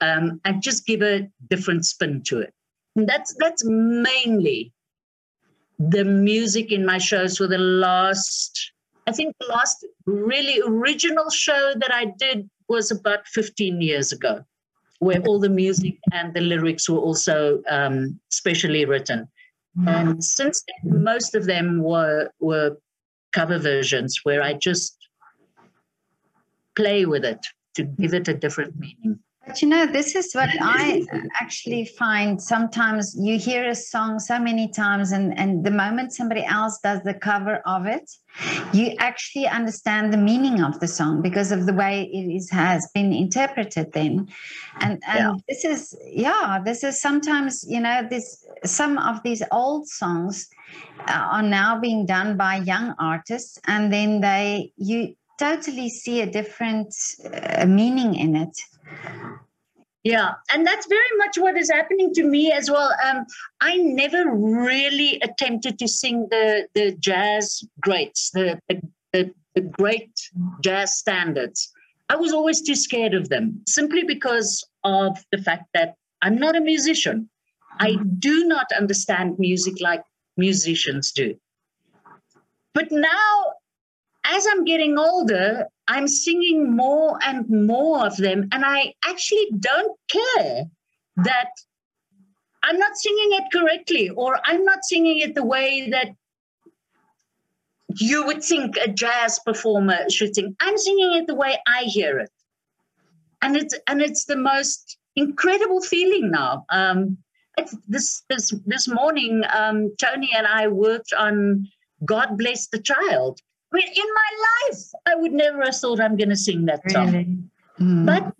Um, 0.00 0.40
and 0.44 0.62
just 0.62 0.86
give 0.86 1.02
a 1.02 1.28
different 1.48 1.86
spin 1.86 2.22
to 2.24 2.40
it. 2.40 2.52
And 2.96 3.08
that's 3.08 3.34
that's 3.38 3.64
mainly 3.64 4.72
the 5.78 6.04
music 6.04 6.72
in 6.72 6.84
my 6.84 6.98
shows 6.98 7.38
for 7.38 7.46
the 7.46 7.58
last 7.58 8.72
i 9.06 9.12
think 9.12 9.34
the 9.40 9.46
last 9.46 9.86
really 10.06 10.60
original 10.66 11.30
show 11.30 11.72
that 11.76 11.92
i 11.92 12.06
did 12.18 12.48
was 12.68 12.90
about 12.90 13.26
15 13.28 13.80
years 13.80 14.12
ago 14.12 14.44
where 14.98 15.20
all 15.26 15.38
the 15.38 15.50
music 15.50 15.98
and 16.12 16.32
the 16.32 16.40
lyrics 16.40 16.88
were 16.88 16.98
also 16.98 17.62
um, 17.68 18.18
specially 18.30 18.86
written 18.86 19.28
and 19.84 20.24
since 20.24 20.64
then, 20.82 21.02
most 21.02 21.34
of 21.34 21.44
them 21.44 21.82
were 21.82 22.30
were 22.40 22.76
cover 23.32 23.58
versions 23.58 24.20
where 24.22 24.42
I 24.42 24.54
just 24.54 24.96
play 26.74 27.04
with 27.04 27.24
it 27.24 27.44
to 27.74 27.82
give 27.82 28.14
it 28.14 28.28
a 28.28 28.34
different 28.34 28.78
meaning. 28.78 29.18
But 29.46 29.62
you 29.62 29.68
know, 29.68 29.86
this 29.86 30.16
is 30.16 30.32
what 30.34 30.50
I 30.60 31.02
actually 31.40 31.84
find. 31.84 32.42
Sometimes 32.42 33.16
you 33.18 33.38
hear 33.38 33.68
a 33.68 33.74
song 33.76 34.18
so 34.18 34.40
many 34.40 34.68
times, 34.68 35.12
and, 35.12 35.38
and 35.38 35.64
the 35.64 35.70
moment 35.70 36.12
somebody 36.12 36.44
else 36.44 36.78
does 36.82 37.00
the 37.04 37.14
cover 37.14 37.62
of 37.64 37.86
it, 37.86 38.10
you 38.72 38.94
actually 38.98 39.46
understand 39.46 40.12
the 40.12 40.18
meaning 40.18 40.62
of 40.62 40.80
the 40.80 40.88
song 40.88 41.22
because 41.22 41.52
of 41.52 41.66
the 41.66 41.72
way 41.72 42.02
it 42.12 42.34
is 42.34 42.50
has 42.50 42.90
been 42.92 43.12
interpreted 43.12 43.92
then. 43.92 44.26
And 44.80 45.00
and 45.06 45.26
Yeah. 45.26 45.32
this 45.48 45.64
is 45.64 45.96
yeah, 46.04 46.60
this 46.64 46.82
is 46.82 47.00
sometimes, 47.00 47.64
you 47.68 47.80
know, 47.80 48.06
this 48.10 48.44
some 48.64 48.98
of 48.98 49.22
these 49.22 49.42
old 49.52 49.86
songs 49.86 50.48
uh, 51.06 51.28
are 51.36 51.42
now 51.42 51.78
being 51.78 52.04
done 52.04 52.36
by 52.36 52.56
young 52.56 52.94
artists, 52.98 53.58
and 53.66 53.92
then 53.92 54.20
they 54.20 54.72
you 54.76 55.14
totally 55.38 55.88
see 55.88 56.20
a 56.20 56.26
different 56.26 56.94
uh, 57.24 57.66
meaning 57.66 58.14
in 58.14 58.36
it. 58.36 58.56
Yeah, 60.04 60.34
and 60.52 60.64
that's 60.64 60.86
very 60.86 61.16
much 61.18 61.36
what 61.36 61.56
is 61.56 61.68
happening 61.68 62.14
to 62.14 62.22
me 62.22 62.52
as 62.52 62.70
well. 62.70 62.94
Um, 63.04 63.26
I 63.60 63.76
never 63.76 64.30
really 64.30 65.20
attempted 65.20 65.80
to 65.80 65.88
sing 65.88 66.28
the 66.30 66.68
the 66.74 66.92
jazz 66.92 67.64
greats, 67.80 68.30
the 68.30 68.60
the, 68.68 68.80
the, 69.12 69.34
the 69.56 69.62
great 69.62 70.12
jazz 70.60 70.96
standards. 70.96 71.72
I 72.08 72.14
was 72.14 72.32
always 72.32 72.62
too 72.62 72.76
scared 72.76 73.14
of 73.14 73.30
them, 73.30 73.62
simply 73.66 74.04
because 74.04 74.64
of 74.84 75.18
the 75.32 75.38
fact 75.38 75.64
that 75.74 75.96
I'm 76.22 76.36
not 76.36 76.54
a 76.54 76.60
musician. 76.60 77.28
I 77.80 77.96
do 78.18 78.44
not 78.44 78.66
understand 78.78 79.38
music 79.38 79.80
like 79.80 80.04
musicians 80.36 81.12
do. 81.12 81.34
But 82.74 82.92
now, 82.92 83.52
as 84.26 84.46
I'm 84.50 84.64
getting 84.64 84.98
older, 84.98 85.66
I'm 85.88 86.08
singing 86.08 86.74
more 86.74 87.18
and 87.24 87.48
more 87.48 88.06
of 88.06 88.16
them. 88.16 88.48
And 88.52 88.64
I 88.64 88.94
actually 89.04 89.48
don't 89.58 89.96
care 90.08 90.64
that 91.16 91.50
I'm 92.62 92.78
not 92.78 92.96
singing 92.96 93.38
it 93.38 93.44
correctly 93.52 94.10
or 94.10 94.38
I'm 94.44 94.64
not 94.64 94.80
singing 94.82 95.20
it 95.20 95.34
the 95.34 95.44
way 95.44 95.88
that 95.90 96.08
you 97.98 98.26
would 98.26 98.42
think 98.42 98.76
a 98.76 98.88
jazz 98.88 99.38
performer 99.38 100.10
should 100.10 100.34
sing. 100.34 100.56
I'm 100.60 100.76
singing 100.76 101.14
it 101.14 101.26
the 101.26 101.34
way 101.34 101.58
I 101.66 101.84
hear 101.84 102.18
it. 102.18 102.30
And 103.42 103.56
it's 103.56 103.78
and 103.86 104.02
it's 104.02 104.24
the 104.24 104.36
most 104.36 104.98
incredible 105.14 105.80
feeling 105.80 106.30
now. 106.30 106.64
Um, 106.70 107.18
this 107.88 108.22
this 108.28 108.54
this 108.66 108.88
morning, 108.88 109.44
um, 109.54 109.94
Tony 109.98 110.30
and 110.36 110.46
I 110.46 110.68
worked 110.68 111.12
on 111.12 111.68
God 112.04 112.36
Bless 112.36 112.66
the 112.68 112.80
Child. 112.80 113.40
I 113.72 113.76
mean, 113.76 113.88
in 113.88 114.14
my 114.14 114.48
life, 114.68 114.82
I 115.06 115.14
would 115.16 115.32
never 115.32 115.62
have 115.64 115.76
thought 115.76 116.00
I'm 116.00 116.16
going 116.16 116.30
to 116.30 116.36
sing 116.36 116.66
that 116.66 116.88
song. 116.90 117.06
Really? 117.12 117.38
Mm. 117.80 118.06
But 118.06 118.34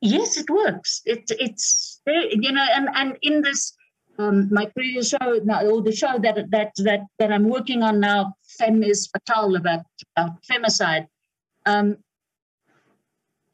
yes, 0.00 0.36
it 0.36 0.48
works. 0.48 1.02
It, 1.04 1.24
it's 1.30 2.00
you 2.06 2.52
know, 2.52 2.66
and 2.74 2.88
and 2.94 3.16
in 3.22 3.42
this 3.42 3.76
um, 4.18 4.48
my 4.52 4.66
previous 4.66 5.08
show 5.08 5.40
now, 5.44 5.64
or 5.64 5.82
the 5.82 5.92
show 5.92 6.18
that 6.18 6.50
that 6.50 6.72
that 6.78 7.00
that 7.18 7.32
I'm 7.32 7.48
working 7.48 7.82
on 7.82 8.00
now, 8.00 8.34
Femme 8.58 8.82
is 8.82 9.08
Fatale 9.08 9.56
about 9.56 9.80
about 10.16 10.42
femicide. 10.50 11.06
Um, 11.66 11.96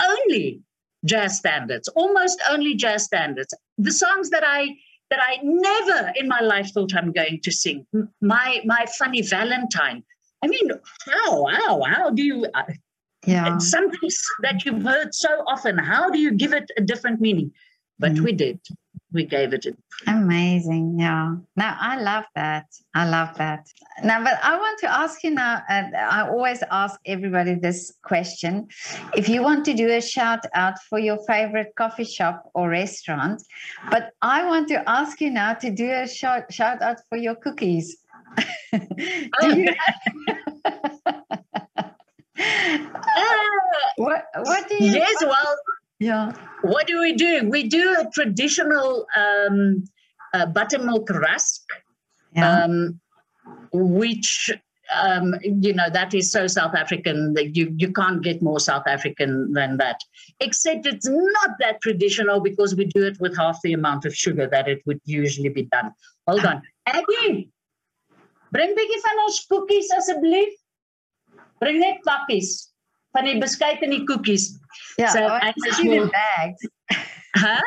only 0.02 0.62
jazz 1.04 1.38
standards, 1.38 1.88
almost 1.88 2.40
only 2.50 2.74
jazz 2.74 3.04
standards. 3.04 3.54
The 3.78 3.92
songs 3.92 4.30
that 4.30 4.44
I 4.44 4.76
that 5.10 5.20
I 5.22 5.38
never 5.42 6.12
in 6.16 6.28
my 6.28 6.40
life 6.40 6.72
thought 6.72 6.94
I'm 6.94 7.12
going 7.12 7.40
to 7.42 7.52
sing. 7.52 7.86
My 8.20 8.60
my 8.64 8.86
funny 8.98 9.22
Valentine. 9.22 10.02
I 10.42 10.48
mean, 10.48 10.70
how 11.06 11.46
how 11.46 11.82
how 11.82 12.10
do 12.10 12.22
you? 12.22 12.46
Uh, 12.54 12.62
yeah. 13.26 13.58
Something 13.58 14.10
that 14.42 14.64
you've 14.64 14.82
heard 14.82 15.14
so 15.14 15.42
often. 15.46 15.78
How 15.78 16.10
do 16.10 16.18
you 16.18 16.32
give 16.32 16.52
it 16.52 16.70
a 16.76 16.80
different 16.80 17.20
meaning? 17.20 17.52
But 17.98 18.12
mm. 18.12 18.20
we 18.20 18.32
did. 18.32 18.60
We 19.16 19.24
gave 19.24 19.54
it. 19.54 19.64
A- 19.64 19.74
Amazing. 20.10 20.98
Yeah. 20.98 21.36
Now 21.56 21.74
I 21.80 21.98
love 21.98 22.26
that. 22.34 22.66
I 22.94 23.08
love 23.08 23.34
that. 23.38 23.66
Now, 24.04 24.22
but 24.22 24.38
I 24.42 24.58
want 24.58 24.78
to 24.80 24.90
ask 24.92 25.24
you 25.24 25.30
now. 25.30 25.62
Uh, 25.70 25.84
I 25.96 26.28
always 26.28 26.62
ask 26.70 27.00
everybody 27.06 27.54
this 27.54 27.94
question: 28.02 28.68
If 29.16 29.26
you 29.26 29.40
want 29.42 29.64
to 29.64 29.72
do 29.72 29.88
a 29.88 30.02
shout 30.02 30.44
out 30.52 30.74
for 30.90 30.98
your 30.98 31.16
favorite 31.26 31.72
coffee 31.76 32.04
shop 32.04 32.50
or 32.52 32.68
restaurant, 32.68 33.42
but 33.90 34.10
I 34.20 34.44
want 34.44 34.68
to 34.68 34.86
ask 34.86 35.18
you 35.22 35.30
now 35.30 35.54
to 35.54 35.70
do 35.70 35.90
a 35.90 36.06
shout 36.06 36.52
shout 36.52 36.82
out 36.82 36.98
for 37.08 37.16
your 37.16 37.36
cookies. 37.36 37.96
do 38.72 39.60
you? 39.60 39.74
what 43.96 44.26
what 44.44 44.68
do 44.68 44.74
you 44.74 44.92
yes 44.92 45.16
well 45.22 45.56
yeah. 45.98 46.32
What 46.62 46.86
do 46.86 47.00
we 47.00 47.14
do? 47.14 47.48
We 47.48 47.68
do 47.68 47.96
a 47.98 48.10
traditional 48.10 49.06
um, 49.16 49.84
uh, 50.34 50.46
buttermilk 50.46 51.08
rusk 51.10 51.62
yeah. 52.34 52.64
um, 52.64 53.00
which 53.72 54.50
um, 54.94 55.34
you 55.42 55.74
know 55.74 55.90
that 55.90 56.14
is 56.14 56.30
so 56.30 56.46
south 56.46 56.74
african 56.74 57.34
that 57.34 57.56
you 57.56 57.74
you 57.76 57.92
can't 57.92 58.22
get 58.22 58.40
more 58.40 58.60
south 58.60 58.86
african 58.86 59.52
than 59.52 59.78
that. 59.78 60.00
Except 60.40 60.86
it's 60.86 61.08
not 61.08 61.50
that 61.58 61.80
traditional 61.80 62.40
because 62.40 62.76
we 62.76 62.84
do 62.84 63.04
it 63.06 63.18
with 63.18 63.36
half 63.36 63.60
the 63.62 63.72
amount 63.72 64.04
of 64.04 64.14
sugar 64.14 64.46
that 64.52 64.68
it 64.68 64.82
would 64.86 65.00
usually 65.04 65.48
be 65.48 65.64
done. 65.64 65.90
Hold 66.28 66.44
on. 66.44 66.62
Aggie, 66.86 67.50
bring 68.52 68.76
bietjie 68.76 69.02
van 69.08 69.24
ons 69.24 69.42
koekies 69.50 69.90
asseblief. 69.98 70.54
Bring 71.58 71.80
net 71.80 72.02
pakkies 72.06 72.68
van 73.16 73.24
die 73.24 73.40
beskuit 73.40 73.82
en 73.82 73.94
die 73.94 74.04
koekies. 74.06 74.52
Yeah, 74.98 75.08
So 75.10 75.20
I 75.24 75.28
want 75.28 75.44
I 75.44 75.52
to 75.52 75.74
see 75.74 75.98
the 75.98 76.06
bags. 76.06 76.60
Huh? 77.36 77.60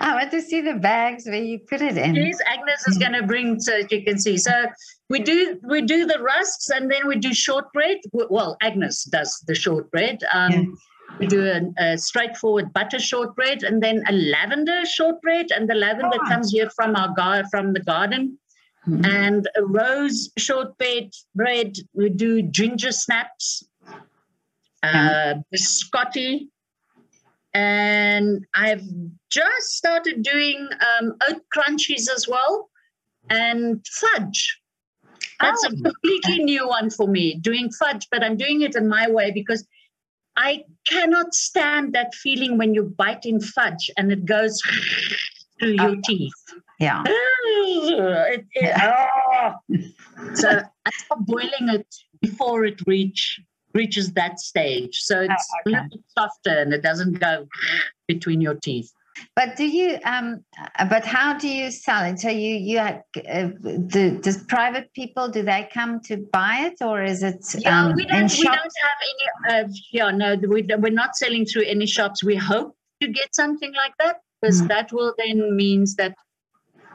I 0.00 0.14
want 0.14 0.30
to 0.32 0.40
see 0.40 0.60
the 0.60 0.74
bags 0.74 1.24
where 1.26 1.42
you 1.42 1.60
put 1.60 1.80
it 1.80 1.96
in. 1.96 2.14
Yes, 2.16 2.38
Agnes 2.46 2.86
is 2.88 2.98
going 2.98 3.12
to 3.12 3.22
bring 3.22 3.60
so 3.60 3.72
that 3.82 3.92
you 3.92 4.02
can 4.02 4.18
see. 4.18 4.36
So 4.38 4.66
we 5.08 5.20
do 5.20 5.60
we 5.68 5.82
do 5.82 6.04
the 6.06 6.18
rusks 6.20 6.70
and 6.70 6.90
then 6.90 7.06
we 7.06 7.16
do 7.16 7.32
shortbread. 7.32 7.98
Well, 8.12 8.56
Agnes 8.60 9.04
does 9.04 9.42
the 9.46 9.54
shortbread. 9.54 10.22
Um, 10.32 10.52
Yeah. 10.52 10.64
We 11.20 11.26
do 11.28 11.44
a, 11.46 11.60
a 11.84 11.98
straightforward 11.98 12.72
butter 12.72 12.98
shortbread 12.98 13.62
and 13.62 13.80
then 13.80 14.02
a 14.08 14.12
lavender 14.12 14.84
shortbread, 14.84 15.52
and 15.54 15.68
the 15.70 15.74
lavender 15.74 16.18
Oh. 16.20 16.28
comes 16.28 16.50
here 16.50 16.70
from 16.74 16.96
our 16.96 17.10
gar- 17.14 17.44
from 17.52 17.72
the 17.72 17.80
garden. 17.80 18.36
Mhm. 18.88 19.06
And 19.06 19.48
a 19.56 19.62
rose 19.64 20.32
shortbread 20.36 21.10
bread. 21.34 21.76
We 21.92 22.08
do 22.08 22.42
ginger 22.42 22.90
snaps, 22.90 23.62
uh, 24.84 25.34
biscotti, 25.52 26.48
and 27.54 28.44
I've 28.54 28.82
just 29.30 29.72
started 29.76 30.22
doing 30.22 30.68
um, 31.00 31.14
oat 31.28 31.42
crunchies 31.56 32.08
as 32.14 32.26
well, 32.28 32.68
and 33.30 33.84
fudge. 33.86 34.60
That's 35.40 35.64
a 35.64 35.68
Oh, 35.68 35.82
completely 35.82 36.44
new 36.44 36.68
one 36.68 36.90
for 36.90 37.08
me, 37.08 37.36
doing 37.40 37.70
fudge, 37.72 38.06
but 38.10 38.22
I'm 38.22 38.36
doing 38.36 38.62
it 38.62 38.76
in 38.76 38.88
my 38.88 39.10
way 39.10 39.30
because 39.32 39.66
I 40.36 40.64
cannot 40.86 41.34
stand 41.34 41.92
that 41.94 42.14
feeling 42.14 42.58
when 42.58 42.74
you 42.74 42.84
bite 42.96 43.24
in 43.24 43.40
fudge 43.40 43.90
and 43.96 44.12
it 44.12 44.24
goes 44.24 44.60
through 45.58 45.72
your 45.72 45.96
teeth. 46.04 46.32
Yeah. 46.78 47.02
It- 47.46 48.46
it- 48.52 48.74
ah. 48.76 49.56
so 50.34 50.48
I 50.86 50.90
stop 50.90 51.18
boiling 51.20 51.68
it 51.68 51.86
before 52.20 52.64
it 52.64 52.80
reach 52.86 53.40
reaches 53.74 54.12
that 54.12 54.40
stage. 54.40 55.00
So 55.00 55.20
it's 55.20 55.46
Oh, 55.52 55.70
okay. 55.70 55.78
a 55.78 55.82
little 55.82 56.00
softer 56.16 56.58
and 56.58 56.72
it 56.72 56.82
doesn't 56.82 57.20
go 57.20 57.46
between 58.08 58.40
your 58.40 58.54
teeth. 58.54 58.92
But 59.36 59.54
do 59.56 59.64
you 59.64 59.98
um 60.04 60.44
but 60.88 61.04
how 61.04 61.38
do 61.38 61.46
you 61.48 61.70
sell 61.70 62.04
it? 62.04 62.18
So 62.18 62.30
you 62.30 62.56
you 62.56 62.78
uh, 62.80 62.98
do, 63.86 64.18
does 64.18 64.38
private 64.44 64.92
people 64.92 65.28
do 65.28 65.42
they 65.42 65.68
come 65.72 66.00
to 66.08 66.16
buy 66.32 66.68
it 66.68 66.82
or 66.84 67.02
is 67.02 67.22
it 67.22 67.44
Yeah, 67.58 67.84
um, 67.86 67.94
we 67.94 68.06
don't 68.06 68.32
we 68.36 68.44
don't 68.44 68.76
have 68.86 69.00
any 69.12 69.24
uh, 69.54 69.68
yeah, 69.92 70.10
no, 70.10 70.34
we, 70.34 70.66
we're 70.78 70.90
not 70.90 71.16
selling 71.16 71.44
through 71.46 71.62
any 71.62 71.86
shops. 71.86 72.24
We 72.24 72.34
hope 72.34 72.76
to 73.00 73.06
get 73.08 73.34
something 73.34 73.72
like 73.74 73.94
that 73.98 74.16
because 74.40 74.62
Mm. 74.62 74.68
that 74.68 74.92
will 74.92 75.14
then 75.16 75.56
means 75.56 75.94
that 75.94 76.14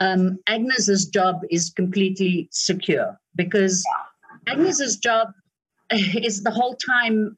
um, 0.01 0.37
Agnes's 0.47 1.05
job 1.05 1.41
is 1.49 1.69
completely 1.69 2.47
secure 2.51 3.17
because 3.35 3.83
Agnes's 4.47 4.97
job 4.97 5.29
is 6.23 6.43
the 6.43 6.51
whole 6.51 6.75
time 6.75 7.37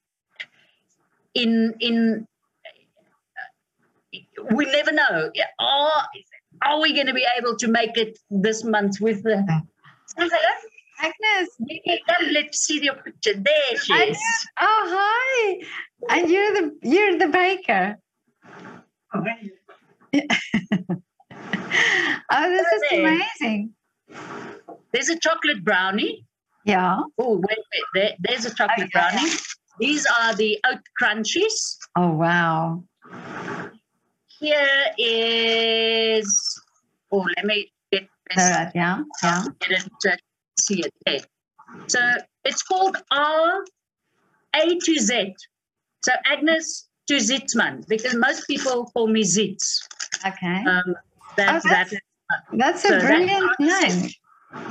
in 1.34 1.74
in 1.80 2.28
uh, 4.16 4.44
we 4.54 4.66
never 4.66 4.92
know 4.92 5.32
are 5.60 6.04
are 6.64 6.82
we 6.82 6.94
going 6.94 7.08
to 7.08 7.14
be 7.14 7.26
able 7.38 7.56
to 7.56 7.68
make 7.68 7.98
it 7.98 8.20
this 8.30 8.64
month 8.64 9.00
with 9.00 9.24
the 9.24 9.46
mm. 9.48 9.62
Agnes. 11.00 11.50
Maybe 11.60 12.02
come 12.08 12.28
let's 12.32 12.60
see 12.60 12.84
your 12.84 12.96
picture 12.96 13.34
there 13.34 13.78
she 13.84 13.94
is 13.94 14.20
Oh 14.60 14.84
hi. 14.96 15.66
And 16.10 16.30
you're 16.30 16.54
the 16.54 16.78
you're 16.84 17.18
the 17.18 17.28
baker. 17.28 17.98
oh, 22.32 22.50
this 22.50 22.68
is 22.68 22.82
There. 22.90 23.08
amazing. 23.08 23.74
there's 24.92 25.10
a 25.10 25.20
chocolate 25.20 25.64
brownie 25.64 26.26
Yeah. 26.66 27.00
oh 27.18 27.36
wait 27.38 27.58
wait 27.74 27.84
there, 27.94 28.12
there's 28.20 28.46
a 28.46 28.54
chocolate 28.54 28.90
Okay. 28.96 29.00
brownie 29.12 29.32
these 29.80 30.06
are 30.20 30.36
the 30.36 30.60
oat 30.70 30.80
crunchies 31.02 31.78
Oh 31.96 32.12
wow. 32.12 32.84
here 34.40 34.86
is 34.98 36.28
oh 37.12 37.26
let 37.36 37.46
me 37.46 37.72
get 37.92 38.08
this 38.30 38.38
right, 38.52 38.72
yeah, 38.76 39.02
yeah. 39.24 39.44
get 39.60 39.72
it 39.72 39.92
to 40.02 40.18
see 40.60 40.80
it 40.82 40.94
there. 41.06 41.20
So 41.88 42.00
it's 42.46 42.62
called 42.64 42.98
R 43.12 43.64
A 44.56 44.80
to 44.86 45.00
Z. 45.00 45.36
So 46.04 46.12
Agnes 46.26 46.88
to 47.08 47.16
Zietsman, 47.16 47.88
because 47.88 48.14
most 48.16 48.48
people 48.48 48.86
call 48.94 49.08
me 49.08 49.24
Zitz. 49.24 49.80
Okay. 50.26 50.64
Um, 50.66 50.96
that, 51.38 51.56
Oh, 51.64 51.70
that's- 51.70 51.90
that, 51.92 52.02
That's 52.54 52.82
so 52.84 52.98
a 52.98 53.00
brilliant 53.00 53.44
R 53.44 53.56
name. 53.60 53.90
Z. 53.92 54.16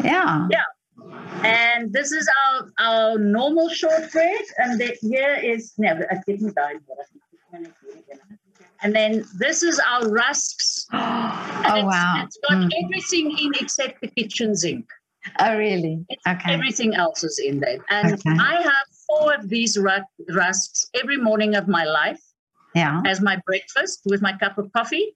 Yeah. 0.04 0.48
And 1.44 1.92
this 1.92 2.12
is 2.12 2.28
our, 2.46 2.68
our 2.78 3.18
normal 3.18 3.68
shortbread. 3.68 4.42
And 4.58 4.80
the, 4.80 4.96
here 5.00 5.34
is, 5.42 5.72
no, 5.78 5.88
I 6.10 6.16
didn't 6.26 6.54
die. 6.54 6.74
And 8.82 8.94
then 8.94 9.24
this 9.38 9.62
is 9.62 9.80
our 9.80 10.08
rusks. 10.08 10.86
Oh 11.62 11.76
it's, 11.76 11.84
wow. 11.84 12.22
It's 12.24 12.38
got 12.48 12.56
Mm. 12.58 12.70
everything 12.84 13.36
in 13.38 13.52
except 13.60 14.00
the 14.00 14.08
kitchen 14.08 14.56
sink. 14.56 14.86
Oh 15.38 15.56
really? 15.56 16.04
It's 16.08 16.26
Okay. 16.26 16.52
Everything 16.54 16.94
else 16.94 17.22
is 17.22 17.38
in 17.38 17.60
there. 17.60 17.78
And 17.90 18.14
Okay. 18.14 18.30
I 18.40 18.62
have 18.62 18.86
four 19.06 19.34
of 19.34 19.48
these 19.48 19.76
rusks 19.78 20.86
every 20.94 21.18
morning 21.18 21.54
of 21.54 21.68
my 21.68 21.84
life 21.84 22.18
Yeah. 22.74 23.02
as 23.06 23.20
my 23.20 23.36
breakfast 23.46 24.00
with 24.06 24.22
my 24.22 24.32
cup 24.38 24.56
of 24.58 24.72
coffee. 24.72 25.14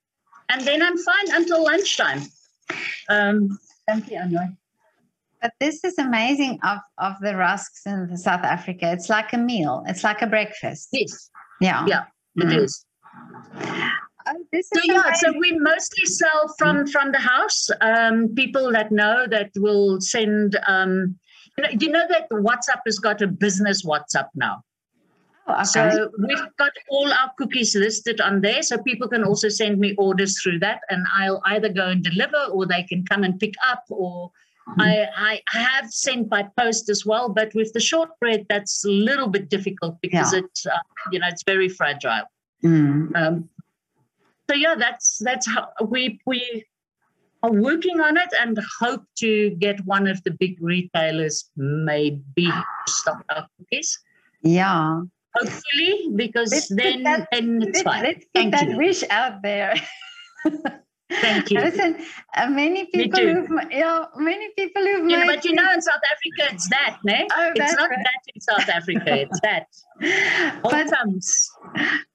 And 0.51 0.61
then 0.63 0.83
I'm 0.83 0.99
fine 0.99 1.29
until 1.33 1.65
lunchtime. 1.65 2.21
Um, 3.09 3.59
thank 3.89 4.11
you, 4.11 4.19
Anwar. 4.19 4.55
But 5.45 5.53
this 5.61 5.85
is 5.85 5.99
amazing 5.99 6.59
of 6.65 6.79
of 6.97 7.13
the 7.21 7.37
rusks 7.37 7.83
in 7.85 8.17
South 8.17 8.45
Africa. 8.57 8.91
It's 8.91 9.11
like 9.11 9.35
a 9.35 9.39
meal. 9.39 9.85
It's 9.87 10.03
like 10.03 10.23
a 10.23 10.27
breakfast. 10.27 10.89
Yes. 10.91 11.31
Yeah. 11.61 11.85
Yeah, 11.87 12.05
it 12.37 12.49
Mm. 12.49 12.65
is. 12.65 12.87
Oh, 14.27 14.41
this 14.51 14.71
So 14.75 14.81
yeah, 14.85 15.13
so 15.13 15.35
we 15.39 15.51
mostly 15.59 16.07
sell 16.07 16.43
from 16.59 16.87
from 16.87 17.13
the 17.13 17.19
house. 17.19 17.69
Um, 17.83 18.35
people 18.35 18.73
that 18.73 18.91
know 18.91 19.27
that 19.35 19.51
will 19.57 20.01
send. 20.01 20.59
Um, 20.67 21.19
you 21.57 21.63
know, 21.65 21.73
you 21.83 21.89
know 21.97 22.07
that 22.09 22.31
WhatsApp 22.31 22.83
has 22.87 22.99
got 22.99 23.21
a 23.21 23.27
business 23.27 23.85
WhatsApp 23.85 24.29
now. 24.35 24.65
Oh, 25.47 25.53
okay. 25.53 25.65
So 25.65 26.11
we've 26.27 26.57
got 26.63 26.73
all 26.89 27.13
our 27.13 27.31
cookies 27.37 27.77
listed 27.77 28.23
on 28.23 28.41
there, 28.41 28.63
so 28.63 28.79
people 28.79 29.09
can 29.09 29.23
also 29.25 29.51
send 29.51 29.79
me 29.79 29.95
orders 30.07 30.41
through 30.41 30.61
that, 30.61 30.81
and 30.89 31.07
I'll 31.15 31.43
either 31.53 31.69
go 31.69 31.89
and 31.89 32.03
deliver, 32.03 32.43
or 32.51 32.65
they 32.65 32.83
can 32.85 33.05
come 33.05 33.25
and 33.25 33.39
pick 33.39 33.53
up, 33.73 33.85
or 33.91 34.33
I, 34.79 35.07
I 35.17 35.41
have 35.49 35.91
sent 35.91 36.29
by 36.29 36.45
post 36.59 36.89
as 36.89 37.05
well. 37.05 37.29
But 37.29 37.55
with 37.55 37.73
the 37.73 37.81
shortbread, 37.81 38.47
that's 38.49 38.85
a 38.85 38.91
little 38.91 39.29
bit 39.29 39.49
difficult 39.51 39.99
because 40.01 40.33
Yeah. 40.33 40.41
it, 40.41 40.61
uh, 40.73 40.79
you 41.13 41.19
know, 41.19 41.27
it's 41.29 41.43
very 41.45 41.69
fragile. 41.69 42.23
Mm. 42.65 43.15
Um, 43.15 43.49
so 44.49 44.57
yeah, 44.57 44.75
that's 44.75 45.19
that's 45.19 45.47
how 45.49 45.69
we 45.87 46.19
we 46.27 46.65
are 47.43 47.53
working 47.53 48.01
on 48.01 48.17
it 48.17 48.29
and 48.41 48.59
hope 48.81 49.05
to 49.19 49.51
get 49.59 49.85
one 49.85 50.07
of 50.07 50.23
the 50.25 50.31
big 50.31 50.57
retailers 50.63 51.51
maybe 51.57 52.49
stock 52.87 53.23
our 53.31 53.47
cookies. 53.59 53.99
Yeah. 54.43 55.03
Hopefully, 55.37 56.11
because 56.15 56.53
Let's 56.53 56.69
then 56.69 57.03
that- 57.03 57.29
then 57.33 57.61
it's 57.63 57.67
Let's, 57.79 57.83
fine. 57.83 58.03
let's 58.05 58.19
keep 58.21 58.33
Thank 58.35 58.55
that 58.55 58.69
you. 58.69 58.77
wish 58.79 59.03
out 59.11 59.43
there. 59.43 59.75
Thank 61.11 61.51
you. 61.51 61.61
Listen, 61.61 61.97
uh, 62.37 62.49
many 62.49 62.87
people 62.87 63.21
who've 63.21 63.51
yeah, 63.71 64.07
many 64.17 64.49
people 64.57 64.83
who've 64.83 65.09
You 65.11 65.17
know, 65.19 65.27
made 65.27 65.37
but 65.37 65.45
you 65.45 65.53
know, 65.53 65.71
in 65.73 65.83
South 65.83 66.01
Africa, 66.13 66.55
it's 66.55 66.69
that, 66.71 66.99
ne? 67.05 67.29
Oh, 67.37 67.53
it's 67.55 67.77
not 67.77 67.91
right. 67.91 67.99
that 68.05 68.21
in 68.35 68.41
South 68.41 68.69
Africa. 68.69 69.21
It's 69.21 69.41
that. 69.43 69.67
All 70.65 70.71
but 70.71 70.91
comes. 70.91 71.51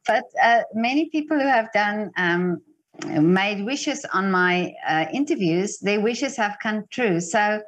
but 0.07 0.23
uh, 0.43 0.61
many 0.73 1.09
people 1.09 1.39
who 1.39 1.47
have 1.47 1.71
done 1.71 2.11
um, 2.17 2.61
made 3.05 3.63
wishes 3.63 4.05
on 4.11 4.31
my 4.31 4.73
uh, 4.87 5.05
interviews, 5.13 5.79
their 5.79 6.01
wishes 6.01 6.35
have 6.35 6.57
come 6.61 6.83
true. 6.89 7.19
So 7.21 7.61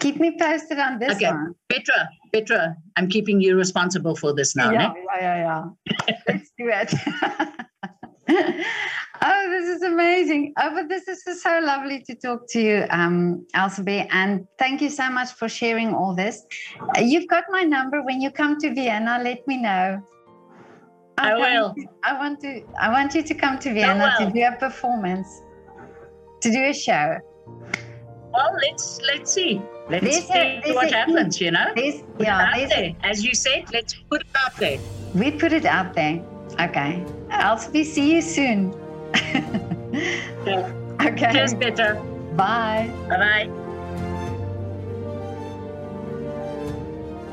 keep 0.00 0.18
me 0.18 0.36
posted 0.38 0.78
on 0.78 0.98
this 0.98 1.16
Okay. 1.16 1.30
one. 1.30 1.54
Petra, 1.68 2.08
Petra, 2.32 2.76
I'm 2.96 3.08
keeping 3.08 3.40
you 3.40 3.56
responsible 3.56 4.16
for 4.16 4.34
this 4.34 4.56
now. 4.56 4.72
yeah, 4.72 4.92
yeah, 4.96 5.20
yeah, 5.20 5.64
yeah. 6.06 6.14
Let's 6.28 6.50
do 6.58 6.70
it. 6.72 6.92
oh, 9.22 9.46
this 9.50 9.68
is 9.76 9.82
amazing. 9.82 10.52
Oh, 10.58 10.70
but 10.74 10.88
this 10.88 11.08
is 11.08 11.42
so 11.42 11.60
lovely 11.62 12.02
to 12.02 12.14
talk 12.14 12.46
to 12.50 12.60
you, 12.60 12.86
um, 12.90 13.46
Elzabe. 13.54 14.06
And 14.10 14.46
thank 14.58 14.80
you 14.80 14.90
so 14.90 15.10
much 15.10 15.32
for 15.32 15.48
sharing 15.48 15.94
all 15.94 16.14
this. 16.14 16.44
Uh, 16.80 17.00
you've 17.00 17.28
got 17.28 17.44
my 17.50 17.62
number. 17.62 18.02
When 18.02 18.20
you 18.20 18.30
come 18.30 18.58
to 18.60 18.74
Vienna, 18.74 19.20
let 19.22 19.46
me 19.46 19.56
know. 19.62 20.02
I 21.16 21.32
I'm 21.32 21.40
will. 21.40 21.74
to- 21.74 21.86
I 22.02 22.18
want 22.18 22.40
to. 22.40 22.62
I 22.80 22.88
want 22.90 23.14
you 23.14 23.22
to 23.22 23.34
come 23.34 23.58
to 23.60 23.72
Vienna 23.72 24.14
to 24.18 24.30
do 24.30 24.42
a 24.42 24.56
performance, 24.56 25.42
to 26.40 26.50
do 26.50 26.60
a 26.64 26.72
show. 26.74 27.18
Well, 28.32 28.52
let's 28.62 29.00
let's 29.06 29.32
see. 29.32 29.62
Let's 29.88 30.02
There's 30.04 30.24
see 30.26 30.60
there's 30.64 30.74
what 30.74 30.90
a- 30.90 30.96
happens. 30.96 31.40
You 31.40 31.52
know. 31.52 31.66
There's, 31.76 32.00
Put 32.02 32.22
it 32.22 32.24
yeah, 32.24 32.40
out 32.42 32.56
there's, 32.56 32.70
there. 32.70 32.92
As 33.04 33.24
you 33.24 33.32
said, 33.34 33.66
let's 33.72 33.94
put 34.10 34.22
it 34.22 34.26
out 34.44 34.56
there. 34.56 34.78
we 35.14 35.30
put 35.30 35.52
it 35.52 35.64
out 35.66 35.94
there. 35.94 36.20
Okay. 36.60 37.04
Elzabe, 37.30 37.84
see 37.84 38.12
you 38.14 38.20
soon. 38.22 38.74
Okay. 40.44 40.62
okay. 41.00 41.32
Cheers, 41.32 41.54
Peter. 41.54 41.94
Bye. 42.36 42.90
Bye 43.08 43.48
bye. 43.48 43.63